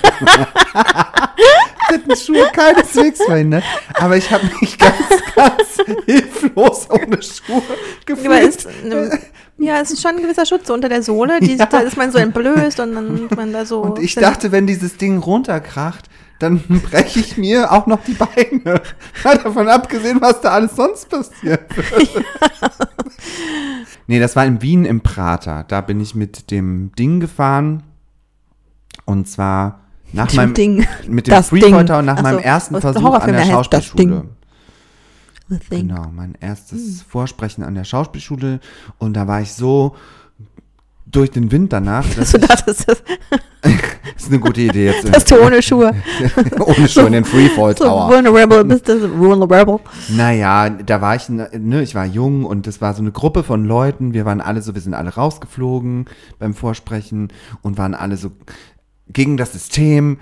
Das 0.75 1.89
hätten 1.89 2.17
Schuhe 2.17 2.47
keineswegs 2.53 3.23
verhindert. 3.27 3.65
Aber 3.95 4.17
ich 4.17 4.31
habe 4.31 4.45
mich 4.61 4.79
ganz, 4.79 4.97
ganz 5.35 5.77
hilflos 6.07 6.89
ohne 6.91 7.23
Schuhe 7.23 7.63
gefühlt. 8.07 8.67
ja, 9.59 9.81
es 9.81 9.91
ist 9.93 10.03
schon 10.03 10.17
ein 10.17 10.23
gewisser 10.23 10.47
Schutz 10.47 10.69
unter 10.71 10.89
der 10.89 11.03
Sohle. 11.03 11.39
Die, 11.41 11.55
Ja. 11.57 11.67
Da 11.67 11.81
ist 11.81 11.97
man 11.97 12.11
so 12.11 12.19
entblößt 12.19 12.81
und 12.81 12.95
dann 12.95 13.29
man 13.37 13.53
da 13.53 13.65
so. 13.65 13.83
Und 13.83 13.99
ich 14.01 14.15
dachte, 14.15 14.51
wenn 14.53 14.67
dieses 14.67 14.97
Ding 14.97 15.19
runterkracht, 15.19 16.07
dann 16.45 16.61
breche 16.91 17.21
ich 17.21 17.37
mir 17.37 17.73
auch 17.73 17.87
noch 17.87 18.03
die 18.05 18.13
Beine. 18.13 18.83
Mal 19.25 19.39
davon 19.39 19.69
abgesehen, 19.69 20.21
was 20.21 20.41
da 20.41 20.51
alles 20.51 20.77
sonst 20.77 21.09
passiert. 21.09 21.63
nee, 24.07 24.21
das 24.21 24.37
war 24.37 24.45
in 24.45 24.63
Wien 24.63 24.85
im 24.85 25.01
Prater. 25.01 25.65
Da 25.67 25.81
bin 25.81 26.01
ich 26.01 26.15
mit 26.15 26.51
dem 26.51 26.93
Ding 26.99 27.21
gefahren. 27.21 27.83
Und 29.07 29.29
zwar 29.29 29.81
nach 30.13 30.29
Dem 30.29 30.37
meinem 30.37 30.55
Ding. 30.55 30.87
mit 31.09 31.27
dem 31.27 31.31
Das 31.31 31.51
und 31.51 31.63
nach 31.63 32.19
Ach 32.19 32.23
meinem 32.23 32.39
so, 32.39 32.45
ersten 32.45 32.81
Versuch 32.81 33.15
an 33.15 33.33
der 33.33 33.45
Schauspielschule. 33.45 34.29
Genau, 35.69 36.07
mein 36.15 36.37
erstes 36.41 37.03
Vorsprechen 37.03 37.65
an 37.65 37.75
der 37.75 37.85
Schauspielschule. 37.85 38.61
Und 38.99 39.15
da 39.15 39.27
war 39.27 39.41
ich 39.41 39.53
so 39.53 39.97
durch 41.15 41.31
den 41.31 41.51
Wind 41.53 41.73
danach. 41.73 42.05
Dass 42.15 42.33
du 42.33 42.39
ich, 42.39 42.47
dachtest, 42.47 42.89
dass, 42.89 43.03
das 43.63 43.73
ist 44.17 44.29
eine 44.29 44.41
gute 44.41 44.61
Idee 44.61 44.87
jetzt. 44.87 45.15
dass 45.15 45.25
du 45.25 45.41
ohne 45.41 45.63
Schuhe 45.63 45.93
ohne 46.61 46.89
schon 46.89 47.13
den 47.13 47.25
Freefall 47.25 47.77
so 47.77 47.85
Tower. 47.85 48.09
vulnerable 48.11 48.65
bist. 48.65 48.89
Das 48.89 49.01
vulnerable. 49.03 49.81
Naja, 50.09 50.71
da 50.71 51.01
war 51.01 51.17
ich, 51.17 51.29
ne, 51.29 51.83
ich 51.83 51.95
war 51.95 52.05
jung 52.05 52.45
und 52.45 52.67
es 52.67 52.81
war 52.81 52.95
so 52.95 53.03
eine 53.03 53.13
Gruppe 53.13 53.43
von 53.43 53.65
Leuten. 53.65 54.13
Wir 54.13 54.25
waren 54.25 54.41
alle 54.41 54.63
so, 54.63 54.75
wir 54.75 54.81
sind 54.81 54.95
alle 54.95 55.15
rausgeflogen 55.15 56.07
beim 56.39 56.55
Vorsprechen 56.55 57.29
und 57.63 57.79
waren 57.79 57.95
alle 57.95 58.17
so 58.17 58.31
gegen 59.09 59.37
das 59.37 59.53
System. 59.53 60.19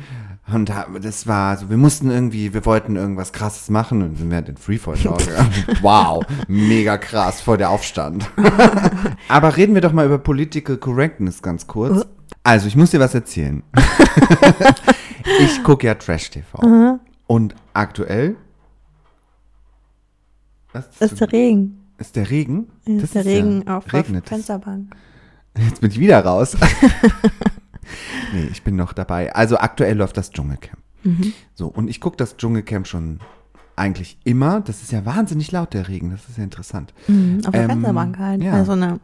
Und 0.53 0.69
da- 0.69 0.87
das 1.01 1.27
war 1.27 1.57
so, 1.57 1.71
wir 1.71 1.77
mussten 1.77 2.11
irgendwie, 2.11 2.53
wir 2.55 2.65
wollten 2.67 2.97
irgendwas 2.97 3.33
krasses 3.33 3.71
machen 3.71 4.03
und 4.03 4.17
sind 4.17 4.31
wir 4.31 4.43
den 4.43 4.57
Freefall 4.57 4.97
Tower 5.03 5.17
gegangen. 5.19 5.53
Wow, 5.81 6.25
mega 6.49 6.99
krass, 6.99 7.41
vor 7.41 7.57
der 7.57 7.71
Aufstand. 7.71 8.29
Aber 9.29 9.57
reden 9.57 9.75
wir 9.75 9.81
doch 9.81 9.93
mal 9.93 10.05
über 10.07 10.19
Political 10.19 10.77
Correctness 10.77 11.43
ganz 11.43 11.67
kurz. 11.67 12.07
Also, 12.45 12.67
ich 12.67 12.77
muss 12.77 12.91
dir 12.91 13.01
was 13.01 13.15
erzählen. 13.15 13.63
ich 15.41 15.63
gucke 15.63 15.87
ja 15.87 15.95
Trash-TV. 15.95 16.99
Und 17.27 17.55
aktuell 17.73 18.37
was 20.73 20.87
ist, 20.99 21.13
ist 21.13 21.21
der 21.21 21.33
Regen. 21.33 21.79
ist 21.99 22.17
der 22.17 22.31
Regen? 22.31 22.69
Das 22.87 23.05
ist 23.05 23.15
der 23.15 23.25
Regen 23.27 23.69
auf, 23.69 23.85
auf 23.87 23.93
regnet 23.93 24.25
es. 24.25 24.29
Fensterbank. 24.31 24.95
Jetzt 25.59 25.81
bin 25.83 25.91
ich 25.91 25.99
wieder 26.01 26.25
raus. 26.25 26.57
nee, 28.33 28.49
ich 28.51 28.63
bin 28.63 28.77
noch 28.77 28.93
dabei. 28.93 29.35
Also 29.35 29.59
aktuell 29.59 29.97
läuft 29.97 30.17
das 30.17 30.31
Dschungelcamp. 30.31 30.79
Mhm. 31.05 31.33
So, 31.55 31.67
und 31.69 31.89
ich 31.89 32.01
gucke 32.01 32.17
das 32.17 32.37
Dschungelcamp 32.37 32.87
schon 32.87 33.21
eigentlich 33.77 34.19
immer. 34.25 34.61
Das 34.61 34.83
ist 34.83 34.93
ja 34.93 35.05
wahnsinnig 35.05 35.51
laut, 35.53 35.75
der 35.75 35.89
Regen. 35.89 36.11
Das 36.11 36.29
ist 36.29 36.39
ja 36.39 36.45
interessant. 36.45 36.93
Mhm, 37.09 37.41
auf 37.45 37.53
der 37.53 37.63
Ähm, 37.63 37.71
Fensterbank 37.71 38.19
halt. 38.19 38.43
ja. 38.43 38.53
Weil 38.53 38.65
so 38.65 38.73
eine 38.73 39.01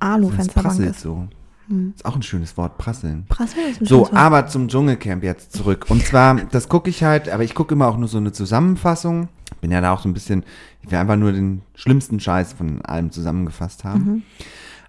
Das 0.00 0.08
Alu-Fensterbank 0.08 0.66
prasselt 0.66 0.90
ist. 0.90 1.00
so. 1.00 1.28
Mhm. 1.68 1.92
Ist 1.94 2.04
auch 2.04 2.16
ein 2.16 2.22
schönes 2.22 2.56
Wort, 2.56 2.78
prasseln. 2.78 3.26
Prassel 3.28 3.58
ist 3.70 3.80
ein 3.80 3.86
So, 3.86 4.00
Wort. 4.00 4.14
aber 4.14 4.46
zum 4.46 4.68
Dschungelcamp 4.68 5.22
jetzt 5.22 5.52
zurück. 5.52 5.86
Und 5.88 6.04
zwar, 6.04 6.34
das 6.50 6.68
gucke 6.68 6.88
ich 6.90 7.02
halt, 7.04 7.28
aber 7.28 7.44
ich 7.44 7.54
gucke 7.54 7.74
immer 7.74 7.88
auch 7.88 7.96
nur 7.98 8.08
so 8.08 8.18
eine 8.18 8.32
Zusammenfassung. 8.32 9.28
Bin 9.60 9.70
ja 9.70 9.80
da 9.80 9.92
auch 9.92 10.00
so 10.02 10.08
ein 10.08 10.14
bisschen, 10.14 10.44
ich 10.82 10.90
will 10.90 10.98
einfach 10.98 11.16
nur 11.16 11.32
den 11.32 11.62
schlimmsten 11.74 12.20
Scheiß 12.20 12.52
von 12.54 12.82
allem 12.82 13.10
zusammengefasst 13.10 13.84
haben. 13.84 14.04
Mhm. 14.04 14.22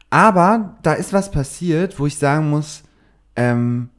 Aber 0.10 0.76
da 0.82 0.94
ist 0.94 1.14
was 1.14 1.32
passiert, 1.32 2.00
wo 2.00 2.06
ich 2.08 2.18
sagen 2.18 2.50
muss, 2.50 2.84
ähm, 3.36 3.90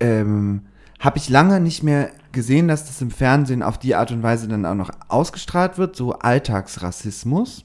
ähm, 0.00 0.62
habe 0.98 1.18
ich 1.18 1.28
lange 1.28 1.60
nicht 1.60 1.82
mehr 1.82 2.10
gesehen, 2.32 2.68
dass 2.68 2.86
das 2.86 3.00
im 3.00 3.10
Fernsehen 3.10 3.62
auf 3.62 3.78
die 3.78 3.94
Art 3.94 4.10
und 4.10 4.22
Weise 4.22 4.48
dann 4.48 4.66
auch 4.66 4.74
noch 4.74 4.90
ausgestrahlt 5.08 5.78
wird, 5.78 5.96
so 5.96 6.12
Alltagsrassismus. 6.12 7.64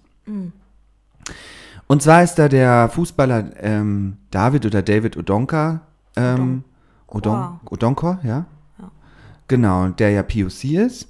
Und 1.87 2.01
zwar 2.01 2.23
ist 2.23 2.35
da 2.35 2.47
der 2.47 2.89
Fußballer 2.89 3.51
ähm, 3.61 4.17
David 4.31 4.65
oder 4.65 4.81
David 4.81 5.17
Odonka, 5.17 5.81
ähm, 6.15 6.63
Odon 7.07 7.59
Odonkor, 7.69 8.19
ja? 8.23 8.45
Genau, 9.47 9.89
der 9.89 10.11
ja 10.11 10.23
POC 10.23 10.63
ist. 10.85 11.09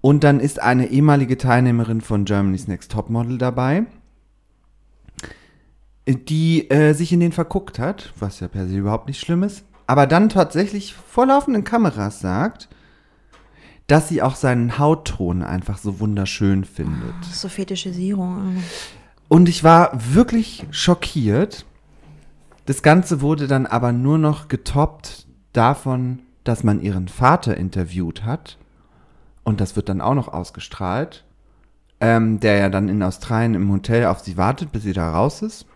Und 0.00 0.24
dann 0.24 0.40
ist 0.40 0.60
eine 0.60 0.88
ehemalige 0.88 1.38
Teilnehmerin 1.38 2.00
von 2.00 2.24
Germany's 2.24 2.68
Next 2.68 2.90
Topmodel 2.92 3.38
dabei, 3.38 3.86
die 6.14 6.70
äh, 6.70 6.94
sich 6.94 7.12
in 7.12 7.20
den 7.20 7.32
verguckt 7.32 7.78
hat, 7.78 8.12
was 8.18 8.40
ja 8.40 8.48
per 8.48 8.66
se 8.66 8.76
überhaupt 8.76 9.08
nicht 9.08 9.20
schlimm 9.20 9.42
ist, 9.42 9.64
aber 9.86 10.06
dann 10.06 10.28
tatsächlich 10.28 10.94
vor 10.94 11.26
laufenden 11.26 11.64
Kameras 11.64 12.20
sagt, 12.20 12.68
dass 13.86 14.08
sie 14.08 14.22
auch 14.22 14.34
seinen 14.34 14.78
Hautton 14.78 15.42
einfach 15.42 15.78
so 15.78 16.00
wunderschön 16.00 16.64
findet. 16.64 17.14
Ist 17.22 17.40
so 17.40 17.48
Fetischisierung. 17.48 18.62
Und 19.28 19.48
ich 19.48 19.64
war 19.64 19.92
wirklich 20.14 20.66
schockiert. 20.70 21.64
Das 22.66 22.82
Ganze 22.82 23.22
wurde 23.22 23.46
dann 23.46 23.66
aber 23.66 23.92
nur 23.92 24.18
noch 24.18 24.48
getoppt 24.48 25.26
davon, 25.54 26.20
dass 26.44 26.64
man 26.64 26.80
ihren 26.80 27.08
Vater 27.08 27.56
interviewt 27.56 28.24
hat. 28.24 28.58
Und 29.42 29.60
das 29.60 29.74
wird 29.74 29.88
dann 29.88 30.02
auch 30.02 30.14
noch 30.14 30.28
ausgestrahlt. 30.28 31.24
Ähm, 32.00 32.40
der 32.40 32.58
ja 32.58 32.68
dann 32.68 32.88
in 32.88 33.02
Australien 33.02 33.54
im 33.54 33.72
Hotel 33.72 34.06
auf 34.06 34.20
sie 34.20 34.36
wartet, 34.36 34.70
bis 34.70 34.82
sie 34.82 34.92
da 34.92 35.10
raus 35.12 35.42
ist. 35.42 35.66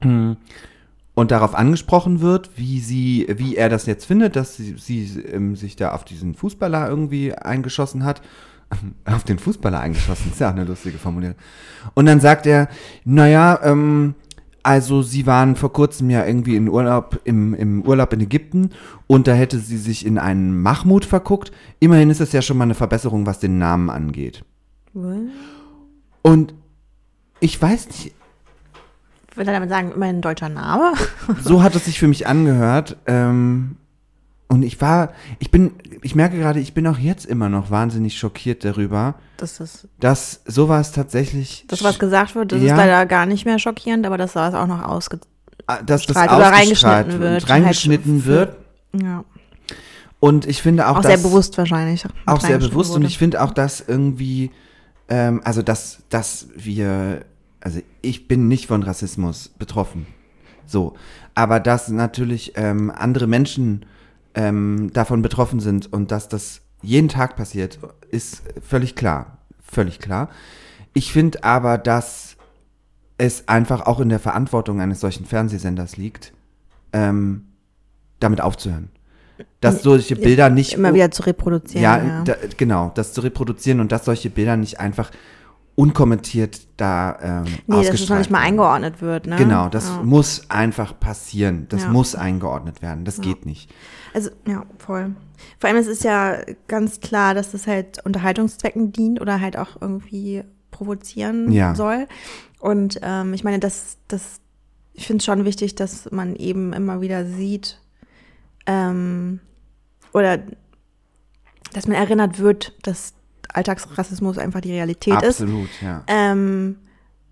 Und 0.00 1.30
darauf 1.30 1.54
angesprochen 1.54 2.20
wird, 2.20 2.50
wie 2.56 2.78
sie, 2.78 3.26
wie 3.36 3.56
er 3.56 3.68
das 3.68 3.86
jetzt 3.86 4.04
findet, 4.04 4.36
dass 4.36 4.56
sie, 4.56 4.76
sie 4.78 5.20
ähm, 5.32 5.56
sich 5.56 5.74
da 5.74 5.92
auf 5.92 6.04
diesen 6.04 6.34
Fußballer 6.34 6.88
irgendwie 6.88 7.34
eingeschossen 7.34 8.04
hat. 8.04 8.22
Auf 9.06 9.24
den 9.24 9.38
Fußballer 9.38 9.80
eingeschossen, 9.80 10.30
ist 10.30 10.40
ja 10.40 10.48
auch 10.48 10.52
eine 10.52 10.64
lustige 10.64 10.98
Formulierung. 10.98 11.36
Und 11.94 12.04
dann 12.04 12.20
sagt 12.20 12.46
er, 12.46 12.68
naja, 13.06 13.58
ähm, 13.62 14.14
also 14.62 15.00
sie 15.00 15.26
waren 15.26 15.56
vor 15.56 15.72
kurzem 15.72 16.10
ja 16.10 16.26
irgendwie 16.26 16.54
in 16.54 16.68
Urlaub, 16.68 17.20
im, 17.24 17.54
im 17.54 17.80
Urlaub 17.82 18.12
in 18.12 18.20
Ägypten 18.20 18.70
und 19.06 19.26
da 19.26 19.32
hätte 19.32 19.58
sie 19.58 19.78
sich 19.78 20.04
in 20.04 20.18
einen 20.18 20.60
Mahmoud 20.60 21.06
verguckt. 21.06 21.52
Immerhin 21.80 22.10
ist 22.10 22.20
das 22.20 22.32
ja 22.32 22.42
schon 22.42 22.58
mal 22.58 22.64
eine 22.64 22.74
Verbesserung, 22.74 23.24
was 23.24 23.38
den 23.38 23.56
Namen 23.56 23.88
angeht. 23.88 24.44
Und 26.20 26.52
ich 27.40 27.60
weiß 27.62 27.86
nicht, 27.86 28.14
Will 29.38 29.46
er 29.46 29.54
damit 29.54 29.70
sagen, 29.70 29.92
mein 29.96 30.20
deutscher 30.20 30.48
Name? 30.48 30.92
so 31.42 31.62
hat 31.62 31.74
es 31.76 31.84
sich 31.84 31.98
für 32.00 32.08
mich 32.08 32.26
angehört. 32.26 32.96
Ähm, 33.06 33.76
und 34.48 34.62
ich 34.64 34.80
war, 34.80 35.12
ich 35.38 35.50
bin, 35.50 35.72
ich 36.02 36.14
merke 36.14 36.36
gerade, 36.38 36.58
ich 36.58 36.74
bin 36.74 36.86
auch 36.88 36.98
jetzt 36.98 37.24
immer 37.26 37.48
noch 37.48 37.70
wahnsinnig 37.70 38.18
schockiert 38.18 38.64
darüber, 38.64 39.14
Das 39.36 39.60
ist, 39.60 39.86
dass 40.00 40.40
sowas 40.46 40.90
tatsächlich, 40.92 41.66
das, 41.68 41.84
was 41.84 41.98
gesagt 41.98 42.34
wird, 42.34 42.50
das 42.50 42.62
Ja. 42.62 42.72
ist 42.72 42.76
leider 42.78 43.06
gar 43.06 43.26
nicht 43.26 43.44
mehr 43.44 43.58
schockierend, 43.58 44.06
aber 44.06 44.18
dass 44.18 44.32
das 44.32 44.54
auch 44.54 44.66
noch 44.66 44.82
ausge... 44.82 45.20
Ah, 45.66 45.82
dass 45.82 46.06
das 46.06 46.16
oder 46.16 46.50
ausgestrahlt 46.52 47.08
reingeschnitten 47.08 47.20
wird, 47.20 47.42
und 47.42 47.50
reingeschnitten 47.50 48.12
halt 48.14 48.26
wird. 48.26 48.56
Ja. 48.94 49.24
Und 50.18 50.46
ich 50.46 50.62
finde 50.62 50.88
auch, 50.88 50.96
Auch, 50.96 51.02
dass, 51.02 51.12
sehr 51.20 51.28
bewusst 51.28 51.56
wahrscheinlich. 51.58 52.04
auch 52.26 52.40
sehr 52.40 52.58
bewusst 52.58 52.90
und 52.90 53.02
wurde. 53.02 53.06
ich 53.06 53.18
finde 53.18 53.42
auch, 53.42 53.52
dass 53.52 53.80
irgendwie, 53.86 54.50
ähm, 55.08 55.42
also 55.44 55.62
dass, 55.62 55.98
dass 56.08 56.48
wir, 56.56 57.20
also 57.68 57.82
ich 58.00 58.28
bin 58.28 58.48
nicht 58.48 58.66
von 58.66 58.82
Rassismus 58.82 59.50
betroffen, 59.50 60.06
so, 60.64 60.94
aber 61.34 61.60
dass 61.60 61.90
natürlich 61.90 62.52
ähm, 62.56 62.90
andere 62.90 63.26
Menschen 63.26 63.84
ähm, 64.34 64.90
davon 64.94 65.20
betroffen 65.20 65.60
sind 65.60 65.92
und 65.92 66.10
dass 66.10 66.30
das 66.30 66.62
jeden 66.80 67.08
Tag 67.08 67.36
passiert, 67.36 67.78
ist 68.10 68.42
völlig 68.66 68.94
klar, 68.94 69.36
völlig 69.60 69.98
klar. 69.98 70.30
Ich 70.94 71.12
finde 71.12 71.44
aber, 71.44 71.76
dass 71.76 72.38
es 73.18 73.48
einfach 73.48 73.82
auch 73.82 74.00
in 74.00 74.08
der 74.08 74.18
Verantwortung 74.18 74.80
eines 74.80 75.00
solchen 75.00 75.26
Fernsehsenders 75.26 75.98
liegt, 75.98 76.32
ähm, 76.94 77.48
damit 78.18 78.40
aufzuhören. 78.40 78.88
Dass 79.60 79.82
solche 79.82 80.16
Bilder 80.16 80.48
nicht 80.48 80.72
Immer 80.72 80.94
wieder 80.94 81.10
zu 81.10 81.22
reproduzieren. 81.24 81.82
ja, 81.82 81.98
Ja, 82.02 82.24
Da, 82.24 82.34
genau, 82.56 82.92
das 82.94 83.12
zu 83.12 83.20
reproduzieren 83.20 83.80
und 83.80 83.92
dass 83.92 84.06
solche 84.06 84.30
Bilder 84.30 84.56
nicht 84.56 84.80
einfach 84.80 85.10
unkommentiert 85.78 86.66
da 86.76 87.16
ähm, 87.22 87.44
nee, 87.68 87.86
dass 87.86 88.00
es 88.00 88.08
noch 88.08 88.18
nicht 88.18 88.32
mal 88.32 88.40
eingeordnet 88.40 89.00
wird. 89.00 89.28
Ne? 89.28 89.36
Genau, 89.36 89.68
das 89.68 89.86
ja. 89.86 90.02
muss 90.02 90.50
einfach 90.50 90.98
passieren. 90.98 91.66
Das 91.68 91.84
Ja. 91.84 91.90
muss 91.90 92.16
eingeordnet 92.16 92.82
werden. 92.82 93.04
Das 93.04 93.20
geht 93.20 93.46
nicht. 93.46 93.70
Also, 94.12 94.30
ja, 94.44 94.66
voll. 94.78 95.14
Vor 95.60 95.70
allem, 95.70 95.78
es 95.78 95.86
ist 95.86 96.02
ja 96.02 96.38
ganz 96.66 96.98
klar, 96.98 97.32
dass 97.32 97.52
das 97.52 97.68
halt 97.68 98.04
Unterhaltungszwecken 98.04 98.90
dient 98.90 99.20
oder 99.20 99.40
halt 99.40 99.56
auch 99.56 99.80
irgendwie 99.80 100.42
provozieren 100.72 101.52
Ja. 101.52 101.76
soll. 101.76 102.08
Und 102.58 102.98
ähm, 103.02 103.32
ich 103.32 103.44
meine, 103.44 103.60
das, 103.60 103.98
das, 104.08 104.40
ich 104.94 105.06
finde 105.06 105.18
es 105.20 105.26
schon 105.26 105.44
wichtig, 105.44 105.76
dass 105.76 106.10
man 106.10 106.34
eben 106.34 106.72
immer 106.72 107.00
wieder 107.00 107.24
sieht, 107.24 107.80
ähm, 108.66 109.38
oder 110.12 110.40
dass 111.72 111.86
man 111.86 111.94
erinnert 111.96 112.40
wird, 112.40 112.76
dass 112.82 113.14
Alltagsrassismus 113.52 114.38
einfach 114.38 114.60
die 114.60 114.72
Realität 114.72 115.22
ist. 115.22 115.40
Absolut, 115.40 115.68
ja. 115.82 116.02
Ähm, 116.06 116.76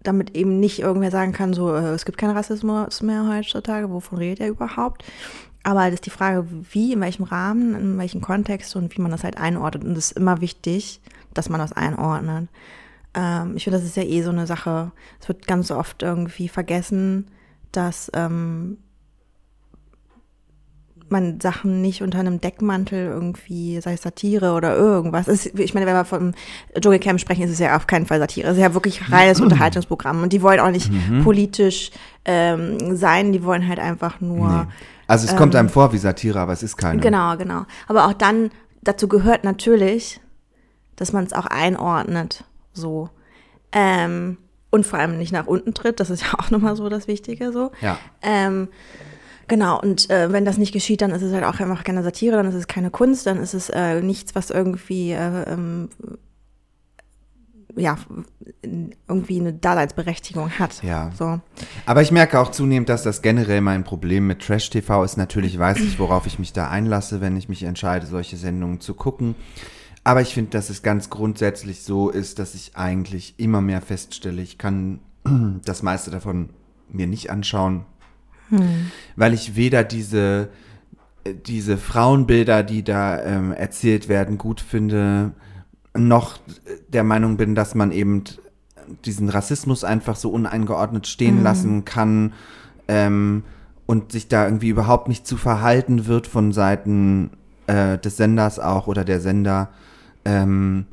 damit 0.03 0.37
eben 0.37 0.61
nicht 0.61 0.79
irgendwer 0.79 1.11
sagen 1.11 1.33
kann, 1.33 1.53
so, 1.53 1.75
äh, 1.75 1.91
es 1.91 2.05
gibt 2.05 2.19
keinen 2.19 2.37
Rassismus 2.37 3.03
mehr 3.03 3.29
heutzutage, 3.29 3.91
wovon 3.91 4.19
redet 4.19 4.41
er 4.41 4.49
überhaupt? 4.49 5.05
Aber 5.63 5.85
das 5.87 5.95
ist 5.95 6.07
die 6.07 6.11
Frage, 6.11 6.47
wie, 6.71 6.93
in 6.93 7.01
welchem 7.01 7.25
Rahmen, 7.25 7.75
in 7.75 7.99
welchem 7.99 8.21
Kontext 8.21 8.77
und 8.77 8.97
wie 8.97 9.03
man 9.03 9.11
das 9.11 9.25
halt 9.25 9.37
einordnet. 9.37 9.85
Und 9.85 9.99
es 9.99 10.13
ist 10.13 10.17
immer 10.17 10.41
wichtig, 10.41 11.01
dass 11.35 11.49
man 11.49 11.59
das 11.59 11.73
einordnet. 11.73 12.49
Ähm, 13.15 13.57
ich 13.57 13.65
finde, 13.65 13.79
das 13.81 13.87
ist 13.87 13.97
ja 13.97 14.05
eh 14.05 14.23
so 14.23 14.31
eine 14.31 14.47
Sache. 14.47 14.93
Es 15.21 15.27
wird 15.27 15.47
ganz 15.49 15.73
oft 15.73 16.05
irgendwie 16.05 16.49
vergessen, 16.49 17.27
dass 17.73 18.11
ähm, 18.15 18.79
man 21.09 21.41
Sachen 21.41 21.83
nicht 21.83 22.03
unter 22.03 22.19
einem 22.19 22.41
Deckmantel 22.41 23.07
irgendwie, 23.07 23.81
sei 23.81 23.95
es 23.95 24.03
Satire 24.03 24.53
oder 24.53 24.77
irgendwas. 24.77 25.29
Ist, 25.29 25.59
ich 25.59 25.75
meine, 25.75 25.87
wenn 25.87 25.95
wir 25.95 26.05
vom 26.05 26.33
Dschungelcamp 26.79 27.21
sprechen, 27.21 27.43
ist 27.45 27.51
es 27.51 27.59
ja 27.59 27.77
auf 27.77 27.87
keinen 27.87 28.07
Fall 28.07 28.19
Satire. 28.19 28.49
Es 28.49 28.57
ist 28.57 28.63
ja 28.63 28.75
wirklich 28.75 29.11
reines 29.11 29.41
Unterhaltungsprogramm. 29.43 30.23
Und 30.23 30.33
die 30.33 30.43
wollen 30.43 30.61
auch 30.61 30.71
nicht 30.71 30.91
politisch 31.23 31.91
ähm, 32.25 32.97
sein, 32.97 33.33
die 33.33 33.45
wollen 33.45 33.69
halt 33.69 33.79
einfach 33.79 34.21
nur. 34.21 34.49
Nee. 34.49 34.73
Also 35.07 35.29
es 35.29 35.37
kommt 35.37 35.55
einem 35.55 35.69
vor 35.69 35.93
wie 35.93 35.99
Satire, 35.99 36.41
aber 36.41 36.53
es 36.53 36.63
ist 36.63 36.77
keine. 36.77 36.95
Ähm, 36.95 37.01
Genau, 37.01 37.37
genau. 37.37 37.65
Aber 37.87 38.07
auch 38.07 38.13
dann, 38.13 38.51
dazu 38.83 39.07
gehört 39.07 39.45
natürlich, 39.45 40.21
dass 40.97 41.13
man 41.13 41.25
es 41.25 41.33
auch 41.33 41.47
einordnet, 41.47 42.45
so. 42.73 43.11
Ähm, 43.73 44.39
und 44.71 44.85
vor 44.85 44.99
allem 44.99 45.17
nicht 45.19 45.33
nach 45.33 45.47
unten 45.47 45.75
tritt, 45.75 46.01
das 46.01 46.11
ist 46.11 46.23
ja 46.23 46.39
auch 46.39 46.51
nochmal 46.51 46.75
so 46.77 46.89
das 46.89 47.07
Wichtige, 47.07 47.53
so. 47.53 47.71
Ja. 47.81 47.99
Ähm, 48.23 48.69
genau, 49.49 49.81
und 49.81 50.11
äh, 50.11 50.33
wenn 50.33 50.45
das 50.45 50.59
nicht 50.59 50.73
geschieht, 50.73 51.03
dann 51.03 51.11
ist 51.11 51.23
es 51.23 51.33
halt 51.33 51.45
auch 51.45 51.61
einfach 51.61 51.85
keine 51.85 52.03
Satire, 52.03 52.37
dann 52.37 52.47
ist 52.47 52.55
es 52.55 52.67
keine 52.67 52.91
Kunst, 52.91 53.27
dann 53.27 53.39
ist 53.39 53.55
es 53.55 53.71
äh, 53.71 54.01
nichts, 54.01 54.35
was 54.35 54.51
irgendwie, 54.51 55.13
äh, 55.13 55.43
ähm, 55.51 55.89
ja, 57.77 57.97
irgendwie 58.63 59.41
eine 59.41 59.53
Daseinsberechtigung 59.53 60.51
hat. 60.59 60.83
Ja. 60.83 61.11
So. 61.19 61.41
Aber 61.85 62.01
ich 62.01 62.11
merke 62.11 62.41
auch 62.41 62.51
zunehmend, 62.51 62.89
dass 62.89 63.03
das 63.03 63.21
generell 63.21 63.61
mein 63.61 63.85
Problem 63.85 64.27
mit 64.27 64.41
Trash-TV 64.41 65.05
ist. 65.05 65.17
Natürlich 65.19 65.59
weiß 65.59 65.79
ich, 65.81 65.99
worauf 65.99 66.27
ich 66.27 66.39
mich 66.39 66.53
da 66.55 66.71
einlasse, 66.71 67.21
wenn 67.21 67.37
ich 67.37 67.49
mich 67.49 67.65
entscheide, 67.65 68.07
solche 68.07 68.37
Sendungen 68.39 68.81
zu 68.81 68.95
gucken. 68.95 69.35
Aber 70.05 70.23
ich 70.23 70.33
finde, 70.33 70.53
dass 70.53 70.71
es 70.71 70.83
ganz 70.83 71.11
grundsätzlich 71.11 71.83
so 71.83 72.11
ist, 72.11 72.39
dass 72.39 72.55
ich 72.55 72.77
eigentlich 72.77 73.35
immer 73.39 73.61
mehr 73.61 73.83
feststelle, 73.83 74.41
ich 74.41 74.57
kann 74.57 75.01
das 75.65 75.83
meiste 75.83 76.11
davon 76.11 76.51
mir 76.89 77.07
nicht 77.09 77.31
anschauen, 77.31 77.85
weil 79.17 79.35
ich 79.35 79.57
weder 79.57 79.85
diese, 79.85 80.49
äh, 81.25 81.35
diese 81.35 81.79
Frauenbilder, 81.79 82.63
die 82.63 82.85
da 82.85 83.23
ähm, 83.23 83.53
erzählt 83.53 84.09
werden, 84.09 84.39
gut 84.39 84.61
finde, 84.61 85.33
noch 85.97 86.39
der 86.89 87.05
Meinung 87.05 87.37
bin, 87.37 87.55
dass 87.55 87.75
man 87.75 87.91
eben 87.91 88.25
diesen 89.05 89.29
Rassismus 89.29 89.85
einfach 89.85 90.17
so 90.17 90.31
uneingeordnet 90.31 91.07
stehen 91.07 91.43
lassen 91.43 91.85
kann 91.85 92.33
ähm, 92.89 93.43
und 93.87 94.13
sich 94.13 94.29
da 94.29 94.45
irgendwie 94.45 94.69
überhaupt 94.69 95.09
nicht 95.09 95.27
zu 95.27 95.37
verhalten 95.37 96.07
wird 96.07 96.27
von 96.27 96.53
Seiten 96.53 97.31
äh, 97.67 97.99
des 97.99 98.17
Senders 98.17 98.59
auch 98.59 98.87
oder 98.87 99.05
der 99.05 99.21
Sender. 99.21 99.71
Ähm, 100.25 100.87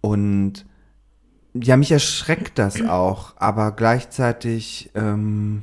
und 0.00 0.66
ja, 1.54 1.76
mich 1.76 1.90
erschreckt 1.90 2.58
das 2.58 2.82
auch, 2.82 3.34
aber 3.36 3.72
gleichzeitig 3.72 4.90
ähm, 4.94 5.62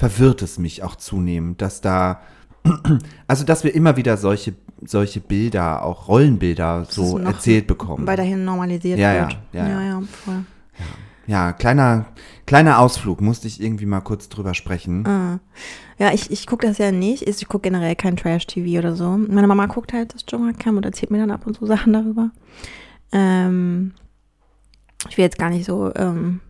verwirrt 0.00 0.40
es 0.40 0.56
mich 0.58 0.82
auch 0.82 0.96
zunehmend, 0.96 1.60
dass 1.60 1.82
da, 1.82 2.22
also 3.26 3.44
dass 3.44 3.64
wir 3.64 3.74
immer 3.74 3.98
wieder 3.98 4.16
solche, 4.16 4.54
solche 4.82 5.20
Bilder, 5.20 5.84
auch 5.84 6.08
Rollenbilder 6.08 6.86
so 6.88 7.18
erzählt 7.18 7.66
bekommen. 7.66 8.06
Weiterhin 8.06 8.46
normalisiert 8.46 8.98
Ja, 8.98 9.12
ja, 9.12 9.20
wird. 9.28 9.38
ja, 9.52 9.68
ja. 9.68 9.68
ja, 9.68 9.82
ja 9.82 10.02
voll. 10.24 10.44
Ja, 11.26 11.52
kleiner, 11.52 12.06
kleiner 12.46 12.78
Ausflug, 12.78 13.20
musste 13.20 13.46
ich 13.46 13.62
irgendwie 13.62 13.84
mal 13.84 14.00
kurz 14.00 14.30
drüber 14.30 14.54
sprechen. 14.54 15.06
Ah. 15.06 15.38
Ja, 15.98 16.14
ich, 16.14 16.30
ich 16.30 16.46
gucke 16.46 16.66
das 16.66 16.78
ja 16.78 16.92
nicht. 16.92 17.28
Ich 17.28 17.46
gucke 17.46 17.68
generell 17.68 17.94
kein 17.94 18.16
Trash-TV 18.16 18.78
oder 18.78 18.96
so. 18.96 19.18
Meine 19.18 19.46
Mama 19.48 19.66
guckt 19.66 19.92
halt 19.92 20.14
das 20.14 20.24
Dschungelcamp 20.24 20.78
und 20.78 20.86
erzählt 20.86 21.10
mir 21.10 21.18
dann 21.18 21.30
ab 21.30 21.46
und 21.46 21.58
zu 21.58 21.66
Sachen 21.72 21.92
darüber. 21.92 22.30
Ähm, 23.12 23.92
ich 25.10 25.18
will 25.18 25.24
jetzt 25.26 25.38
gar 25.38 25.50
nicht 25.50 25.66
so 25.66 25.92
ähm, 25.94 26.40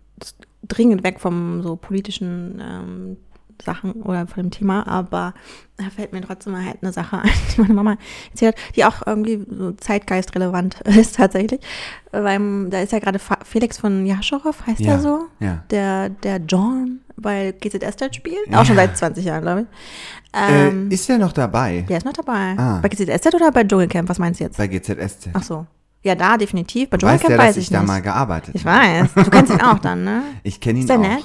dringend 0.69 1.03
weg 1.03 1.19
vom 1.19 1.65
so 1.65 1.75
politischen 1.75 2.63
ähm, 2.63 3.17
Sachen 3.65 3.93
oder 4.03 4.27
von 4.27 4.43
dem 4.45 4.51
Thema, 4.51 4.87
aber 4.87 5.35
da 5.77 5.85
fällt 5.95 6.13
mir 6.13 6.21
trotzdem 6.21 6.53
mal 6.53 6.65
halt 6.65 6.79
eine 6.83 6.93
Sache 6.93 7.19
ein, 7.19 7.31
die 7.57 7.61
meine 7.63 7.75
Mama 7.75 7.97
erzählt 8.31 8.57
hat, 8.57 8.77
die 8.77 8.85
auch 8.85 9.07
irgendwie 9.07 9.45
so 9.51 9.73
zeitgeistrelevant 9.73 10.81
ist 10.85 11.17
tatsächlich. 11.17 11.61
Weil 12.13 12.69
da 12.71 12.81
ist 12.81 12.93
ja 12.93 12.99
gerade 12.99 13.19
Felix 13.45 13.79
von 13.79 14.05
Jaschow, 14.07 14.43
heißt 14.67 14.81
Ja, 14.81 14.93
er 14.93 15.01
so? 15.01 15.27
ja. 15.41 15.65
Der, 15.71 16.09
der 16.11 16.39
John 16.39 17.01
bei 17.17 17.53
GZSZ 17.61 18.15
spielt. 18.15 18.55
Auch 18.55 18.65
schon 18.65 18.77
seit 18.77 18.97
20 18.97 19.25
Jahren, 19.25 19.43
glaube 19.43 19.61
ich. 19.63 19.67
Ähm, 20.33 20.91
äh, 20.91 20.95
ist 20.95 21.11
er 21.11 21.19
noch 21.19 21.33
dabei 21.33 21.85
der 21.89 21.99
ist 21.99 22.05
noch 22.07 22.13
dabei. 22.13 22.55
Ah. 22.57 22.79
Bei 22.81 22.89
GZSZ 22.89 23.35
oder 23.35 23.51
bei 23.51 23.65
Dschungelcamp? 23.65 24.09
Was 24.09 24.19
meinst 24.19 24.41
du 24.41 24.45
jetzt? 24.45 24.57
bei 24.59 24.67
GZSZ? 24.69 25.29
Ach 25.33 25.43
so. 25.43 25.67
Ja, 26.03 26.15
da 26.15 26.37
definitiv. 26.39 26.89
Bei 26.89 26.97
Dschungelcamp 26.97 27.31
ja, 27.31 27.39
weiß 27.39 27.47
dass 27.49 27.57
ich, 27.59 27.65
ich 27.65 27.71
da 27.71 27.81
nicht. 27.81 27.89
mal 27.89 28.01
gearbeitet 28.01 28.55
ich 28.55 28.65
weiß. 28.65 29.13
Du 29.15 29.25
kennst 29.31 29.53
ihn 29.53 29.61
auch 29.61 29.79
dann, 29.81 30.05
ne? 30.05 30.23
Ich 30.43 30.61
kenne 30.61 30.79
ihn 30.79 30.83
Ist 30.83 30.89
der 30.89 30.97
auch. 30.99 31.03
nett? 31.03 31.25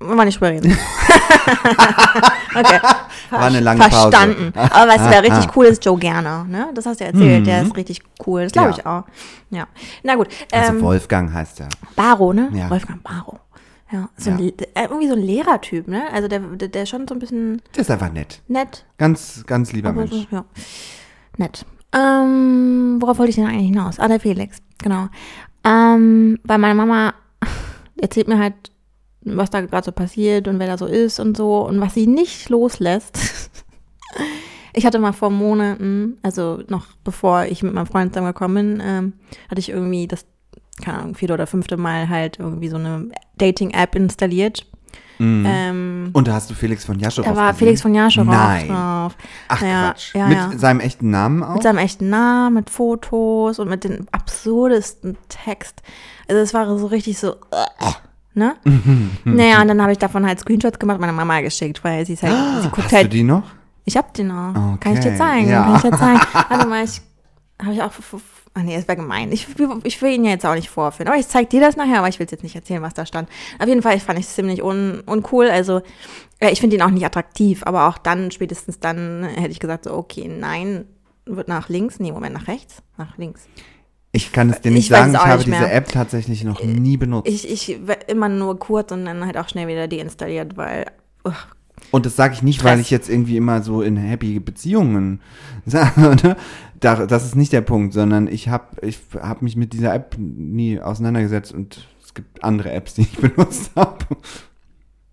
Wollen 0.00 0.16
wir 0.16 0.24
nicht 0.24 0.40
drüber 0.40 0.50
reden. 0.52 0.72
okay. 2.54 2.80
War 3.30 3.40
eine 3.42 3.60
lange 3.60 3.80
Pause. 3.80 3.92
Verstanden. 4.10 4.52
Aber 4.56 4.90
weißt 4.90 5.04
du, 5.06 5.10
wer 5.10 5.22
richtig 5.22 5.56
cool 5.56 5.66
ist, 5.66 5.84
Joe 5.84 5.98
Gerner, 5.98 6.44
ne? 6.44 6.70
Das 6.74 6.86
hast 6.86 7.00
du 7.00 7.04
ja 7.04 7.10
erzählt. 7.10 7.46
Der 7.46 7.62
ist 7.62 7.76
richtig 7.76 8.00
cool. 8.26 8.44
Das 8.44 8.52
glaube 8.52 8.68
Mhm. 8.70 8.74
Ja. 8.74 8.78
ich 8.80 8.86
auch. 8.86 9.04
Ja. 9.50 9.66
Na 10.02 10.14
gut. 10.16 10.28
Also 10.52 10.72
Ähm, 10.72 10.80
Wolfgang 10.82 11.32
heißt 11.32 11.60
er. 11.60 11.68
Baro, 11.96 12.32
ne? 12.32 12.48
Ja. 12.52 12.70
Wolfgang 12.70 13.02
Baro. 13.02 13.38
Ja, 13.92 14.08
so 14.16 14.30
Ja. 14.30 14.36
Ein, 14.36 14.48
äh, 14.48 14.52
irgendwie 14.84 15.08
so 15.08 15.14
ein 15.14 15.20
Lehrertyp, 15.22 15.86
ne? 15.88 16.02
Also 16.12 16.28
der, 16.28 16.38
der, 16.40 16.68
der 16.68 16.82
ist 16.84 16.88
schon 16.88 17.06
so 17.06 17.14
ein 17.14 17.18
bisschen 17.18 17.60
Der 17.74 17.82
ist 17.82 17.90
einfach 17.90 18.10
nett. 18.12 18.40
nett. 18.48 18.84
Ganz, 18.98 19.44
ganz 19.46 19.72
lieber 19.72 19.90
Aber 19.90 19.98
Mensch. 20.00 20.12
so, 20.12 20.26
ja. 20.30 20.44
Nett. 21.36 21.66
Ähm, 21.92 22.96
worauf 23.00 23.18
wollte 23.18 23.30
ich 23.30 23.36
denn 23.36 23.46
eigentlich 23.46 23.66
hinaus? 23.68 23.98
Ah, 23.98 24.06
der 24.08 24.20
Felix, 24.20 24.58
genau. 24.78 25.08
Ähm, 25.64 26.38
weil 26.44 26.58
meine 26.58 26.74
Mama 26.74 27.14
erzählt 28.00 28.28
mir 28.28 28.38
halt, 28.38 28.54
was 29.22 29.50
da 29.50 29.60
gerade 29.60 29.84
so 29.84 29.92
passiert 29.92 30.48
und 30.48 30.58
wer 30.58 30.66
da 30.66 30.78
so 30.78 30.86
ist 30.86 31.20
und 31.20 31.36
so 31.36 31.66
und 31.66 31.80
was 31.80 31.94
sie 31.94 32.06
nicht 32.06 32.48
loslässt. 32.48 33.18
Ich 34.72 34.86
hatte 34.86 35.00
mal 35.00 35.12
vor 35.12 35.30
Monaten, 35.30 36.18
also 36.22 36.62
noch 36.68 36.86
bevor 37.02 37.44
ich 37.46 37.62
mit 37.64 37.74
meinem 37.74 37.86
Freund 37.86 38.12
zusammengekommen 38.12 38.78
bin, 38.78 38.82
ähm, 38.86 39.12
hatte 39.50 39.58
ich 39.58 39.68
irgendwie 39.68 40.06
das, 40.06 40.24
keine 40.80 40.98
Ahnung, 40.98 41.14
vierte 41.16 41.34
oder 41.34 41.48
fünfte 41.48 41.76
Mal 41.76 42.08
halt 42.08 42.38
irgendwie 42.38 42.68
so 42.68 42.76
eine 42.76 43.08
Dating-App 43.38 43.96
installiert. 43.96 44.66
Mhm. 45.18 45.44
Ähm, 45.46 46.10
Und 46.12 46.28
da 46.28 46.34
hast 46.34 46.50
du 46.50 46.54
Felix 46.54 46.84
von 46.84 46.98
Jaschow 47.00 47.24
da 47.24 47.34
war 47.36 47.48
gesehen? 47.50 47.58
Felix 47.58 47.82
von 47.82 47.94
Jaschow 47.94 48.24
Nein. 48.24 48.68
drauf. 48.68 49.16
Ach 49.48 49.60
Ja, 49.62 49.90
Quatsch. 49.90 50.14
ja, 50.14 50.26
Mit 50.28 50.36
ja. 50.38 50.52
seinem 50.56 50.80
echten 50.80 51.10
Namen 51.10 51.42
auch? 51.42 51.54
Mit 51.54 51.62
seinem 51.64 51.78
echten 51.78 52.08
Namen, 52.08 52.54
mit 52.54 52.70
Fotos 52.70 53.58
und 53.58 53.68
mit 53.68 53.82
dem 53.84 54.06
absurdesten 54.12 55.18
Text. 55.28 55.82
Also 56.28 56.40
es 56.40 56.54
war 56.54 56.78
so 56.78 56.86
richtig 56.86 57.18
so, 57.18 57.32
äh, 57.32 57.66
ne? 58.34 58.56
naja, 59.24 59.60
und 59.62 59.68
dann 59.68 59.80
habe 59.82 59.92
ich 59.92 59.98
davon 59.98 60.26
halt 60.26 60.40
Screenshots 60.40 60.78
gemacht, 60.78 61.00
meiner 61.00 61.12
Mama 61.12 61.40
geschickt, 61.40 61.82
weil 61.84 62.06
sie 62.06 62.14
ist 62.14 62.22
halt, 62.22 62.34
sie 62.62 62.68
guckt 62.68 62.84
Hast 62.84 62.92
du 62.92 62.96
halt, 62.96 63.12
die 63.12 63.22
noch? 63.22 63.42
ich 63.84 63.96
hab 63.96 64.12
die 64.14 64.22
noch. 64.24 64.54
Kann 64.80 64.92
ich 64.92 65.00
Okay, 65.00 65.10
dir 65.10 65.16
zeigen? 65.16 65.48
ja. 65.48 65.62
Kann 65.64 65.76
ich 65.76 65.82
dir 65.82 65.96
zeigen? 65.96 66.20
Warte 66.48 66.66
mal, 66.66 66.84
ich 66.84 67.00
habe 67.62 67.74
ich 67.74 67.82
auch, 67.82 67.90
ah 68.54 68.62
nee, 68.62 68.74
das 68.76 68.88
wäre 68.88 68.96
gemein. 68.96 69.32
Ich, 69.32 69.46
ich 69.84 70.02
will 70.02 70.12
ihn 70.12 70.24
ja 70.24 70.30
jetzt 70.30 70.46
auch 70.46 70.54
nicht 70.54 70.70
vorführen, 70.70 71.08
aber 71.08 71.18
ich 71.18 71.28
zeig 71.28 71.50
dir 71.50 71.60
das 71.60 71.76
nachher, 71.76 71.98
aber 71.98 72.08
ich 72.08 72.18
will 72.18 72.26
jetzt 72.30 72.42
nicht 72.42 72.54
erzählen, 72.56 72.82
was 72.82 72.94
da 72.94 73.04
stand. 73.06 73.28
Auf 73.58 73.68
jeden 73.68 73.82
Fall 73.82 73.98
fand 74.00 74.18
ich 74.18 74.26
es 74.26 74.34
ziemlich 74.34 74.62
un, 74.62 75.00
uncool, 75.06 75.48
also 75.50 75.82
ich 76.40 76.60
finde 76.60 76.76
ihn 76.76 76.82
auch 76.82 76.90
nicht 76.90 77.04
attraktiv, 77.04 77.62
aber 77.66 77.86
auch 77.88 77.98
dann, 77.98 78.30
spätestens 78.30 78.80
dann, 78.80 79.24
hätte 79.24 79.50
ich 79.50 79.60
gesagt, 79.60 79.84
so, 79.84 79.92
okay, 79.94 80.26
nein, 80.26 80.86
wird 81.26 81.48
nach 81.48 81.68
links, 81.68 82.00
nee, 82.00 82.12
Moment, 82.12 82.34
nach 82.34 82.48
rechts, 82.48 82.82
nach 82.96 83.18
links. 83.18 83.46
Ich 84.12 84.32
kann 84.32 84.50
es 84.50 84.60
dir 84.60 84.70
nicht 84.72 84.84
Ich 84.84 84.88
sagen, 84.88 85.12
ich 85.12 85.18
habe 85.18 85.44
diese. 85.44 85.70
App 85.70 85.88
tatsächlich 85.92 86.42
noch 86.44 86.62
nie 86.64 86.96
benutzt. 86.96 87.28
Ich, 87.28 87.48
ich 87.48 87.78
immer 88.08 88.28
nur 88.28 88.58
kurz 88.58 88.90
und 88.92 89.04
dann 89.04 89.24
halt 89.24 89.36
auch 89.36 89.48
schnell 89.48 89.68
wieder 89.68 89.86
deinstalliert, 89.86 90.56
weil, 90.56 90.86
ugh, 91.24 91.34
Und 91.92 92.06
das 92.06 92.16
sage 92.16 92.34
ich 92.34 92.42
nicht, 92.42 92.64
weil 92.64 92.72
Stress. 92.74 92.86
ich 92.86 92.90
jetzt 92.90 93.08
irgendwie 93.08 93.36
immer 93.36 93.62
so 93.62 93.82
in 93.82 93.96
happy 93.96 94.40
Beziehungen 94.40 95.20
sage. 95.66 96.16
Ne? 96.22 96.36
Da, 96.80 97.06
das 97.06 97.24
ist 97.24 97.36
nicht 97.36 97.52
der 97.52 97.60
Punkt, 97.60 97.92
sondern 97.94 98.26
ich 98.26 98.48
habe 98.48 98.84
ich 98.84 98.98
hab 99.20 99.42
mich 99.42 99.54
mit 99.54 99.72
dieser 99.74 99.94
App 99.94 100.16
nie 100.18 100.80
auseinandergesetzt 100.80 101.52
und 101.52 101.86
es 102.02 102.14
gibt 102.14 102.42
andere 102.42 102.72
Apps, 102.72 102.94
die 102.94 103.02
ich 103.02 103.16
benutzt 103.18 103.70
habe. 103.76 103.98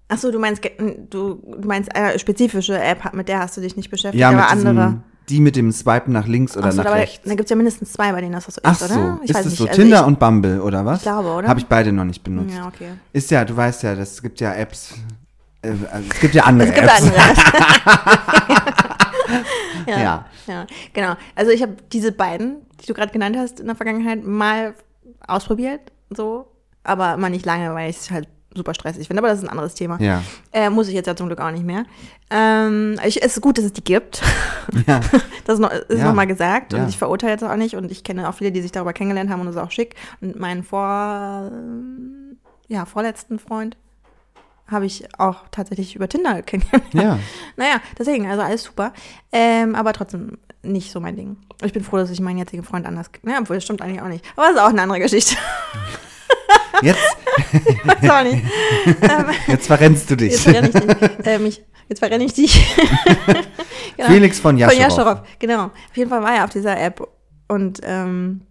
ach 0.08 0.18
so, 0.18 0.32
du 0.32 0.40
meinst, 0.40 0.64
du, 1.12 1.36
du 1.36 1.68
meinst 1.68 1.96
eine 1.96 2.18
spezifische 2.18 2.82
App, 2.82 3.14
mit 3.14 3.28
der 3.28 3.40
hast 3.40 3.58
du 3.58 3.62
dich 3.62 3.76
nicht 3.76 3.92
beschäftigt, 3.92 4.20
Ja, 4.22 4.30
aber 4.30 4.50
andere. 4.50 5.04
Die 5.30 5.42
mit 5.42 5.56
dem 5.56 5.72
Swipen 5.72 6.14
nach 6.14 6.26
links 6.28 6.56
oder 6.56 6.68
Ach 6.68 6.72
so, 6.72 6.78
nach 6.78 6.86
aber 6.86 6.96
rechts. 6.96 7.24
Da 7.26 7.32
gibt 7.32 7.44
es 7.46 7.50
ja 7.50 7.56
mindestens 7.56 7.92
zwei, 7.94 8.12
bei 8.14 8.22
denen 8.22 8.34
das 8.34 8.46
so 8.46 8.50
ist, 8.50 8.60
Ach 8.64 8.76
so, 8.76 8.86
oder? 8.86 9.20
ist 9.24 9.30
es 9.46 9.58
so 9.58 9.66
Also 9.66 9.76
Tinder 9.82 10.02
ich, 10.02 10.06
und 10.08 10.20
Bumble 10.20 10.62
oder 10.62 10.86
was? 10.86 10.98
Ich 11.00 11.04
glaube, 11.04 11.30
oder? 11.30 11.48
Habe 11.48 11.60
ich 11.60 11.66
beide 11.66 11.92
noch 11.92 12.06
nicht 12.06 12.24
benutzt. 12.24 12.56
Ja, 12.56 12.68
okay. 12.68 12.92
Ist 13.14 13.30
ja, 13.32 13.44
du 13.44 13.56
weißt 13.56 13.84
ja, 13.84 13.96
das 13.96 14.14
es 14.14 14.22
gibt 14.22 14.40
ja 14.40 14.54
Apps. 14.54 14.94
Äh, 15.62 15.70
also 15.92 16.08
es 16.10 16.20
gibt 16.22 16.34
ja 16.36 16.44
andere 16.46 16.70
Es 16.70 16.76
gibt 16.76 16.88
Apps. 16.88 17.02
andere. 17.02 17.18
ja, 19.88 20.00
Ja. 20.00 20.26
ja. 20.48 20.68
genau. 20.94 21.16
Also 21.36 21.52
ich 21.52 21.62
habe 21.62 21.76
diese 21.92 22.12
beiden, 22.12 22.58
die 22.82 22.86
du 22.86 22.94
gerade 22.94 23.12
genannt 23.12 23.36
hast, 23.38 23.60
in 23.60 23.66
der 23.68 23.76
Vergangenheit 23.76 24.24
mal 24.26 24.74
ausprobiert, 25.28 25.82
so, 26.10 26.48
aber 26.84 27.16
immer 27.16 27.30
nicht 27.30 27.46
lange, 27.46 27.74
weil 27.74 27.90
ich 27.90 27.98
es 27.98 28.12
halt 28.12 28.28
super 28.58 28.74
stressig 28.74 29.08
finde. 29.08 29.22
Aber 29.22 29.30
das 29.30 29.40
ist 29.40 29.46
ein 29.46 29.50
anderes 29.50 29.74
Thema. 29.76 29.98
Ja. 30.02 30.22
Äh, 30.52 30.70
muss 30.70 30.88
ich 30.88 30.94
jetzt 30.94 31.06
ja 31.08 31.16
zum 31.16 31.28
Glück 31.28 31.40
auch 31.40 31.52
nicht 31.52 31.64
mehr. 31.66 31.86
Ähm, 32.30 33.00
ich, 33.06 33.22
es 33.24 33.38
ist 33.38 33.42
gut, 33.42 33.58
dass 33.58 33.66
es 33.66 33.74
die 33.74 33.84
gibt. 33.84 34.22
Ja. 34.88 35.00
Das 35.46 35.54
ist, 35.54 35.62
noch, 35.62 35.72
ist 35.72 36.00
Ja. 36.00 36.08
noch 36.10 36.14
mal 36.14 36.28
gesagt. 36.28 36.74
Ja. 36.74 36.84
Und 36.84 36.90
ich 36.90 36.98
verurteile 36.98 37.32
jetzt 37.32 37.44
auch 37.46 37.56
nicht. 37.56 37.76
Und 37.78 37.90
ich 37.90 38.04
kenne 38.04 38.28
auch 38.28 38.34
viele, 38.34 38.52
die 38.52 38.62
sich 38.62 38.74
darüber 38.74 38.92
kennengelernt 38.92 39.30
haben 39.30 39.40
und 39.40 39.46
das 39.46 39.56
ist 39.56 39.62
auch 39.62 39.72
schick. 39.72 39.96
Und 40.20 40.38
meinen 40.38 40.62
vor, 40.66 41.50
ja, 42.68 42.86
vorletzten 42.86 43.40
Freund 43.40 43.78
habe 44.70 44.86
ich 44.86 45.06
auch 45.18 45.44
tatsächlich 45.52 45.96
über 45.96 46.10
Tinder 46.10 46.42
kennengelernt. 46.42 46.94
Ja. 46.94 47.18
Naja, 47.56 47.80
deswegen, 47.98 48.28
also 48.30 48.42
alles 48.42 48.64
super. 48.64 48.92
Ähm, 49.32 49.74
aber 49.76 49.94
trotzdem 49.94 50.38
nicht 50.64 50.92
so 50.92 51.00
mein 51.00 51.16
Ding. 51.16 51.38
Ich 51.64 51.72
bin 51.72 51.82
froh, 51.86 51.96
dass 51.96 52.10
ich 52.10 52.20
meinen 52.20 52.40
jetzigen 52.40 52.64
Freund 52.66 52.86
anders. 52.86 53.10
Ja, 53.26 53.38
obwohl, 53.40 53.56
das 53.56 53.64
stimmt 53.64 53.82
eigentlich 53.82 54.02
auch 54.02 54.10
nicht. 54.10 54.26
Aber 54.36 54.48
das 54.48 54.56
ist 54.56 54.62
auch 54.62 54.68
eine 54.68 54.82
andere 54.82 55.00
Geschichte. 55.00 55.38
Jetzt, 56.82 57.18
Ich 58.02 58.12
auch 58.12 58.24
nicht. 58.24 58.44
jetzt 59.48 59.68
verrennst 59.68 60.10
du 60.10 60.16
dich. 60.16 60.32
jetzt 60.34 60.44
verrenne 60.44 60.70
ich 60.70 60.74
dich. 60.74 61.26
Äh, 61.28 61.40
mich. 61.40 61.64
Jetzt 61.90 62.00
verrenne 62.00 62.24
ich 62.24 62.34
dich. 62.34 62.76
Genau. 63.98 64.10
Felix 64.10 64.40
von 64.40 64.52
Von 64.52 64.58
Jascharow. 64.60 64.80
Jascharow, 64.80 65.20
genau. 65.40 65.64
Auf 65.66 65.98
jeden 65.98 66.10
Fall 66.12 66.22
war 66.22 66.36
er 66.36 66.44
auf 66.44 66.52
dieser 66.52 66.80
App 66.80 67.02
und 67.48 67.80
ähm, 67.82 68.42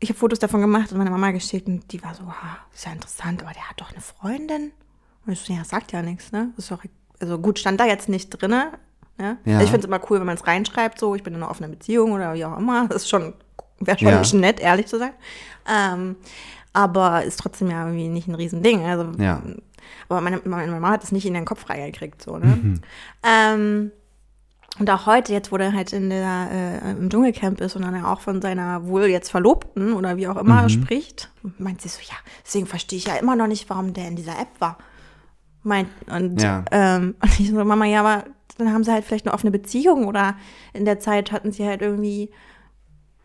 ich 0.00 0.08
habe 0.08 0.18
Fotos 0.18 0.40
davon 0.40 0.60
gemacht 0.60 0.90
und 0.90 0.98
meiner 0.98 1.10
Mama 1.12 1.30
geschickt 1.30 1.68
und 1.68 1.92
die 1.92 2.02
war 2.02 2.14
so, 2.16 2.24
ha, 2.24 2.58
ist 2.74 2.84
ja 2.84 2.90
interessant, 2.92 3.42
aber 3.44 3.52
der 3.52 3.68
hat 3.70 3.80
doch 3.80 3.92
eine 3.92 4.00
Freundin. 4.00 4.72
Und 5.24 5.32
ich 5.34 5.40
so, 5.40 5.52
ja, 5.52 5.64
sagt 5.64 5.92
ja 5.92 6.02
nichts, 6.02 6.32
ne? 6.32 6.50
Ist 6.56 6.72
doch, 6.72 6.80
also 7.20 7.38
gut, 7.38 7.60
stand 7.60 7.78
da 7.78 7.86
jetzt 7.86 8.08
nicht 8.08 8.30
drinne. 8.30 8.72
Ne? 9.18 9.36
Ja. 9.44 9.52
Also 9.52 9.64
ich 9.66 9.70
finde 9.70 9.78
es 9.80 9.84
immer 9.84 10.00
cool, 10.10 10.18
wenn 10.18 10.26
man 10.26 10.36
es 10.36 10.46
reinschreibt, 10.48 10.98
so, 10.98 11.14
ich 11.14 11.22
bin 11.22 11.34
in 11.34 11.42
einer 11.42 11.50
offenen 11.50 11.70
Beziehung 11.70 12.10
oder 12.10 12.34
wie 12.34 12.44
auch 12.44 12.58
immer. 12.58 12.88
Das 12.88 13.02
ist 13.02 13.08
schon, 13.08 13.34
wäre 13.86 13.98
schon 14.24 14.40
Ja. 14.40 14.46
nett, 14.46 14.60
ehrlich 14.60 14.86
zu 14.86 14.98
sein. 14.98 15.12
Ähm, 15.68 16.16
aber 16.72 17.24
ist 17.24 17.38
trotzdem 17.40 17.70
ja 17.70 17.84
irgendwie 17.84 18.08
nicht 18.08 18.28
ein 18.28 18.34
Riesending. 18.34 18.84
Also 18.84 19.06
Ja. 19.18 19.42
aber 20.08 20.20
meine, 20.20 20.40
meine 20.44 20.72
Mama 20.72 20.90
hat 20.90 21.04
es 21.04 21.12
nicht 21.12 21.26
in 21.26 21.34
den 21.34 21.44
Kopf 21.44 21.68
reingekriegt, 21.68 22.22
so, 22.22 22.38
ne? 22.38 22.46
Mhm. 22.62 22.80
Ähm, 23.22 23.92
und 24.78 24.88
auch 24.88 25.04
heute, 25.04 25.34
jetzt, 25.34 25.52
wo 25.52 25.58
der 25.58 25.74
halt 25.74 25.92
in 25.92 26.08
der, 26.08 26.48
äh, 26.82 26.90
im 26.92 27.10
Dschungelcamp 27.10 27.60
ist 27.60 27.76
und 27.76 27.82
dann 27.82 27.94
ja 27.94 28.10
auch 28.10 28.20
von 28.20 28.40
seiner 28.40 28.86
wohl 28.86 29.04
jetzt 29.04 29.30
Verlobten 29.30 29.92
oder 29.92 30.16
wie 30.16 30.26
auch 30.28 30.34
Mhm. 30.34 30.40
immer 30.40 30.68
spricht, 30.70 31.30
meint 31.58 31.82
sie 31.82 31.88
so, 31.90 32.00
ja, 32.00 32.16
deswegen 32.44 32.66
verstehe 32.66 32.96
ich 32.98 33.04
ja 33.06 33.16
immer 33.16 33.36
noch 33.36 33.48
nicht, 33.48 33.68
warum 33.68 33.92
der 33.92 34.08
in 34.08 34.16
dieser 34.16 34.32
App 34.40 34.48
war. 34.60 34.78
Meint, 35.62 35.90
und, 36.10 36.40
Ja. 36.40 36.64
ähm, 36.70 37.14
und 37.22 37.38
ich 37.38 37.50
so, 37.50 37.62
Mama, 37.62 37.84
ja, 37.84 38.00
aber 38.00 38.24
dann 38.56 38.72
haben 38.72 38.82
sie 38.82 38.92
halt 38.92 39.04
vielleicht 39.04 39.26
eine 39.26 39.34
offene 39.34 39.50
Beziehung 39.50 40.06
oder 40.06 40.36
in 40.72 40.86
der 40.86 40.98
Zeit 41.00 41.32
hatten 41.32 41.52
sie 41.52 41.66
halt 41.66 41.82
irgendwie 41.82 42.30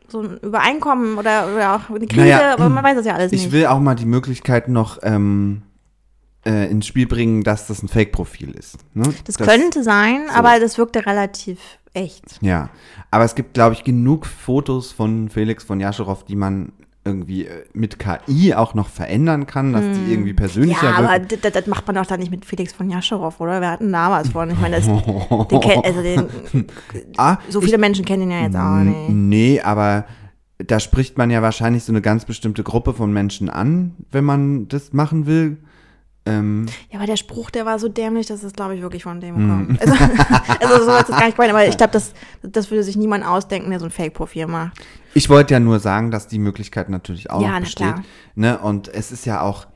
so 0.10 0.22
ein 0.22 0.38
Übereinkommen 0.38 1.18
oder, 1.18 1.54
oder 1.54 1.76
auch 1.76 1.90
eine 1.90 2.08
Krise, 2.08 2.22
Naja, 2.22 2.54
aber 2.54 2.70
man 2.70 2.84
weiß 2.84 2.96
das 2.98 3.06
ja 3.06 3.14
alles 3.16 3.32
Ich 3.32 3.44
nicht. 3.44 3.52
will 3.52 3.66
auch 3.68 3.80
mal 3.80 3.96
die 3.96 4.06
Möglichkeit 4.06 4.68
noch 4.70 5.00
ähm, 5.04 5.64
äh, 6.46 6.70
ins 6.72 6.88
Spiel 6.88 7.08
bringen, 7.08 7.44
dass 7.44 7.68
das 7.68 7.84
ein 7.84 7.88
Fake-Profil 7.88 8.52
ist. 8.52 8.78
Ne? 8.94 9.14
Das, 9.26 9.38
könnte 9.38 9.84
sein, 9.84 10.22
so. 10.28 10.34
aber 10.34 10.60
das 10.60 10.78
wirkte 10.78 11.06
relativ 11.06 11.60
echt. 11.94 12.24
Ja, 12.42 12.70
aber 13.12 13.26
es 13.26 13.36
gibt, 13.36 13.54
glaube 13.54 13.74
ich, 13.74 13.84
genug 13.84 14.26
Fotos 14.26 14.92
von 14.92 15.30
Felix 15.30 15.64
von 15.64 15.80
Jascharow, 15.80 16.24
die 16.24 16.36
man 16.36 16.72
irgendwie 17.08 17.46
äh, 17.46 17.64
mit 17.74 17.98
KI 18.00 18.54
auch 18.54 18.74
noch 18.76 18.90
verändern 18.90 19.48
kann, 19.48 19.74
dass 19.74 19.84
die 19.98 20.12
irgendwie 20.14 20.34
persönlicher 20.34 20.82
Hm. 20.82 20.90
Ja, 20.90 20.96
aber 20.98 21.24
wirken. 21.30 21.40
das, 21.42 21.52
das 21.54 21.68
macht 21.68 21.88
man 21.88 21.96
doch 21.96 22.06
dann 22.06 22.20
nicht 22.20 22.30
mit 22.32 22.46
Felix 22.46 22.74
von 22.74 22.90
Jascharow, 22.90 23.40
oder? 23.40 23.62
Wir 23.62 23.72
hatten 23.72 23.92
damals 23.92 24.30
von. 24.30 24.50
Ich 24.52 24.60
meine, 24.60 24.76
das, 24.78 24.86
den, 24.86 24.96
kenn- 25.00 25.84
also 25.84 26.02
den, 26.04 26.66
Ah, 27.18 27.38
so 27.50 27.62
viele 27.62 27.78
Menschen 27.78 28.06
kennen 28.06 28.24
ihn 28.24 28.32
ja 28.32 28.42
jetzt 28.44 28.56
auch 28.56 28.78
nicht. 28.84 29.10
Nee, 29.10 29.62
aber 29.62 30.06
da 30.60 30.80
spricht 30.80 31.18
man 31.18 31.30
ja 31.30 31.42
wahrscheinlich 31.42 31.84
so 31.84 31.92
eine 31.92 32.02
ganz 32.02 32.26
bestimmte 32.26 32.64
Gruppe 32.64 32.94
von 32.94 33.12
Menschen 33.14 33.50
an, 33.50 33.96
wenn 34.12 34.24
man 34.26 34.68
das 34.68 34.92
machen 34.94 35.26
will. 35.26 35.58
Ähm, 36.28 36.66
Ja, 36.92 37.00
aber 37.00 37.08
der 37.08 37.18
Spruch, 37.18 37.50
der 37.50 37.66
war 37.66 37.80
so 37.80 37.88
dämlich, 37.90 38.28
dass 38.28 38.44
es, 38.44 38.54
glaube 38.54 38.76
ich, 38.76 38.82
wirklich 38.82 39.04
von 39.04 39.20
dem 39.22 39.36
Hm. 39.36 39.78
kommt. 39.78 39.82
Also, 40.60 40.74
also 40.74 40.86
so 40.86 40.92
ist 40.98 41.10
das 41.10 41.18
gar 41.18 41.26
nicht 41.26 41.36
gemeint, 41.38 41.52
aber 41.54 41.68
ich 41.68 41.78
glaube, 41.78 41.94
das, 41.94 42.14
das 42.44 42.70
würde 42.72 42.84
sich 42.84 42.96
niemand 42.98 43.26
ausdenken, 43.26 43.70
der 43.70 43.80
so 43.80 43.86
ein 43.86 43.92
Fake-Profil 43.92 44.48
macht. 44.48 44.78
ich 45.14 45.30
wollte 45.30 45.54
ja 45.54 45.60
nur 45.60 45.80
sagen, 45.80 46.12
dass 46.12 46.28
die 46.28 46.40
Möglichkeit 46.40 46.90
natürlich 46.90 47.30
auch 47.32 47.42
Ja, 47.42 47.60
besteht. 47.60 47.78
klar. 47.88 48.04
Ne? 48.36 48.58
Und 48.60 48.88
es 48.88 49.12
ist 49.12 49.26
ja 49.26 49.42
auch, 49.42 49.68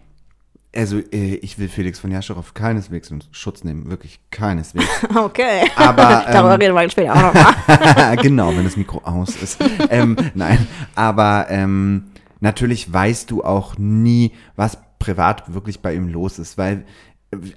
also 0.75 0.99
äh, 0.99 1.35
ich 1.35 1.59
will 1.59 1.67
Felix 1.67 1.99
von 1.99 2.11
Jascharow 2.11 2.53
keineswegs 2.53 3.11
in 3.11 3.21
Schutz 3.31 3.63
nehmen, 3.63 3.89
wirklich 3.89 4.19
keineswegs. 4.31 4.85
Okay. 5.15 5.69
Aber, 5.75 6.23
Darüber 6.31 6.53
ähm, 6.55 6.61
reden 6.61 6.75
wir 6.75 6.89
später 6.89 7.13
auch 7.13 7.33
nochmal. 7.33 8.15
genau, 8.17 8.55
wenn 8.55 8.63
das 8.63 8.77
Mikro 8.77 9.01
aus 9.03 9.35
ist. 9.35 9.59
ähm, 9.89 10.15
nein, 10.33 10.65
aber 10.95 11.47
ähm, 11.49 12.05
natürlich 12.39 12.91
weißt 12.91 13.29
du 13.31 13.43
auch 13.43 13.77
nie, 13.77 14.31
was 14.55 14.77
privat 15.01 15.53
wirklich 15.53 15.81
bei 15.81 15.93
ihm 15.95 16.07
los 16.07 16.39
ist, 16.39 16.57
weil 16.57 16.85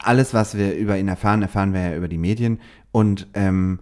alles, 0.02 0.34
was 0.34 0.56
wir 0.56 0.74
über 0.74 0.96
ihn 0.98 1.08
erfahren, 1.08 1.42
erfahren 1.42 1.72
wir 1.72 1.80
ja 1.90 1.96
über 1.96 2.08
die 2.08 2.18
Medien 2.18 2.60
und 2.92 3.26
ähm, 3.34 3.80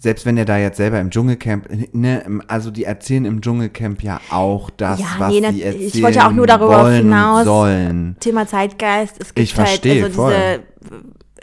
selbst 0.00 0.26
wenn 0.26 0.36
er 0.36 0.44
da 0.44 0.56
jetzt 0.58 0.76
selber 0.76 1.00
im 1.00 1.10
Dschungelcamp, 1.10 1.66
ne, 1.92 2.40
also 2.46 2.70
die 2.70 2.84
erzählen 2.84 3.24
im 3.24 3.40
Dschungelcamp 3.40 4.02
ja 4.02 4.20
auch 4.30 4.70
das, 4.70 5.00
Ja, 5.00 5.06
was 5.18 5.32
nee, 5.32 5.40
sie 5.50 5.62
ich 5.62 5.64
erzählen 5.64 6.04
wollte 6.04 6.26
auch 6.26 6.32
nur 6.32 6.46
darüber 6.46 6.88
hinaus- 6.88 7.44
sollen. 7.44 8.16
Thema 8.20 8.46
Zeitgeist. 8.46 9.16
Es 9.20 9.34
gibt 9.34 9.48
Ich 9.48 9.54
verstehe, 9.54 10.02
halt, 10.02 10.16
also 10.16 10.28
diese, 10.28 10.62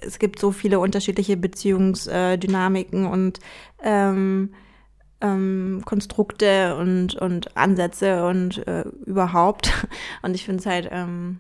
es 0.06 0.20
gibt 0.20 0.40
so 0.40 0.52
viele 0.52 0.80
unterschiedliche 0.80 1.36
Beziehungsdynamiken 1.36 3.06
und 3.06 3.40
ähm, 3.84 4.52
ähm, 5.22 5.82
Konstrukte 5.86 6.78
und, 6.78 7.16
und 7.16 7.58
Ansätze 7.58 8.26
und 8.26 8.66
äh, 8.68 8.86
überhaupt. 9.06 9.72
Und 10.22 10.34
ich 10.36 10.46
finde 10.46 10.60
es 10.60 10.66
halt 10.66 10.90
ähm, 10.92 11.40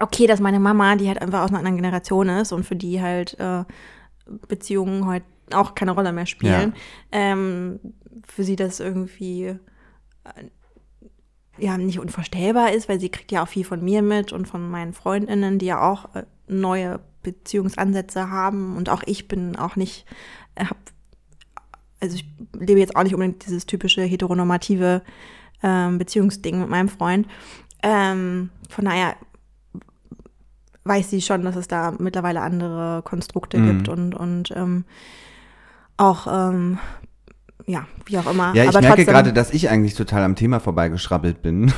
okay, 0.00 0.26
dass 0.26 0.40
meine 0.40 0.60
Mama, 0.60 0.96
die 0.96 1.08
halt 1.08 1.20
einfach 1.20 1.42
aus 1.42 1.50
einer 1.50 1.58
anderen 1.58 1.76
Generation 1.76 2.28
ist 2.28 2.52
und 2.52 2.64
für 2.64 2.76
die 2.76 3.00
halt 3.00 3.38
äh, 3.38 3.64
Beziehungen 4.48 5.06
heute 5.06 5.26
auch 5.52 5.74
keine 5.74 5.92
Rolle 5.92 6.12
mehr 6.12 6.26
spielen, 6.26 6.74
ähm, 7.12 7.80
für 8.26 8.44
sie 8.44 8.56
das 8.56 8.80
irgendwie 8.80 9.44
äh, 9.44 9.58
ja 11.58 11.76
nicht 11.76 11.98
unvorstellbar 11.98 12.72
ist, 12.72 12.88
weil 12.88 13.00
sie 13.00 13.10
kriegt 13.10 13.32
ja 13.32 13.42
auch 13.42 13.48
viel 13.48 13.64
von 13.64 13.84
mir 13.84 14.02
mit 14.02 14.32
und 14.32 14.46
von 14.46 14.68
meinen 14.70 14.92
Freundinnen, 14.92 15.58
die 15.58 15.66
ja 15.66 15.80
auch 15.82 16.14
äh, 16.14 16.24
neue 16.46 17.00
Beziehungsansätze 17.22 18.30
haben 18.30 18.76
und 18.76 18.88
auch 18.88 19.02
ich 19.06 19.28
bin 19.28 19.56
auch 19.56 19.76
nicht, 19.76 20.06
äh, 20.54 20.64
hab, 20.64 20.78
also 22.00 22.14
ich 22.14 22.24
lebe 22.58 22.80
jetzt 22.80 22.96
auch 22.96 23.02
nicht 23.02 23.14
unbedingt 23.14 23.44
dieses 23.44 23.66
typische 23.66 24.02
heteronormative 24.02 25.02
ähm, 25.62 25.98
Beziehungsding 25.98 26.60
mit 26.60 26.70
meinem 26.70 26.88
Freund. 26.88 27.26
Ähm, 27.82 28.50
von 28.68 28.84
daher 28.86 29.16
weiß 30.84 31.10
sie 31.10 31.20
schon, 31.20 31.42
dass 31.42 31.56
es 31.56 31.68
da 31.68 31.92
mittlerweile 31.98 32.40
andere 32.40 33.02
Konstrukte 33.04 33.58
Mhm. 33.58 33.66
gibt 33.66 33.88
und, 33.88 34.14
und 34.14 34.50
ähm, 34.56 34.84
auch, 35.96 36.26
ähm, 36.30 36.78
ja, 37.66 37.86
wie 38.06 38.18
auch 38.18 38.30
immer. 38.30 38.54
Ja, 38.54 38.64
ich 38.64 38.70
Aber 38.70 38.80
merke 38.80 39.04
gerade, 39.04 39.32
dass 39.32 39.52
ich 39.52 39.68
eigentlich 39.68 39.94
total 39.94 40.24
am 40.24 40.34
Thema 40.34 40.58
vorbeigeschrabbelt 40.60 41.42
bin 41.42 41.72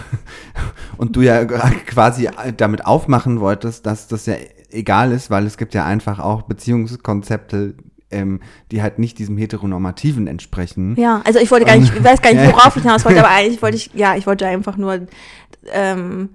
und 0.97 1.17
du 1.17 1.23
ja 1.23 1.45
quasi 1.45 2.29
damit 2.57 2.87
aufmachen 2.87 3.41
wolltest, 3.41 3.85
dass 3.87 4.07
das 4.07 4.27
ja 4.27 4.35
egal 4.71 5.13
ist, 5.13 5.31
weil 5.31 5.45
es 5.47 5.57
gibt 5.57 5.75
ja 5.75 5.85
einfach 5.85 6.19
auch 6.19 6.43
Beziehungskonzepte, 6.43 7.75
ähm, 8.11 8.41
die 8.71 8.81
halt 8.83 8.99
nicht 8.99 9.19
diesem 9.19 9.37
heteronormativen 9.37 10.27
entsprechen. 10.29 10.95
Ja, 10.97 11.21
also 11.25 11.41
ich 11.41 11.51
wollte 11.51 11.67
gar 11.67 11.77
nicht, 11.77 11.93
ich 11.95 12.05
weiß 12.05 12.23
gar 12.23 12.33
nicht, 12.33 12.47
worauf 12.47 12.77
ich 12.77 12.83
hinaus 12.83 13.05
wollte, 13.05 13.19
aber 13.25 13.31
eigentlich 13.35 13.61
wollte 13.61 13.77
ich, 13.77 13.91
ja, 13.95 14.15
ich 14.17 14.27
wollte 14.27 14.47
einfach 14.47 14.77
nur, 14.77 15.01
ähm, 15.73 16.31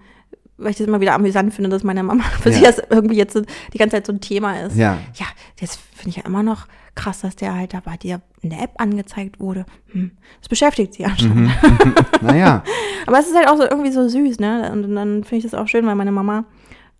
weil 0.57 0.71
ich 0.71 0.77
das 0.77 0.87
immer 0.87 1.01
wieder 1.01 1.13
amüsant 1.15 1.53
finde, 1.53 1.69
dass 1.69 1.83
meine 1.83 2.03
Mama 2.03 2.23
für 2.41 2.49
Ja. 2.49 2.55
sie 2.57 2.63
das 2.63 2.81
irgendwie 2.89 3.15
jetzt 3.17 3.39
die 3.73 3.77
ganze 3.77 3.95
Zeit 3.97 4.05
so 4.07 4.13
ein 4.13 4.21
Thema 4.21 4.59
ist. 4.61 4.75
Ja. 4.75 4.97
Ja, 5.15 5.25
das 5.59 5.75
finde 5.95 6.09
ich 6.09 6.15
ja 6.17 6.25
immer 6.25 6.43
noch 6.43 6.67
krass, 6.95 7.21
dass 7.21 7.35
der 7.35 7.55
halt 7.55 7.73
da 7.75 7.79
bei 7.83 7.95
dir 7.97 8.21
in 8.41 8.49
der 8.49 8.61
App 8.63 8.71
angezeigt 8.77 9.39
wurde. 9.39 9.65
Hm, 9.91 10.11
das 10.39 10.49
beschäftigt 10.49 10.95
sie 10.95 11.05
anscheinend. 11.05 11.51
Naja, 12.21 12.63
Aber 13.05 13.19
es 13.19 13.27
ist 13.27 13.35
halt 13.35 13.47
auch 13.47 13.57
so 13.57 13.63
irgendwie 13.63 13.91
so 13.91 14.07
süß, 14.07 14.39
ne? 14.39 14.71
Und 14.71 14.95
dann 14.95 15.23
finde 15.23 15.37
ich 15.37 15.43
das 15.43 15.53
auch 15.53 15.67
schön, 15.67 15.85
weil 15.85 15.93
meine 15.95 16.11
Mama 16.11 16.45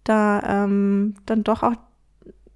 da 0.04 0.64
ähm, 0.66 1.16
dann 1.26 1.44
doch 1.44 1.64
auch 1.64 1.74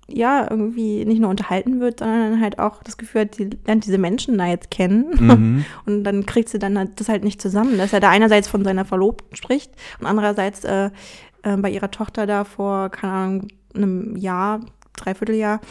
ja 0.08 0.48
irgendwie 0.50 1.06
nicht 1.06 1.22
nur 1.22 1.30
unterhalten 1.30 1.80
wird, 1.80 2.00
sondern 2.00 2.42
halt 2.42 2.60
auch 2.60 2.84
das 2.84 2.98
Gefühl 2.98 3.22
hat, 3.22 3.36
sie 3.36 3.50
lernt 3.66 3.86
diese 3.86 3.98
Menschen 3.98 4.38
da 4.38 4.48
jetzt 4.48 4.72
kennen. 4.72 5.06
Mhm. 5.20 5.66
Und 5.86 6.04
dann 6.04 6.26
kriegt 6.26 6.50
sie 6.50 6.60
dann 6.60 6.78
halt 6.78 7.00
das 7.00 7.10
halt 7.10 7.24
nicht 7.24 7.42
zusammen, 7.42 7.78
dass 7.78 7.94
er 7.94 8.00
da 8.00 8.10
einerseits 8.10 8.48
von 8.48 8.64
seiner 8.64 8.86
Verlobten 8.86 9.36
spricht 9.36 9.72
und 10.00 10.06
andererseits 10.06 10.64
äh, 10.64 10.90
äh, 11.44 11.58
bei 11.58 11.70
ihrer 11.70 11.92
Tochter 11.92 12.28
da 12.28 12.44
vor, 12.44 12.90
keine 12.90 13.14
Ahnung, 13.14 13.48
einem 13.74 14.16
Jahr, 14.18 14.60
Dreivierteljahr 14.98 15.62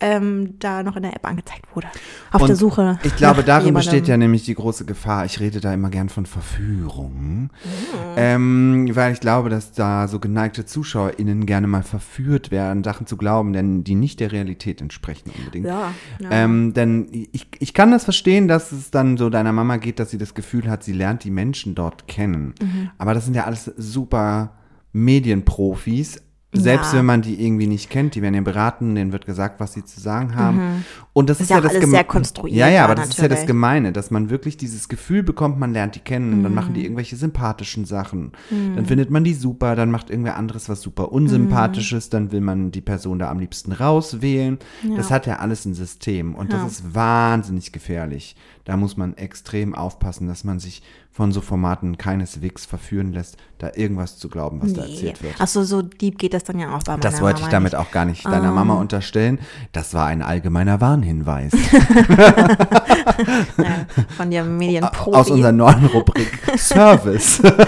ähm, 0.00 0.54
da 0.58 0.82
noch 0.82 0.96
in 0.96 1.02
der 1.02 1.14
App 1.14 1.26
angezeigt 1.26 1.64
wurde. 1.74 1.88
Auf 2.32 2.40
der 2.40 2.50
Und 2.50 2.56
Suche. 2.56 2.98
Ich 3.02 3.16
glaube, 3.16 3.42
darin 3.42 3.74
besteht 3.74 4.08
ja 4.08 4.16
nämlich 4.16 4.44
die 4.44 4.54
große 4.54 4.84
Gefahr. 4.84 5.24
Ich 5.26 5.40
rede 5.40 5.60
da 5.60 5.72
immer 5.72 5.90
gern 5.90 6.08
von 6.08 6.26
Verführung. 6.26 7.50
Ah. 7.64 8.14
Ähm, 8.16 8.90
weil 8.94 9.12
ich 9.12 9.20
glaube, 9.20 9.50
dass 9.50 9.72
da 9.72 10.08
so 10.08 10.18
geneigte 10.18 10.64
ZuschauerInnen 10.64 11.46
gerne 11.46 11.66
mal 11.66 11.82
verführt 11.82 12.50
werden, 12.50 12.82
Sachen 12.82 13.06
zu 13.06 13.16
glauben, 13.16 13.52
denn 13.52 13.84
die 13.84 13.94
nicht 13.94 14.20
der 14.20 14.32
Realität 14.32 14.80
entsprechen 14.80 15.30
unbedingt. 15.36 15.66
Ja, 15.66 15.92
ja. 16.20 16.30
Ähm, 16.30 16.72
denn 16.72 17.08
ich, 17.32 17.48
ich 17.58 17.74
kann 17.74 17.90
das 17.90 18.04
verstehen, 18.04 18.48
dass 18.48 18.72
es 18.72 18.90
dann 18.90 19.16
so 19.16 19.28
deiner 19.30 19.52
Mama 19.52 19.76
geht, 19.76 19.98
dass 19.98 20.10
sie 20.10 20.18
das 20.18 20.34
Gefühl 20.34 20.70
hat, 20.70 20.82
sie 20.82 20.92
lernt 20.92 21.24
die 21.24 21.30
Menschen 21.30 21.74
dort 21.74 22.08
kennen. 22.08 22.54
Mhm. 22.60 22.90
Aber 22.98 23.14
das 23.14 23.24
sind 23.24 23.34
ja 23.34 23.44
alles 23.44 23.70
super 23.76 24.54
Medienprofis. 24.92 26.22
Selbst 26.52 26.92
Ja. 26.92 26.98
wenn 26.98 27.06
man 27.06 27.22
die 27.22 27.40
irgendwie 27.44 27.68
nicht 27.68 27.90
kennt, 27.90 28.16
die 28.16 28.22
werden 28.22 28.34
ja 28.34 28.40
beraten, 28.40 28.96
denen 28.96 29.12
wird 29.12 29.24
gesagt, 29.24 29.60
was 29.60 29.72
sie 29.72 29.84
zu 29.84 30.00
sagen 30.00 30.34
haben. 30.34 30.84
Und 31.12 31.30
das 31.30 31.40
ist, 31.40 31.42
Mhm. 31.42 31.44
Ist 31.44 31.50
ja 31.50 31.56
ja 31.56 31.60
das 31.62 31.70
alles 31.72 31.84
Geme- 31.84 31.90
sehr 31.92 32.04
konstruiert, 32.04 32.56
Ja, 32.56 32.66
ja, 32.66 32.74
ja, 32.74 32.84
aber 32.84 32.96
das 32.96 33.10
ist 33.10 33.18
ja 33.18 33.24
das 33.28 33.38
natürlich. 33.40 33.46
Gemeine, 33.46 33.92
dass 33.92 34.10
man 34.10 34.30
wirklich 34.30 34.56
dieses 34.56 34.88
Gefühl 34.88 35.22
bekommt, 35.22 35.60
man 35.60 35.72
lernt 35.72 35.94
die 35.94 36.00
kennen 36.00 36.32
und 36.32 36.42
dann 36.42 36.52
machen 36.52 36.70
Mhm. 36.70 36.74
die 36.74 36.82
irgendwelche 36.84 37.14
sympathischen 37.14 37.84
Sachen. 37.84 38.32
Dann 38.74 38.84
findet 38.84 39.10
man 39.10 39.22
die 39.22 39.34
super, 39.34 39.76
dann 39.76 39.92
macht 39.92 40.10
irgendwer 40.10 40.36
anderes 40.36 40.68
was 40.68 40.80
super 40.82 41.12
unsympathisches, 41.12 42.10
dann 42.10 42.32
will 42.32 42.40
man 42.40 42.72
die 42.72 42.80
Person 42.80 43.20
da 43.20 43.30
am 43.30 43.38
liebsten 43.38 43.70
rauswählen. 43.72 44.58
Das 44.96 45.10
hat 45.12 45.26
ja 45.26 45.36
alles 45.36 45.64
ein 45.66 45.74
System 45.74 46.34
und 46.34 46.52
Ja. 46.52 46.58
das 46.64 46.72
ist 46.72 46.94
wahnsinnig 46.96 47.70
gefährlich. 47.70 48.34
Da 48.64 48.76
muss 48.76 48.96
man 48.96 49.16
extrem 49.16 49.74
aufpassen, 49.74 50.26
dass 50.26 50.42
man 50.44 50.58
sich 50.58 50.82
von 51.20 51.32
so 51.32 51.42
Formaten 51.42 51.98
keineswegs 51.98 52.64
verführen 52.64 53.12
lässt, 53.12 53.36
da 53.58 53.70
irgendwas 53.74 54.16
zu 54.16 54.30
glauben, 54.30 54.62
was 54.62 54.72
da 54.72 54.86
erzählt 54.86 55.22
wird. 55.22 55.38
Achso, 55.38 55.64
so 55.64 55.82
deep 55.82 56.16
geht 56.16 56.32
das 56.32 56.44
dann 56.44 56.58
ja 56.58 56.74
auch 56.74 56.82
bei 56.82 56.92
meiner 56.92 57.02
Das 57.02 57.20
wollte 57.20 57.40
ich 57.40 57.42
Mama 57.42 57.50
damit 57.52 57.72
nicht. 57.74 57.80
auch 57.82 57.90
gar 57.90 58.06
nicht 58.06 58.24
deiner 58.24 58.52
Mama 58.52 58.72
unterstellen. 58.76 59.38
Das 59.72 59.92
war 59.92 60.06
ein 60.06 60.22
allgemeiner 60.22 60.80
Warnhinweis 60.80 61.52
Ja, 63.58 63.84
von 64.16 64.30
der 64.30 64.44
Medienprofi. 64.44 65.14
aus 65.14 65.30
unserer 65.30 65.52
neuen 65.52 65.84
Rubrik 65.84 66.30
Service. 66.56 67.42
Das 67.42 67.52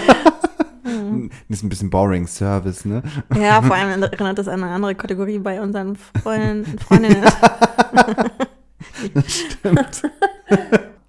ist 1.51 1.63
ein 1.63 1.69
bisschen 1.69 1.91
boring, 1.91 2.27
Service, 2.27 2.87
ne? 2.87 3.03
Ja, 3.39 3.61
vor 3.61 3.77
allem 3.77 4.03
erinnert 4.03 4.39
das 4.39 4.49
an 4.49 4.65
eine 4.65 4.73
andere 4.73 4.95
Kategorie 4.95 5.41
bei 5.41 5.61
unseren 5.61 5.97
Freunden, 6.23 6.79
Freundinnen. 6.79 7.23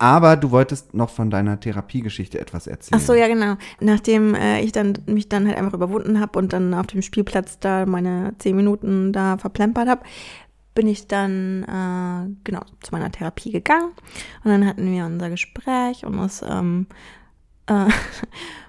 Aber 0.04 0.36
du 0.36 0.52
wolltest 0.52 0.94
noch 0.94 1.10
von 1.10 1.30
deiner 1.30 1.62
Therapiegeschichte 1.62 2.38
etwas 2.38 2.68
erzählen. 2.68 3.00
Ach 3.02 3.06
so, 3.06 3.14
ja, 3.14 3.30
genau. 3.30 3.56
Nachdem 3.80 4.36
äh, 4.36 4.60
ich 4.60 4.74
dann 4.74 4.98
mich 5.06 5.30
dann 5.30 5.48
halt 5.48 5.58
einfach 5.58 5.72
überwunden 5.72 6.20
habe 6.20 6.38
und 6.40 6.52
dann 6.52 6.74
auf 6.74 6.88
dem 6.88 7.02
Spielplatz 7.02 7.58
da 7.60 7.86
meine 7.86 8.34
zehn 8.38 8.54
Minuten 8.54 9.14
da 9.14 9.38
verplempert 9.38 9.88
habe, 9.88 10.02
bin 10.76 10.88
ich 10.88 11.08
dann 11.08 11.64
äh, 11.64 12.36
genau 12.44 12.60
zu 12.82 12.92
meiner 12.92 13.14
Therapie 13.14 13.54
gegangen 13.54 13.94
und 14.44 14.52
dann 14.52 14.68
hatten 14.68 14.92
wir 14.92 15.06
unser 15.06 15.30
Gespräch 15.30 16.06
und 16.06 16.20
es 16.20 16.42
ähm, 16.42 16.88
äh, 17.68 17.86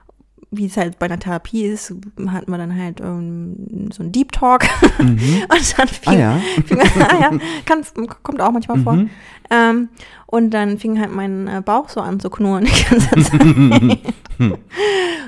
wie 0.57 0.67
es 0.67 0.77
halt 0.77 0.99
bei 0.99 1.07
einer 1.07 1.19
Therapie 1.19 1.65
ist, 1.65 1.95
hatten 2.29 2.51
wir 2.51 2.59
dann 2.59 2.77
halt 2.77 3.01
ähm, 3.01 3.91
so 3.93 4.03
einen 4.03 4.13
Deep 4.13 4.33
Talk 4.33 4.65
und 4.99 5.19
dann 5.79 5.89
fing, 5.89 6.13
Ah 6.13 6.13
ja. 6.15 6.39
fing 6.67 6.79
ah, 6.81 7.21
ja, 7.21 7.31
kann, 7.65 7.83
kommt 8.23 8.41
auch 8.41 8.51
manchmal 8.53 8.79
vor. 8.81 8.95
Mhm. 8.95 9.11
Ähm, 9.51 9.89
und 10.27 10.51
dann 10.51 10.79
fing 10.79 10.99
halt 11.01 11.13
mein 11.15 11.47
äh, 11.49 11.63
Bauch 11.65 11.89
so 11.89 12.01
an 12.01 12.19
zu 12.21 12.31
knurren 12.31 12.65
die 12.67 12.85
ganze 12.91 13.09
Zeit. 13.11 13.41
und 13.41 14.59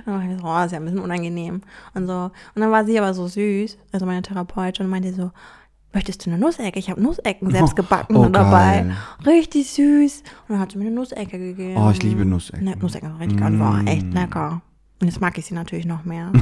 dann 0.05 0.15
war 0.15 0.23
ich 0.25 0.39
so, 0.41 0.47
oh, 0.47 0.65
ist 0.65 0.73
ja 0.73 0.79
ein 0.79 0.85
bisschen 0.85 1.01
unangenehm. 1.01 1.63
Und 1.95 2.07
so. 2.07 2.31
Und 2.55 2.61
dann 2.63 2.71
war 2.71 2.85
sie 2.85 2.99
aber 2.99 3.15
so 3.15 3.27
süß, 3.27 3.77
also 3.93 4.07
meine 4.07 4.23
Therapeutin, 4.23 4.87
und 4.87 4.91
meinte 4.91 5.13
so, 5.13 5.31
möchtest 5.93 6.27
du 6.27 6.31
eine 6.31 6.39
Nussecke? 6.39 6.79
Ich 6.79 6.91
habe 6.91 7.01
Nussecken 7.03 7.51
selbst 7.51 7.73
Oh, 7.73 7.77
gebacken 7.77 8.17
oh, 8.17 8.29
dabei. 8.29 8.85
geil. 8.85 8.97
Richtig 9.27 9.71
süß. 9.71 10.19
Und 10.49 10.51
dann 10.55 10.61
hat 10.61 10.73
sie 10.73 10.79
mir 10.79 10.87
eine 10.87 10.95
Nussecke 10.95 11.39
gegeben. 11.39 11.77
Oh, 11.77 11.91
ich 11.91 12.03
liebe 12.03 12.25
Nussecken. 12.25 12.65
Ne, 12.65 12.77
Nussecken 12.77 13.13
war 13.13 13.21
richtig 13.21 13.39
geil, 13.39 13.59
war 13.61 13.83
Mm. 13.83 13.87
echt 13.87 14.13
lecker. 14.13 14.61
Und 14.99 15.09
jetzt 15.09 15.21
mag 15.21 15.37
ich 15.37 15.45
sie 15.45 15.53
natürlich 15.53 15.85
noch 15.85 16.05
mehr. 16.05 16.33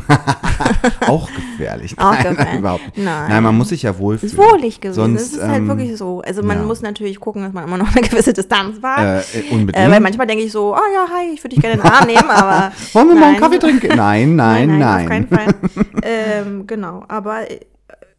Auch 1.08 1.28
gefährlich. 1.28 1.98
Auch 1.98 2.12
Nein, 2.12 2.36
gefährlich. 2.36 2.58
überhaupt 2.60 2.84
nicht. 2.86 2.98
Nein. 3.04 3.28
Nein, 3.28 3.42
man 3.42 3.58
muss 3.58 3.70
sich 3.70 3.82
ja 3.82 3.98
wohlfühlen. 3.98 4.32
ist 4.32 4.38
wohlig 4.38 4.80
gewesen. 4.80 4.94
Sonst, 4.94 5.22
es 5.22 5.32
ist 5.32 5.42
halt 5.42 5.58
ähm, 5.58 5.68
wirklich 5.68 5.96
so. 5.96 6.20
Also 6.20 6.44
man 6.44 6.58
ja. 6.58 6.64
muss 6.64 6.80
natürlich 6.80 7.18
gucken, 7.18 7.42
dass 7.42 7.52
man 7.52 7.64
immer 7.64 7.78
noch 7.78 7.96
eine 7.96 8.06
gewisse 8.08 8.32
Distanz 8.32 8.80
wahrt. 8.80 9.26
Äh, 9.34 9.40
äh, 9.40 9.50
unbedingt. 9.50 9.84
Äh, 9.84 9.90
weil 9.90 9.98
manchmal 9.98 10.28
denke 10.28 10.44
ich 10.44 10.52
so, 10.52 10.72
oh 10.72 10.94
ja, 10.94 11.08
hi, 11.12 11.34
ich 11.34 11.42
würde 11.42 11.56
dich 11.56 11.62
gerne 11.62 11.74
in 11.74 11.82
den 11.82 11.90
Arm 11.90 12.06
nehmen, 12.06 12.30
aber. 12.30 12.72
Wollen 12.92 13.08
wir 13.08 13.14
mal 13.16 13.22
einen 13.24 13.32
nein. 13.32 13.40
Kaffee 13.40 13.58
trinken? 13.58 13.88
Nein, 13.96 14.36
nein, 14.36 14.78
nein. 14.78 15.02
Auf 15.02 15.08
keinen 15.08 15.28
Fall. 15.28 15.54
ähm, 16.02 16.66
genau, 16.68 17.04
aber 17.08 17.50
äh, 17.50 17.58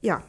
ja, 0.01 0.21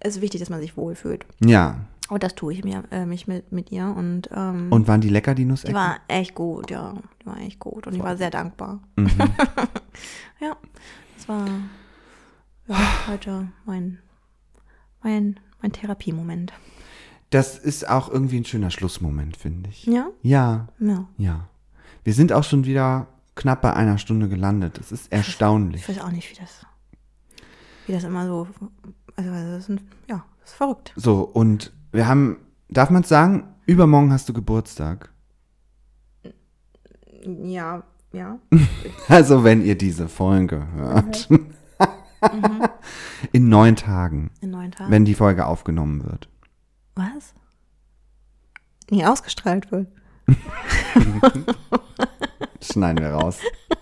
es 0.00 0.16
ist 0.16 0.22
wichtig, 0.22 0.40
dass 0.40 0.50
man 0.50 0.60
sich 0.60 0.76
wohlfühlt. 0.76 1.24
Ja. 1.44 1.76
Und 2.08 2.22
das 2.22 2.34
tue 2.34 2.52
ich 2.52 2.62
mir, 2.64 2.84
äh, 2.90 3.04
mich 3.04 3.26
mit, 3.26 3.50
mit 3.52 3.72
ihr. 3.72 3.86
Und, 3.86 4.28
ähm, 4.32 4.68
Und 4.70 4.86
waren 4.86 5.00
die 5.00 5.08
lecker, 5.08 5.34
die 5.34 5.42
die 5.42 5.48
Nussecken? 5.48 5.74
war 5.74 5.98
echt 6.08 6.34
gut, 6.34 6.70
ja. 6.70 6.94
Die 7.22 7.26
war 7.26 7.38
echt 7.38 7.58
gut. 7.58 7.86
Und 7.86 7.94
ich 7.94 8.02
war 8.02 8.16
sehr 8.16 8.30
dankbar. 8.30 8.80
Mhm. 8.96 9.08
ja, 10.40 10.56
das 11.16 11.28
war 11.28 11.46
ja, 12.68 12.76
heute 13.08 13.48
mein, 13.64 13.98
mein, 15.02 15.40
mein 15.60 15.72
Therapiemoment. 15.72 16.52
Das 17.30 17.58
ist 17.58 17.88
auch 17.88 18.08
irgendwie 18.08 18.38
ein 18.38 18.44
schöner 18.44 18.70
Schlussmoment, 18.70 19.36
finde 19.36 19.70
ich. 19.70 19.84
Ja? 19.86 20.08
Ja, 20.22 20.68
Ja. 20.78 21.08
ja. 21.18 21.48
Wir 22.04 22.14
sind 22.14 22.32
auch 22.32 22.44
schon 22.44 22.64
wieder 22.64 23.08
knapp 23.34 23.62
bei 23.62 23.72
einer 23.72 23.98
Stunde 23.98 24.28
gelandet. 24.28 24.78
Das 24.78 24.92
ist 24.92 25.10
erstaunlich. 25.10 25.82
Ich 25.82 25.88
weiß 25.88 26.04
auch 26.04 26.12
nicht, 26.12 26.30
wie 26.30 26.40
das, 26.40 26.64
wie 27.86 27.92
das 27.92 28.04
immer 28.04 28.26
so, 28.28 28.46
also 29.16 29.30
das 29.30 29.64
ist, 29.64 29.68
ein, 29.70 29.80
ja, 30.08 30.24
das 30.40 30.50
ist 30.50 30.56
verrückt. 30.56 30.92
So, 30.94 31.22
und 31.22 31.72
wir 31.96 32.06
haben, 32.06 32.36
darf 32.68 32.90
man 32.90 33.02
es 33.02 33.08
sagen, 33.08 33.54
übermorgen 33.66 34.12
hast 34.12 34.28
du 34.28 34.32
Geburtstag. 34.32 35.10
Ja, 37.42 37.82
ja. 38.12 38.38
Also, 39.08 39.42
wenn 39.44 39.64
ihr 39.64 39.76
diese 39.76 40.08
Folge 40.08 40.66
hört. 40.74 41.28
In 43.32 43.48
neun 43.48 43.76
Tagen, 43.76 44.30
In 44.40 44.50
neun 44.50 44.70
Tagen. 44.72 44.90
wenn 44.90 45.04
die 45.04 45.14
Folge 45.14 45.46
aufgenommen 45.46 46.04
wird. 46.04 46.28
Was? 46.94 47.34
Nie 48.90 49.04
ausgestrahlt 49.04 49.70
wird. 49.70 49.88
Schneiden 52.60 52.98
wir 53.04 53.10
raus. 53.10 53.38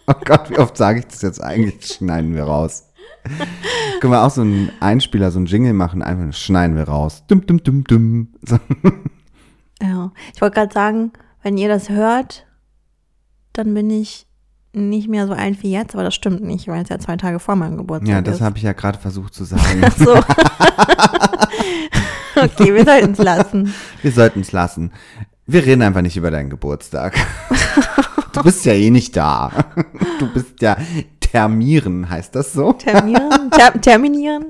Oh 0.07 0.15
Gott, 0.25 0.51
wie 0.51 0.59
oft 0.59 0.77
sage 0.77 0.99
ich 1.01 1.07
das 1.07 1.23
jetzt 1.23 1.43
eigentlich? 1.43 1.87
Schneiden 1.87 2.35
wir 2.35 2.45
raus. 2.45 2.91
Können 4.01 4.13
wir 4.13 4.23
auch 4.23 4.31
so 4.31 4.43
einen 4.43 4.71
Einspieler, 4.81 5.31
so 5.31 5.39
einen 5.39 5.47
Jingle 5.47 5.73
machen, 5.73 6.03
einfach 6.03 6.33
schneiden 6.37 6.77
wir 6.77 6.85
raus. 6.85 7.25
Dum, 7.29 7.47
dum, 7.47 7.63
dum, 7.63 7.85
dum. 7.85 8.29
So. 8.47 8.59
Ja. 9.83 10.13
Ich 10.35 10.41
wollte 10.41 10.55
gerade 10.61 10.73
sagen, 10.73 11.13
wenn 11.43 11.59
ihr 11.59 11.69
das 11.69 11.89
hört, 11.89 12.47
dann 13.53 13.75
bin 13.75 13.91
ich 13.91 14.27
nicht 14.73 15.09
mehr 15.09 15.27
so 15.27 15.33
alt 15.35 15.63
wie 15.63 15.71
jetzt, 15.73 15.95
aber 15.95 16.05
das 16.05 16.15
stimmt 16.15 16.43
nicht, 16.43 16.67
weil 16.69 16.83
es 16.83 16.89
ja 16.89 16.99
zwei 16.99 17.17
Tage 17.17 17.39
vor 17.39 17.55
meinem 17.57 17.77
Geburtstag 17.77 18.09
Ja, 18.13 18.19
ist. 18.19 18.27
das 18.27 18.41
habe 18.41 18.57
ich 18.57 18.63
ja 18.65 18.73
gerade 18.73 18.99
versucht 18.99 19.35
zu 19.35 19.45
sagen. 19.45 19.83
Ach 19.85 19.97
so. 19.97 20.15
okay, 22.37 22.75
wir 22.75 22.85
sollten 22.85 23.13
es 23.13 23.19
lassen. 23.19 23.75
Wir 24.03 24.13
sollten 24.13 24.41
es 24.41 24.53
lassen. 24.53 24.93
Wir 25.47 25.65
reden 25.65 25.83
einfach 25.83 26.03
nicht 26.03 26.17
über 26.17 26.31
deinen 26.31 26.51
Geburtstag. 26.51 27.15
Du 28.33 28.43
bist 28.43 28.65
ja 28.65 28.73
eh 28.73 28.91
nicht 28.91 29.17
da. 29.17 29.53
Du 30.19 30.33
bist 30.33 30.61
ja 30.63 30.77
termieren, 31.35 32.09
heißt 32.09 32.35
das 32.37 32.53
so? 32.53 32.73
Terminieren? 32.75 33.51
Ter 33.51 33.81
terminieren? 33.81 34.45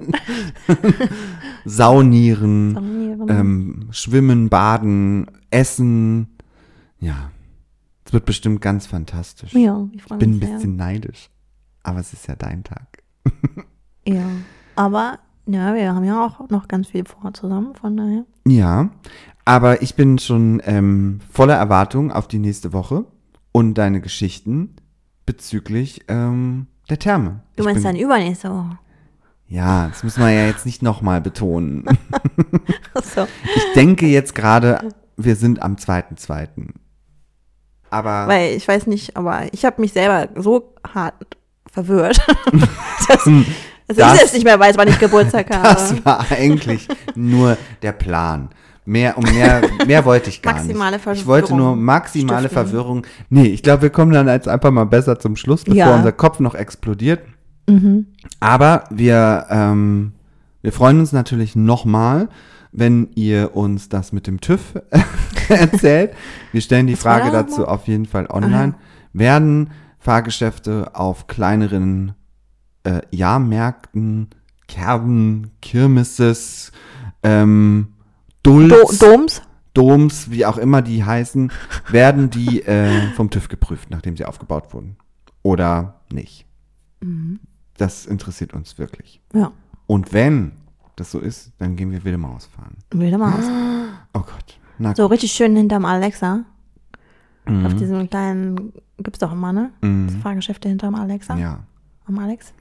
Saunieren, 1.64 2.74
Terminieren. 2.74 3.28
ähm, 3.30 3.88
schwimmen, 3.90 4.50
baden, 4.50 5.26
essen. 5.50 6.36
Ja, 7.00 7.30
es 8.04 8.12
wird 8.12 8.26
bestimmt 8.26 8.60
ganz 8.60 8.86
fantastisch. 8.86 9.54
ja, 9.54 9.88
ich 9.92 10.02
freue 10.02 10.18
Bin 10.18 10.32
mich 10.32 10.42
ein 10.42 10.46
sehr. 10.46 10.56
bisschen 10.56 10.76
neidisch. 10.76 11.30
Aber 11.82 12.00
es 12.00 12.12
ist 12.12 12.26
ja 12.28 12.36
dein 12.36 12.64
Tag. 12.64 13.02
Ja, 14.06 14.26
aber 14.76 15.18
ja, 15.46 15.74
wir 15.74 15.94
haben 15.94 16.04
ja 16.04 16.26
auch 16.26 16.50
noch 16.50 16.68
ganz 16.68 16.88
viel 16.88 17.06
vor 17.06 17.32
zusammen, 17.32 17.74
von 17.74 17.96
daher. 17.96 18.26
Ja, 18.46 18.90
aber 19.46 19.80
ich 19.80 19.94
bin 19.94 20.18
schon 20.18 20.60
ähm, 20.66 21.20
voller 21.32 21.54
Erwartung 21.54 22.12
auf 22.12 22.28
die 22.28 22.38
nächste 22.38 22.74
Woche 22.74 23.06
und 23.50 23.78
deine 23.78 24.02
Geschichten 24.02 24.76
bezüglich 25.24 26.02
ähm, 26.08 26.66
der 26.90 26.98
Therme. 26.98 27.40
Du 27.56 27.62
Ich 27.62 27.64
meinst 27.64 27.82
bin, 27.82 27.92
dann 27.92 27.96
übernächste 28.02 28.50
Woche. 28.50 28.78
Ja, 29.46 29.88
das 29.88 30.02
muss 30.02 30.16
man 30.16 30.32
ja 30.32 30.46
jetzt 30.46 30.64
nicht 30.66 30.82
nochmal 30.82 31.20
betonen. 31.20 31.84
Achso. 32.94 33.26
Ich 33.54 33.72
denke 33.74 34.06
jetzt 34.06 34.34
gerade, 34.34 34.88
wir 35.16 35.36
sind 35.36 35.62
am 35.62 35.76
2.2. 35.76 36.48
Aber 37.90 38.26
Weil 38.26 38.54
ich 38.56 38.66
weiß 38.66 38.86
nicht, 38.86 39.16
aber 39.16 39.42
ich 39.52 39.64
habe 39.64 39.80
mich 39.80 39.92
selber 39.92 40.28
so 40.40 40.74
hart 40.92 41.14
verwirrt, 41.70 42.18
dass, 43.08 43.24
dass 43.24 43.24
Das- 43.86 44.12
ich 44.12 44.18
selbst 44.18 44.34
nicht 44.34 44.44
mehr 44.44 44.58
weiß, 44.58 44.76
wann 44.76 44.88
ich 44.88 44.98
Geburtstag 44.98 45.50
habe. 45.54 45.68
das 45.68 46.04
war 46.04 46.24
eigentlich 46.30 46.88
nur 47.14 47.56
der 47.82 47.92
Plan. 47.92 48.48
Mehr, 48.86 49.16
um 49.16 49.24
mehr, 49.24 49.62
mehr 49.86 50.04
wollte 50.04 50.28
ich 50.28 50.42
gar 50.42 50.54
Maximale 50.54 50.96
nicht. 50.98 51.06
Ich 51.20 51.26
wollte 51.26 51.54
nur 51.54 51.68
Verwirrung 51.68 51.84
maximale 51.84 52.48
stiften. 52.48 52.64
Verwirrung. 52.68 53.06
Nee, 53.30 53.46
ich 53.46 53.62
glaube, 53.62 53.82
wir 53.82 53.90
kommen 53.90 54.12
dann 54.12 54.28
jetzt 54.28 54.46
einfach 54.48 54.70
mal 54.70 54.84
besser 54.84 55.18
zum 55.18 55.36
Schluss, 55.36 55.64
bevor 55.64 55.76
Ja. 55.78 55.96
unser 55.96 56.12
Kopf 56.12 56.38
noch 56.40 56.54
explodiert. 56.54 57.20
Mhm. 57.68 58.06
Aber 58.40 58.84
wir 58.90 59.46
ähm, 59.48 60.12
Wir 60.60 60.72
freuen 60.72 60.98
uns 61.00 61.12
natürlich 61.12 61.56
nochmal, 61.56 62.28
wenn 62.72 63.08
ihr 63.14 63.54
uns 63.56 63.88
das 63.88 64.12
mit 64.12 64.26
dem 64.26 64.40
TÜV 64.40 64.74
erzählt. 65.48 66.12
Wir 66.52 66.60
stellen 66.60 66.86
die 66.86 66.92
war 66.94 67.18
Frage 67.18 67.30
da 67.30 67.42
dazu 67.42 67.66
auf 67.66 67.86
jeden 67.86 68.06
Fall 68.06 68.26
online. 68.30 68.74
Werden 69.14 69.70
Fahrgeschäfte 69.98 70.90
auf 70.94 71.26
kleineren 71.26 72.12
äh, 72.82 73.00
Jahrmärkten, 73.10 74.28
Kerben, 74.68 75.52
Kirmesses, 75.62 76.72
ähm, 77.22 77.88
Do 78.44 78.68
Dulz, 78.68 78.98
Doms? 78.98 79.42
Doms, 79.74 80.30
wie 80.30 80.46
auch 80.46 80.56
immer 80.56 80.82
die 80.82 81.02
heißen, 81.02 81.50
werden 81.88 82.30
die 82.30 82.62
äh, 82.62 83.10
vom 83.14 83.30
TÜV 83.30 83.48
geprüft, 83.48 83.90
nachdem 83.90 84.16
sie 84.16 84.24
aufgebaut 84.24 84.72
wurden. 84.72 84.96
Oder 85.42 86.00
nicht. 86.12 86.46
Das 87.76 88.06
interessiert 88.06 88.54
uns 88.54 88.78
wirklich. 88.78 89.20
Ja. 89.34 89.50
Und 89.86 90.12
wenn 90.12 90.52
das 90.96 91.10
so 91.10 91.18
ist, 91.18 91.52
dann 91.58 91.74
gehen 91.76 91.90
wir 91.90 92.04
wilde 92.04 92.18
Maus 92.18 92.46
fahren. 92.46 92.76
Wilde 92.92 93.18
Maus. 93.18 93.44
Oh 94.16 94.20
Gott. 94.20 94.60
Na 94.78 94.94
So 94.94 95.06
richtig 95.06 95.32
schön 95.32 95.56
hinterm 95.56 95.84
Alexa. 95.84 96.44
Mhm. 97.46 97.66
Auf 97.66 97.74
diesem 97.74 98.08
kleinen, 98.08 98.72
gibt's 98.98 99.18
doch 99.18 99.32
immer, 99.32 99.52
ne? 99.52 99.72
Mhm. 99.80 100.06
Das 100.06 100.16
Fahrgeschäfte 100.18 100.68
hinterm 100.68 100.94
Alexa. 100.94 101.36
Ja. 101.36 101.64
Am 102.06 102.18
Alex. 102.20 102.54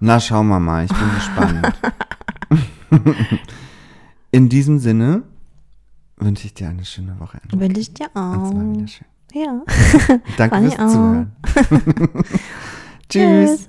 Na, 0.00 0.20
schauen 0.20 0.48
wir 0.48 0.60
mal. 0.60 0.84
Ich 0.84 0.92
bin 0.92 1.14
gespannt. 1.14 1.72
In 4.30 4.48
diesem 4.48 4.78
Sinne 4.78 5.22
wünsche 6.16 6.46
ich 6.46 6.54
dir 6.54 6.68
eine 6.68 6.84
schöne 6.84 7.18
Woche. 7.20 7.40
Will 7.52 7.76
ich 7.78 7.94
dir 7.94 8.06
Und 8.06 8.12
zwar 8.12 8.44
auch. 8.44 8.52
wieder 8.52 8.88
schön. 8.88 9.06
Ja. 9.34 9.62
Danke 10.36 10.60
fürs 10.60 10.78
auch. 10.78 10.88
Zuhören. 10.88 11.32
Tschüss. 13.08 13.68